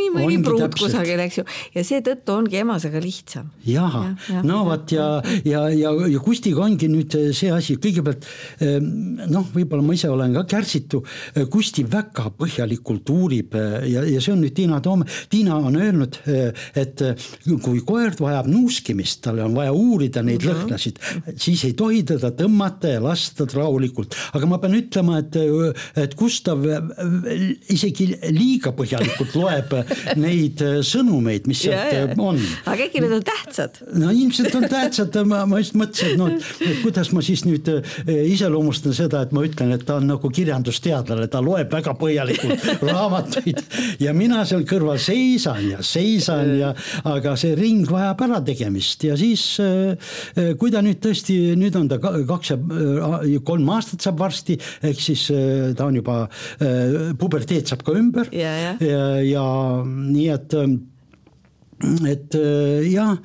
nii 0.00 0.10
mõni 0.14 0.38
pruut 0.44 0.76
kusagil, 0.78 1.20
eks 1.24 1.40
ju, 1.40 1.44
ja 1.74 1.84
seetõttu 1.86 2.34
ongi 2.34 2.60
emasega 2.60 3.00
lihtsam. 3.02 3.50
jaha 3.66 4.04
ja, 4.06 4.14
ja, 4.34 4.44
no 4.46 4.62
vot 4.68 4.94
ja, 4.94 5.08
ja, 5.44 5.66
ja, 5.74 5.92
ja 6.14 6.22
Kustiga 6.24 6.64
ongi 6.64 6.88
nüüd 6.90 7.16
see 7.36 7.50
asi, 7.54 7.76
kõigepealt 7.82 8.26
ehm, 8.64 8.90
noh, 9.30 9.46
võib-olla 9.54 9.84
ma 9.84 9.96
ise 9.96 10.10
olen 10.12 10.34
ka 10.40 10.46
kärsitu, 10.56 11.02
Kusti 11.50 11.84
väga 11.90 12.30
põhjalikult 12.38 13.10
uurib 13.12 13.56
ja, 13.56 14.04
ja 14.06 14.22
see 14.22 14.34
on 14.34 14.42
nüüd 14.44 14.54
Tiina 14.56 14.80
Toome, 14.84 15.06
Tiina 15.30 15.58
on 15.60 15.76
öelnud, 15.80 16.20
et 16.78 17.02
kui 17.64 17.82
koer 17.86 18.14
vajab 18.20 18.48
nuuskimist, 18.80 19.20
tal 19.22 19.38
on 19.44 19.54
vaja 19.54 19.72
uurida 19.72 20.22
neid 20.22 20.42
mm 20.42 20.48
-hmm. 20.48 20.64
lõhnasid, 20.64 20.96
siis 21.36 21.64
ei 21.64 21.72
tohi 21.72 22.02
teda 22.02 22.30
tõmmata 22.30 22.88
ja 22.88 23.02
lasta 23.02 23.46
rahulikult, 23.52 24.14
aga 24.34 24.46
ma 24.46 24.58
pean 24.58 24.74
ütlema, 24.74 25.18
et, 25.18 25.36
et 25.96 26.14
Gustav 26.16 26.64
isegi 27.68 28.16
liiga 28.30 28.72
põhjalikult 28.72 29.34
loeb 29.34 29.74
neid 30.24 30.62
sõnumeid, 30.82 31.46
mis 31.46 31.62
sealt 31.62 32.18
on. 32.18 32.40
aga 32.66 32.84
äkki 32.84 33.00
need 33.00 33.12
on 33.12 33.24
tähtsad? 33.24 33.80
no 33.94 34.10
ilmselt 34.10 34.54
on 34.54 34.68
tähtsad, 34.68 35.20
ma, 35.24 35.44
ma 35.46 35.58
just 35.58 35.74
mõtlesin, 35.74 36.12
et 36.12 36.18
noh, 36.18 36.32
et 36.60 36.82
kuidas 36.82 37.12
ma 37.12 37.22
siis 37.22 37.44
nüüd 37.44 37.68
iseloomustan 38.06 38.94
seda, 38.94 39.22
et 39.22 39.32
ma 39.32 39.44
ütlen, 39.44 39.72
et 39.72 39.84
ta 39.84 39.96
on 40.00 40.08
nagu 40.10 40.30
kirjandusteadlane, 40.30 41.28
ta 41.28 41.42
loeb 41.44 41.72
väga 41.72 41.94
põhjalikult 41.94 42.64
raamatuid. 42.90 43.62
Ja 44.00 44.14
mina 44.14 44.44
seal 44.44 44.64
kõrval 44.64 44.98
seisan 44.98 45.70
ja 45.70 45.82
seisan 45.82 46.54
ja, 46.58 46.74
aga 47.04 47.36
see 47.36 47.54
ring 47.54 47.88
vajab 47.90 48.20
ärategemist 48.60 49.04
ja 49.04 49.16
siis 49.18 49.44
kui 50.60 50.72
ta 50.72 50.82
nüüd 50.84 51.00
tõesti, 51.02 51.36
nüüd 51.58 51.76
on 51.78 51.88
ta 51.90 51.98
kaks 52.00 52.52
ja 52.52 53.40
kolm 53.46 53.68
aastat 53.72 54.04
saab 54.04 54.20
varsti, 54.20 54.58
ehk 54.82 55.00
siis 55.00 55.26
ta 55.76 55.86
on 55.86 55.98
juba, 56.00 56.22
puberteet 57.18 57.70
saab 57.70 57.84
ka 57.86 57.96
ümber 57.96 58.30
ja, 58.32 58.52
ja. 58.56 58.72
ja, 58.80 59.04
ja 59.24 59.46
nii 59.84 60.28
et 60.34 60.56
et 61.80 62.34
äh, 62.34 62.92
jah, 62.92 63.16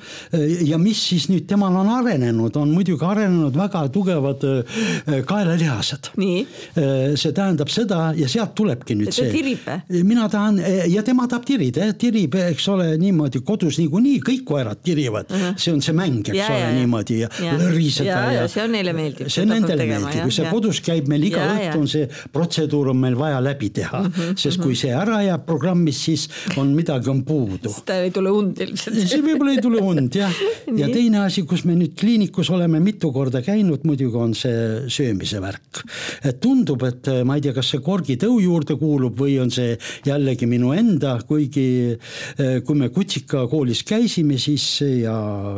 ja 0.64 0.78
mis 0.80 1.00
siis 1.10 1.28
nüüd 1.32 1.44
temal 1.50 1.76
on 1.76 1.90
arenenud, 1.92 2.56
on 2.56 2.72
muidugi 2.72 3.04
arenenud 3.06 3.56
väga 3.58 3.84
tugevad 3.94 4.46
äh, 4.48 5.20
kaelalihased. 5.28 6.12
Äh, 6.16 7.16
see 7.20 7.34
tähendab 7.36 7.72
seda 7.74 8.14
ja 8.16 8.30
sealt 8.32 8.56
tulebki 8.56 8.96
nüüd 8.96 9.12
see. 9.16 9.28
tirib 9.34 9.66
või? 9.66 10.04
mina 10.08 10.28
tahan 10.32 10.60
ja 10.92 11.04
tema 11.06 11.28
tahab 11.30 11.46
tirida, 11.48 11.88
tirib, 12.00 12.38
eks 12.54 12.68
ole, 12.72 12.88
niimoodi 13.02 13.42
kodus 13.46 13.80
niikuinii 13.82 14.22
kõik 14.26 14.46
koerad 14.48 14.80
tirivad 14.86 15.32
uh, 15.32 15.38
-huh. 15.38 15.60
see 15.60 15.74
on 15.74 15.82
see 15.84 15.96
mäng, 15.96 16.22
eks 16.24 16.38
ja, 16.38 16.48
ole, 16.50 16.62
ja, 16.62 16.72
niimoodi 16.76 17.20
ja, 17.20 17.30
ja 17.44 17.58
lõriseda 17.60 18.08
ja, 18.08 18.20
ja, 18.32 18.42
ja 18.42 18.48
see 18.52 18.64
on 18.64 18.72
neile 18.76 18.94
meeldib. 18.96 19.30
see 19.34 19.46
nendele 19.50 19.88
meeldib 19.90 20.22
ja 20.22 20.32
see 20.38 20.52
kodus 20.52 20.82
käib 20.86 21.10
meil 21.12 21.28
iga 21.28 21.44
ja, 21.44 21.56
õhtu 21.58 21.84
on 21.84 21.92
see 21.92 22.08
protseduur 22.34 22.94
on 22.94 23.02
meil 23.04 23.18
vaja 23.20 23.42
läbi 23.44 23.70
teha 23.76 24.02
uh, 24.06 24.08
-huh, 24.08 24.34
sest 24.36 24.58
uh 24.58 24.62
-huh. 24.62 24.64
kui 24.64 24.80
see 24.80 24.94
ära 24.96 25.22
jääb 25.26 25.46
programmist, 25.46 26.06
siis 26.08 26.30
on 26.58 26.74
midagi 26.78 27.10
on 27.10 27.24
puudu. 27.26 27.70
siis 27.70 27.84
ta 27.86 28.00
ei 28.00 28.12
tule 28.12 28.32
und 28.32 28.45
und 28.46 28.62
ilmselt. 28.62 29.00
see 29.12 29.22
võib-olla 29.24 29.56
ei 29.56 29.64
tule 29.64 29.82
und 29.84 30.16
jah. 30.18 30.34
ja 30.78 30.90
teine 30.92 31.24
asi, 31.26 31.46
kus 31.48 31.66
me 31.68 31.76
nüüd 31.78 31.96
kliinikus 32.00 32.52
oleme 32.54 32.80
mitu 32.84 33.12
korda 33.16 33.42
käinud, 33.46 33.86
muidugi 33.88 34.20
on 34.22 34.36
see 34.38 34.86
söömise 34.92 35.42
värk. 35.44 35.82
et 36.26 36.40
tundub, 36.44 36.84
et 36.88 37.10
ma 37.28 37.38
ei 37.38 37.46
tea, 37.46 37.56
kas 37.56 37.74
see 37.74 37.84
korgitõu 37.86 38.40
juurde 38.44 38.78
kuulub 38.80 39.18
või 39.20 39.38
on 39.44 39.52
see 39.54 39.76
jällegi 40.06 40.48
minu 40.50 40.74
enda, 40.76 41.18
kuigi 41.28 41.68
eh, 41.94 42.60
kui 42.66 42.80
me 42.80 42.92
Kutsika 42.96 43.46
koolis 43.52 43.84
käisime, 43.88 44.38
siis 44.42 44.66
ja 44.86 45.16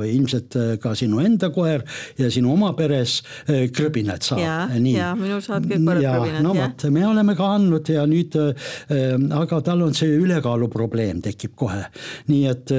ilmselt 0.08 0.56
ka 0.82 0.94
sinu 0.98 1.22
enda 1.24 1.52
koer 1.54 1.84
ja 2.18 2.30
sinu 2.34 2.54
oma 2.56 2.72
peres 2.78 3.20
krõbinat 3.48 4.26
saab. 4.26 4.42
ja, 4.42 4.58
ja 4.92 5.12
minul 5.18 5.44
saavad 5.44 5.68
kõik 5.70 5.86
koerad 5.86 6.08
krõbinat. 6.08 6.46
no 6.46 6.56
vot, 6.58 6.88
me 6.94 7.06
oleme 7.08 7.36
ka 7.38 7.52
andnud 7.58 7.92
ja 7.94 8.06
nüüd, 8.10 8.38
eh, 8.40 9.16
aga 9.42 9.62
tal 9.66 9.86
on 9.86 9.96
see 9.98 10.18
ülekaalu 10.18 10.70
probleem 10.72 11.22
tekib 11.26 11.56
kohe. 11.58 11.84
nii 12.32 12.46
et 12.50 12.74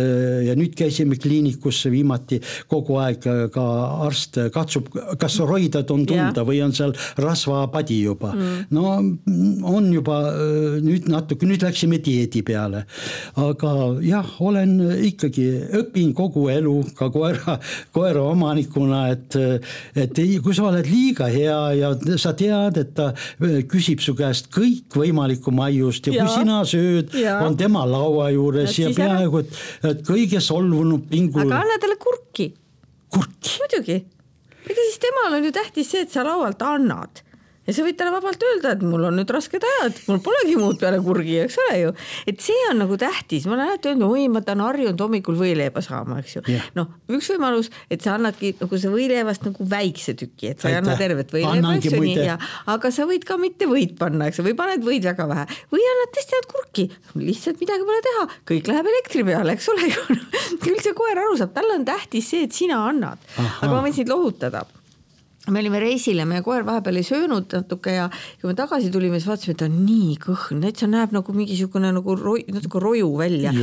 ja 0.49 0.55
nüüd 0.59 0.75
käisime 0.79 1.19
kliinikus 1.21 1.85
viimati 1.91 2.41
kogu 2.71 2.99
aeg 3.03 3.25
ka 3.53 3.67
arst 4.07 4.39
katsub, 4.55 4.91
kas 5.21 5.39
roidad 5.45 5.91
on 5.95 6.05
tunda 6.09 6.43
yeah. 6.43 6.49
või 6.49 6.61
on 6.65 6.75
seal 6.77 6.95
rasvapadi 7.19 8.01
juba. 8.05 8.33
Mm.. 8.35 8.65
no 8.75 9.69
on 9.69 9.89
juba 9.93 10.19
nüüd 10.85 11.09
natuke, 11.11 11.47
nüüd 11.49 11.63
läksime 11.65 12.01
dieedi 12.05 12.43
peale. 12.47 12.85
aga 13.39 13.73
jah, 14.05 14.29
olen 14.45 14.77
ikkagi, 15.09 15.47
õpin 15.81 16.13
kogu 16.17 16.49
elu 16.53 16.77
ka 16.99 17.11
koera, 17.15 17.59
koera 17.95 18.25
omanikuna, 18.33 19.05
et, 19.15 19.37
et 19.97 20.23
ei, 20.23 20.39
kui 20.45 20.57
sa 20.57 20.69
oled 20.71 20.89
liiga 20.89 21.29
hea 21.33 21.59
ja 21.79 21.93
sa 22.21 22.35
tead, 22.39 22.81
et 22.81 22.95
ta 22.97 23.11
küsib 23.71 24.03
su 24.05 24.15
käest 24.19 24.51
kõikvõimalikku 24.55 25.53
maiust 25.55 26.09
ja, 26.09 26.19
ja 26.19 26.27
kui 26.27 26.43
sina 26.43 26.61
sööd, 26.69 27.15
on 27.43 27.57
tema 27.59 27.85
laua 27.89 28.31
juures 28.35 28.77
ja, 28.79 28.89
ja 28.89 28.97
peaaegu, 28.97 29.43
et 29.45 29.59
kõige 29.95 30.41
solvunud 30.45 31.09
pingul. 31.11 31.47
aga 31.47 31.63
anna 31.63 31.79
talle 31.81 31.97
kurki. 32.01 32.51
kurki? 33.13 33.57
muidugi, 33.63 33.99
ega 34.65 34.85
siis 34.91 35.01
temal 35.03 35.39
on 35.39 35.49
ju 35.49 35.55
tähtis 35.55 35.91
see, 35.91 36.05
et 36.07 36.13
sa 36.13 36.27
laualt 36.27 36.63
annad 36.63 37.23
ja 37.69 37.75
sa 37.77 37.85
võid 37.85 37.99
talle 37.99 38.13
vabalt 38.15 38.45
öelda, 38.49 38.73
et 38.75 38.83
mul 38.87 39.05
on 39.11 39.19
nüüd 39.19 39.31
rasked 39.33 39.65
ajad, 39.65 39.99
mul 40.09 40.21
polegi 40.25 40.57
muud 40.59 40.79
peale 40.81 41.01
kurgi, 41.05 41.37
eks 41.45 41.59
ole 41.67 41.77
ju. 41.83 41.93
et 42.31 42.41
see 42.43 42.57
on 42.71 42.81
nagu 42.83 42.97
tähtis, 43.01 43.45
ma 43.49 43.57
olen 43.57 43.65
alati 43.67 43.91
öelnud, 43.93 44.07
oi, 44.09 44.25
ma 44.33 44.43
tahan 44.45 44.65
harjunud 44.65 45.05
hommikul 45.05 45.37
võileiba 45.39 45.83
saama, 45.85 46.21
eks 46.23 46.39
ju. 46.39 46.45
Yeah.. 46.49 46.71
noh, 46.79 46.89
üks 47.13 47.29
võimalus, 47.35 47.69
et 47.93 48.05
sa 48.05 48.17
annadki 48.17 48.55
nagu 48.63 48.81
see 48.81 48.93
võileivast 48.93 49.45
nagu 49.49 49.69
väikse 49.69 50.17
tüki, 50.19 50.55
et 50.55 50.65
sa 50.65 50.73
ei 50.73 50.79
anna 50.81 50.97
tervet 51.01 51.35
võileiba, 51.35 51.75
eks 51.77 51.91
ju 51.93 52.01
nii, 52.03 52.17
ja 52.31 52.39
aga 52.73 52.93
sa 52.95 53.07
võid 53.09 53.29
ka 53.29 53.37
mitte 53.41 53.69
võid 53.69 53.95
panna, 54.01 54.31
eks 54.31 54.41
ju, 54.41 54.49
või 54.49 54.57
paned 54.59 54.87
võid 54.87 55.05
väga 55.11 55.29
vähe. 55.29 55.47
Või 55.75 55.85
annad 55.93 56.15
tõesti 56.17 56.39
ainult 56.39 56.53
kurki, 56.55 56.89
lihtsalt 57.21 57.61
midagi 57.61 57.89
pole 57.89 58.01
teha, 58.09 58.25
kõik 58.49 58.73
läheb 58.73 58.91
elektri 58.95 59.27
peale, 59.29 59.59
eks 59.59 59.69
ole 59.75 59.93
ju. 59.93 60.19
Küll 60.65 60.81
see 60.81 60.97
koer 60.97 61.21
aru 61.21 61.37
saab, 61.41 61.53
talle 61.57 61.77
on 61.77 61.87
tähtis 61.89 62.33
see, 62.33 62.49
et 62.49 62.57
sina 62.57 62.81
annad, 62.89 63.21
aga 63.37 63.73
ma 63.75 63.85
võin 63.85 63.97
sind 63.97 64.09
lohutada 64.13 64.65
me 65.51 65.63
olime 65.63 65.81
reisil 65.83 66.21
ja 66.21 66.27
meie 66.29 66.43
koer 66.47 66.65
vahepeal 66.67 67.01
ei 67.01 67.07
söönud 67.07 67.53
natuke 67.57 67.95
ja 67.95 68.09
kui 68.41 68.51
me 68.51 68.57
tagasi 68.59 68.91
tulime, 68.95 69.21
siis 69.21 69.29
vaatasime, 69.31 69.55
et 69.55 69.61
ta 69.63 69.69
on 69.69 69.79
nii 69.87 70.17
kõhn, 70.23 70.63
täitsa 70.65 70.89
näeb 70.91 71.15
nagu 71.17 71.35
mingisugune 71.37 71.93
nagu 71.95 72.17
roi, 72.19 72.43
natuke 72.53 72.83
roju 72.83 73.11
välja. 73.19 73.55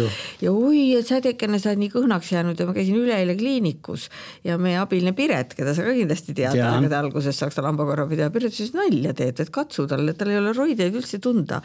ja 0.41 0.53
oi, 0.53 0.85
et 0.99 1.09
sädekene, 1.09 1.59
sa 1.61 1.71
oled 1.71 1.83
nii 1.83 1.93
kõhnaks 1.95 2.31
jäänud 2.35 2.59
ja 2.59 2.69
ma 2.69 2.75
käisin 2.77 2.99
üleeile 3.01 3.37
kliinikus 3.39 4.09
ja 4.47 4.59
meie 4.61 4.79
abiline 4.81 5.15
Piret, 5.15 5.53
keda 5.57 5.75
sa 5.75 5.85
ka 5.85 5.93
kindlasti 5.95 6.35
tead, 6.37 6.57
aegade 6.59 6.97
alguses 6.97 7.37
Saksa 7.39 7.63
lambakorrapidaja, 7.65 8.33
Piret 8.33 8.55
ütles, 8.55 8.73
nalja 8.75 9.13
teed, 9.17 9.43
et 9.43 9.53
katsu 9.53 9.87
talle, 9.89 10.17
tal 10.17 10.33
ei 10.33 10.41
ole 10.41 10.55
roideid 10.55 10.95
üldse 10.95 11.21
tunda 11.23 11.61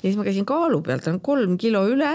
ja 0.00 0.08
siis 0.08 0.16
ma 0.18 0.26
käisin 0.26 0.46
kaalu 0.48 0.80
peal, 0.86 1.00
ta 1.02 1.12
on 1.12 1.20
kolm 1.24 1.56
kilo 1.60 1.84
üle 1.90 2.12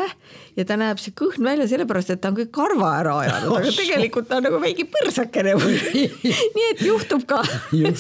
ja 0.58 0.66
ta 0.68 0.78
näeb 0.80 1.00
see 1.02 1.14
kõhn 1.18 1.44
välja 1.46 1.68
sellepärast, 1.72 2.14
et 2.14 2.22
ta 2.24 2.32
on 2.32 2.38
kõik 2.38 2.52
karva 2.56 2.92
ära 3.00 3.16
ajanud, 3.24 3.56
aga 3.60 3.74
tegelikult 3.76 4.28
ta 4.30 4.40
on 4.40 4.48
nagu 4.48 4.60
väike 4.62 4.88
põrsakene 4.92 5.56
nii 6.58 6.68
et 6.72 6.84
juhtub 6.86 7.24
ka 7.30 7.42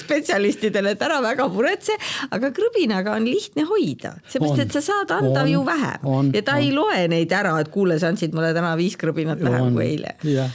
spetsialistidele, 0.01 0.95
et 0.95 1.05
ära 1.05 1.19
väga 1.23 1.47
muretse, 1.51 1.95
aga 2.33 2.51
krõbinaga 2.55 3.15
on 3.17 3.27
lihtne 3.27 3.65
hoida, 3.69 4.13
seepärast 4.31 4.65
et 4.65 4.75
sa 4.77 4.83
saad 4.85 5.15
anda 5.15 5.45
on, 5.45 5.51
ju 5.51 5.63
vähem. 5.67 6.07
On, 6.11 6.31
ja 6.35 6.43
ta 6.45 6.57
on. 6.57 6.65
ei 6.65 6.71
loe 6.75 7.05
neid 7.11 7.35
ära, 7.35 7.53
et 7.61 7.71
kuule, 7.73 7.97
sa 8.01 8.11
andsid 8.11 8.35
mulle 8.35 8.51
täna 8.55 8.73
viis 8.79 8.97
krõbinat 8.99 9.41
vähem 9.43 9.71
kui 9.75 9.85
eile. 9.85 10.15
jah, 10.27 10.51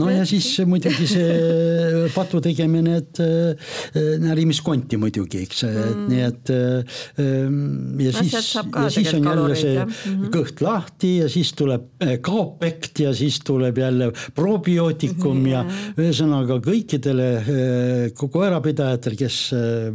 no 0.00 0.10
ja 0.12 0.26
siis 0.28 0.50
muidugi 0.68 1.08
see 1.10 2.06
patu 2.14 2.42
tegemine, 2.44 2.98
et 3.02 3.22
äh, 3.24 3.72
närimiskonti 4.22 5.00
muidugi, 5.00 5.44
eks 5.48 5.64
mm., 5.68 5.88
et 5.88 6.04
nii 6.12 6.24
et 6.28 6.52
äh, 6.54 7.02
ja 8.04 8.14
no, 8.14 8.67
siis 8.68 8.84
ja 8.84 8.90
siis 8.90 9.14
on 9.14 9.24
jälle 9.24 9.56
see 9.56 9.84
mm 9.84 9.90
-hmm. 9.90 10.30
kõht 10.34 10.62
lahti 10.64 11.10
ja 11.18 11.28
siis 11.28 11.52
tuleb 11.52 11.82
eh, 12.00 12.18
kaopekt 12.20 13.00
ja 13.00 13.14
siis 13.14 13.40
tuleb 13.44 13.78
jälle 13.78 14.12
probiootikum 14.34 15.46
ja 15.46 15.64
ühesõnaga 15.96 16.58
kõikidele 16.64 17.28
eh, 17.36 18.12
koerapidajatele, 18.30 19.16
kes 19.16 19.38
eh, 19.52 19.92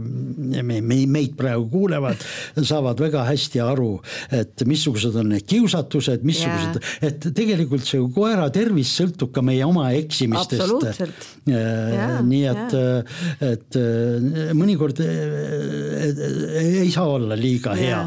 me, 0.63 0.81
me, 0.81 1.05
meid 1.05 1.35
praegu 1.37 1.67
kuulevad, 1.69 2.17
saavad 2.61 2.99
väga 2.99 3.23
hästi 3.23 3.59
aru, 3.59 4.01
et 4.31 4.65
missugused 4.65 5.15
on 5.15 5.29
need 5.29 5.45
kiusatused, 5.47 6.23
missugused 6.23 6.79
et 7.01 7.29
tegelikult 7.35 7.85
see 7.85 8.01
koera 8.13 8.49
tervis 8.49 8.93
sõltub 8.99 9.31
ka 9.33 9.41
meie 9.41 9.65
oma 9.65 9.91
eksimistest. 9.91 11.03
nii 12.23 12.45
et, 12.47 12.75
et 13.41 13.77
mõnikord 14.53 14.99
ei 15.03 16.91
saa 16.91 17.07
olla 17.07 17.35
liiga 17.39 17.75
hea 17.77 18.01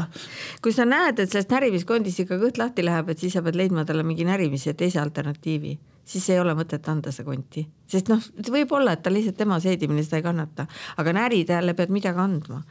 kui 0.63 0.73
sa 0.73 0.85
näed, 0.87 1.19
et 1.19 1.31
sellest 1.31 1.51
närimiskondist 1.53 2.23
ikka 2.23 2.39
kõht 2.41 2.59
lahti 2.61 2.85
läheb, 2.85 3.11
et 3.11 3.21
siis 3.21 3.35
sa 3.37 3.43
pead 3.45 3.57
leidma 3.59 3.85
talle 3.85 4.05
mingi 4.07 4.25
närimise 4.27 4.73
teise 4.77 5.01
alternatiivi, 5.01 5.77
siis 6.07 6.29
ei 6.33 6.39
ole 6.41 6.55
mõtet 6.57 6.87
anda 6.91 7.13
seda 7.13 7.27
konti, 7.29 7.65
sest 7.89 8.09
noh, 8.11 8.21
võib 8.49 8.71
olla, 8.77 8.95
et 8.95 9.03
ta 9.05 9.13
lihtsalt 9.13 9.37
tema 9.37 9.59
seedimine 9.63 10.05
seda 10.05 10.21
ei 10.21 10.25
kannata, 10.25 10.67
aga 10.97 11.13
närida 11.17 11.59
jälle 11.59 11.75
pead 11.77 11.93
midagi 11.93 12.23
andma. 12.23 12.63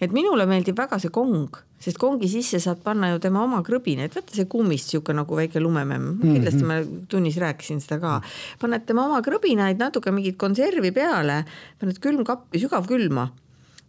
Et 0.00 0.12
minule 0.16 0.46
meeldib 0.48 0.78
väga 0.80 0.96
see 0.96 1.12
kong, 1.12 1.58
sest 1.76 1.98
kongi 2.00 2.28
sisse 2.32 2.56
saad 2.62 2.78
panna 2.80 3.10
ju 3.10 3.18
tema 3.20 3.42
oma 3.44 3.58
krõbinaid, 3.60 4.14
vaata 4.16 4.32
see 4.32 4.46
kummist 4.48 4.88
sihuke 4.88 5.12
nagu 5.12 5.36
väike 5.36 5.60
lumememm. 5.60 6.06
Mm, 6.06 6.22
-hmm. 6.22 6.32
kindlasti 6.38 6.64
ma 6.64 6.78
tunnis 7.08 7.36
rääkisin 7.36 7.84
seda 7.84 7.98
ka. 8.00 8.14
paned 8.60 8.86
tema 8.86 9.04
oma 9.04 9.20
krõbinaid, 9.20 9.76
natuke 9.76 10.10
mingit 10.10 10.38
konservi 10.40 10.90
peale, 10.90 11.44
paned 11.78 12.00
külmkappi, 12.00 12.58
sügavkülma 12.58 13.28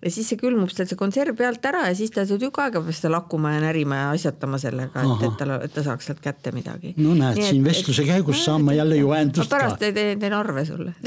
ja 0.01 0.11
siis 0.11 0.29
see 0.31 0.39
külmub 0.39 0.71
sealt 0.73 0.89
see 0.89 0.97
konserv 0.99 1.37
pealt 1.37 1.65
ära 1.69 1.83
ja 1.89 1.95
siis 1.97 2.13
ta 2.13 2.25
tükk 2.25 2.57
aega 2.63 2.81
peab 2.81 2.95
seda 2.97 3.11
lakkuma 3.13 3.53
ja 3.55 3.61
närima 3.63 3.99
ja 3.99 4.07
asjatama 4.15 4.57
sellega, 4.61 5.03
et, 5.05 5.25
et 5.27 5.37
tal, 5.39 5.53
et 5.67 5.73
ta 5.75 5.83
saaks 5.85 6.09
sealt 6.09 6.21
kätte 6.23 6.53
midagi. 6.55 6.95
no 6.97 7.13
näed, 7.17 7.41
siin 7.45 7.63
vestluse 7.65 8.05
käigus 8.07 8.41
saan 8.45 8.65
ma 8.65 8.73
jälle 8.77 8.97
juhendust 8.97 9.45
ka. 9.49 9.57
pärast 9.57 9.81
teen, 9.83 10.19
teen 10.19 10.37
arve 10.37 10.65
sulle. 10.65 10.95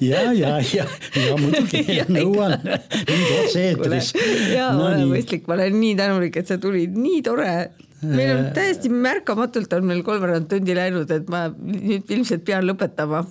Ja, 0.00 0.32
ja, 0.32 0.58
ja, 0.74 0.84
ja 1.16 1.36
muidugi 1.38 1.98
nõuan. 2.16 2.56
Nüüd 2.62 3.30
otse-eetris. 3.38 4.12
ja 4.52 4.70
no, 4.74 4.88
ole 4.88 5.06
mõistlik, 5.10 5.46
ma 5.48 5.56
olen 5.58 5.76
nii 5.80 5.94
tänulik, 5.98 6.38
et 6.40 6.50
sa 6.50 6.58
tulid, 6.60 6.96
nii 6.98 7.20
tore 7.26 7.52
meil 8.02 8.30
on 8.36 8.48
täiesti 8.54 8.90
märkamatult 8.92 9.72
on 9.74 9.86
meil 9.88 10.04
kolmveerand 10.06 10.46
tundi 10.50 10.74
läinud, 10.76 11.10
et 11.10 11.30
ma 11.32 11.46
nüüd 11.50 12.10
ilmselt 12.14 12.44
pean 12.46 12.62
lõpetama. 12.66 13.24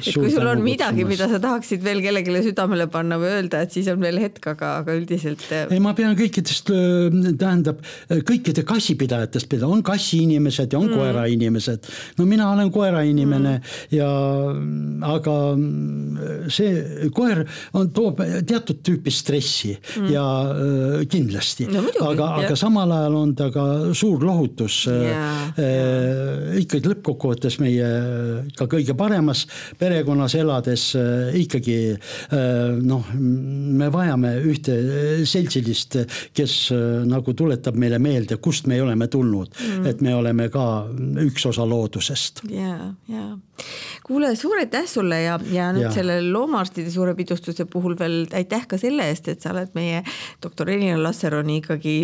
et 0.00 0.14
kui 0.16 0.30
sul 0.32 0.46
on 0.48 0.62
midagi, 0.64 1.04
mida 1.08 1.28
sa 1.28 1.40
tahaksid 1.42 1.84
veel 1.84 2.00
kellelegi 2.04 2.44
südamele 2.48 2.86
panna 2.92 3.18
või 3.20 3.34
öelda, 3.34 3.60
et 3.66 3.76
siis 3.76 3.88
on 3.92 4.00
veel 4.00 4.20
hetk, 4.22 4.40
aga, 4.54 4.76
aga 4.80 4.96
üldiselt. 4.96 5.44
Äh, 5.52 5.66
ei, 5.74 5.82
ma 5.84 5.92
pean 5.98 6.16
kõikidest, 6.16 6.72
tähendab 7.40 7.82
kõikide 8.28 8.64
kassipidajatest 8.66 9.50
pidada, 9.52 9.68
on 9.72 9.84
kassiinimesed 9.86 10.72
ja 10.72 10.80
on 10.80 10.88
mm. 10.88 10.96
koerainimesed. 10.96 11.92
no 12.16 12.28
mina 12.28 12.48
olen 12.54 12.72
koerainimene 12.72 13.56
mm. 13.58 13.96
ja 13.96 14.10
aga 15.12 15.36
see 16.52 17.10
koer 17.14 17.44
on, 17.76 17.90
toob 17.92 18.22
teatud 18.48 18.80
tüüpi 18.86 19.12
stressi 19.12 19.74
mm. 19.76 20.08
ja 20.14 20.24
kindlasti 21.10 21.68
no,, 21.70 21.84
aga, 22.08 22.32
aga 22.42 22.56
samal 22.58 22.92
ajal 22.96 23.20
on 23.20 23.34
ta 23.36 23.50
ka 23.52 23.66
suur 23.96 24.05
lohutus 24.22 24.78
yeah,. 24.90 25.52
Yeah. 25.58 26.58
ikkagi 26.60 26.90
lõppkokkuvõttes 26.92 27.58
meie 27.62 27.88
ka 28.56 28.68
kõige 28.70 28.96
paremas 28.98 29.44
perekonnas 29.78 30.36
elades 30.38 30.88
ikkagi 31.36 31.78
noh, 32.86 33.10
me 33.16 33.88
vajame 33.92 34.32
ühte 34.46 34.76
seltsilist, 35.28 35.98
kes 36.36 36.56
nagu 37.08 37.34
tuletab 37.36 37.78
meile 37.80 38.00
meelde, 38.02 38.38
kust 38.42 38.68
me 38.70 38.80
oleme 38.82 39.08
tulnud 39.12 39.52
mm., 39.52 39.90
et 39.90 40.02
me 40.04 40.14
oleme 40.16 40.48
ka 40.52 40.66
üks 41.24 41.46
osa 41.50 41.66
loodusest. 41.68 42.44
ja, 42.50 42.92
ja 43.10 43.26
kuule, 44.06 44.30
suur 44.38 44.60
aitäh 44.60 44.86
sulle 44.86 45.18
ja, 45.22 45.38
ja 45.50 45.70
nüüd 45.74 45.88
ja. 45.88 45.92
selle 45.94 46.18
loomaarstide 46.22 46.90
suure 46.94 47.14
pidustuse 47.18 47.66
puhul 47.70 47.96
veel 47.98 48.26
aitäh 48.38 48.66
ka 48.70 48.78
selle 48.78 49.08
eest, 49.10 49.28
et 49.32 49.42
sa 49.42 49.50
oled 49.50 49.72
meie 49.74 50.02
doktor 50.42 50.70
Elina 50.70 50.98
Lasseroni 51.02 51.58
ikkagi 51.62 51.94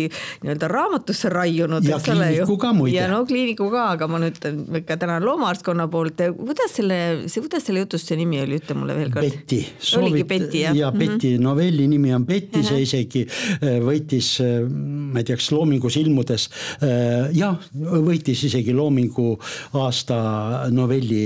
nii-öelda 0.43 0.67
raamatusse 0.71 1.31
raiunud. 1.31 1.87
ja 1.87 1.99
kliiniku 2.03 2.57
ka 2.59 2.73
muide. 2.75 2.97
ja 2.97 3.07
no 3.11 3.21
kliiniku 3.29 3.69
ka, 3.71 3.85
aga 3.95 4.09
ma 4.11 4.19
nüüd 4.23 4.39
ikka 4.81 4.97
tänan 4.99 5.23
loomaarstkonna 5.25 5.87
poolt, 5.93 6.19
kuidas 6.39 6.75
selle, 6.79 6.99
see, 7.31 7.43
kuidas 7.45 7.67
selle 7.69 7.85
jutust 7.85 8.11
see 8.11 8.19
nimi 8.19 8.41
oli, 8.43 8.59
ütle 8.59 8.77
mulle 8.77 8.97
veel 8.99 9.13
kord. 9.13 9.29
Betty. 9.29 9.61
oligi 10.01 10.25
Betty 10.27 10.65
jah? 10.65 10.75
ja 10.75 10.91
Betty 10.91 11.33
mm 11.33 11.37
-hmm. 11.37 11.47
novelli 11.47 11.87
nimi 11.87 12.13
on 12.15 12.25
Betty 12.25 12.63
see 12.67 12.83
isegi 12.83 13.23
äh, 13.27 13.79
võitis, 13.83 14.33
äh, 14.43 14.67
ma 14.67 15.23
ei 15.23 15.27
tea, 15.27 15.39
kas 15.39 15.51
Loomingus 15.55 15.97
ilmudes, 16.01 16.49
äh, 16.83 17.31
jah, 17.37 17.55
võitis 17.79 18.43
isegi 18.49 18.73
Loomingu 18.75 19.37
aasta 19.79 20.67
novelli 20.71 21.23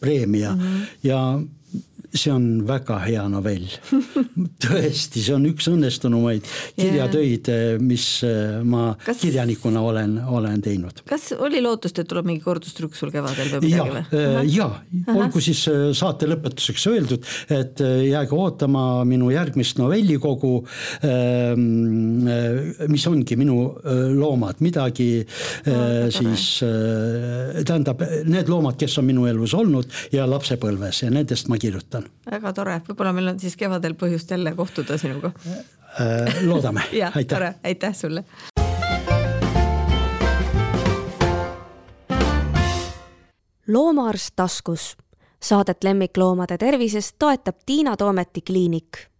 preemia 0.00 0.52
mm 0.52 0.60
-hmm. 0.60 0.86
ja 1.02 1.40
see 2.14 2.30
on 2.32 2.44
väga 2.66 2.98
hea 3.04 3.24
novell. 3.30 3.66
Tõesti, 4.64 5.22
see 5.24 5.34
on 5.34 5.46
üks 5.48 5.66
õnnestunumaid 5.70 6.46
kirjatöid, 6.78 7.50
mis 7.82 8.06
äh, 8.26 8.60
ma 8.66 8.92
kas... 9.02 9.22
kirjanikuna 9.24 9.82
olen, 9.82 10.16
olen 10.22 10.62
teinud. 10.64 11.02
kas 11.08 11.32
oli 11.34 11.62
lootust, 11.64 11.98
et 11.98 12.08
tuleb 12.10 12.28
mingi 12.28 12.44
kordustrükk 12.44 12.96
sul 12.98 13.10
kevadel 13.14 13.50
või 13.56 13.66
midagi 13.66 13.96
või? 13.96 14.04
Äh, 14.20 14.40
ja, 14.54 14.68
olgu 15.14 15.42
siis 15.44 15.64
äh, 15.70 15.88
saate 15.96 16.28
lõpetuseks 16.30 16.86
öeldud, 16.92 17.26
et 17.54 17.82
jääge 17.82 18.38
ootama 18.38 18.86
minu 19.08 19.32
järgmist 19.34 19.80
novellikogu, 19.80 20.52
ähm, 21.08 22.30
mis 22.90 23.06
ongi 23.10 23.36
minu 23.38 23.58
loomad, 24.14 24.60
midagi 24.64 25.08
no, 25.66 25.76
siis 26.12 26.46
tähendab 26.62 28.02
need 28.28 28.50
loomad, 28.50 28.78
kes 28.80 28.98
on 29.00 29.08
minu 29.08 29.26
elus 29.30 29.54
olnud 29.56 29.90
ja 30.14 30.28
lapsepõlves 30.30 31.04
ja 31.04 31.12
nendest 31.14 31.50
ma 31.50 31.58
kirjutan 31.60 32.03
on. 32.04 32.10
väga 32.30 32.52
tore, 32.56 32.80
võib-olla 32.88 33.12
meil 33.16 33.32
on 33.34 33.40
siis 33.40 33.56
kevadel 33.56 33.96
põhjust 33.98 34.30
jälle 34.30 34.54
kohtuda 34.54 34.98
sinuga 34.98 35.32
äh,. 36.00 36.42
loodame 36.46 36.86
jah, 37.02 37.16
tore, 37.28 37.54
aitäh 37.64 37.94
sulle. 37.94 38.24
loomaarst 43.68 44.36
taskus. 44.36 44.96
Saadet 45.44 45.84
lemmikloomade 45.84 46.56
tervisest 46.58 47.16
toetab 47.18 47.56
Tiina 47.66 47.96
Toometi 47.96 48.40
kliinik 48.40 49.13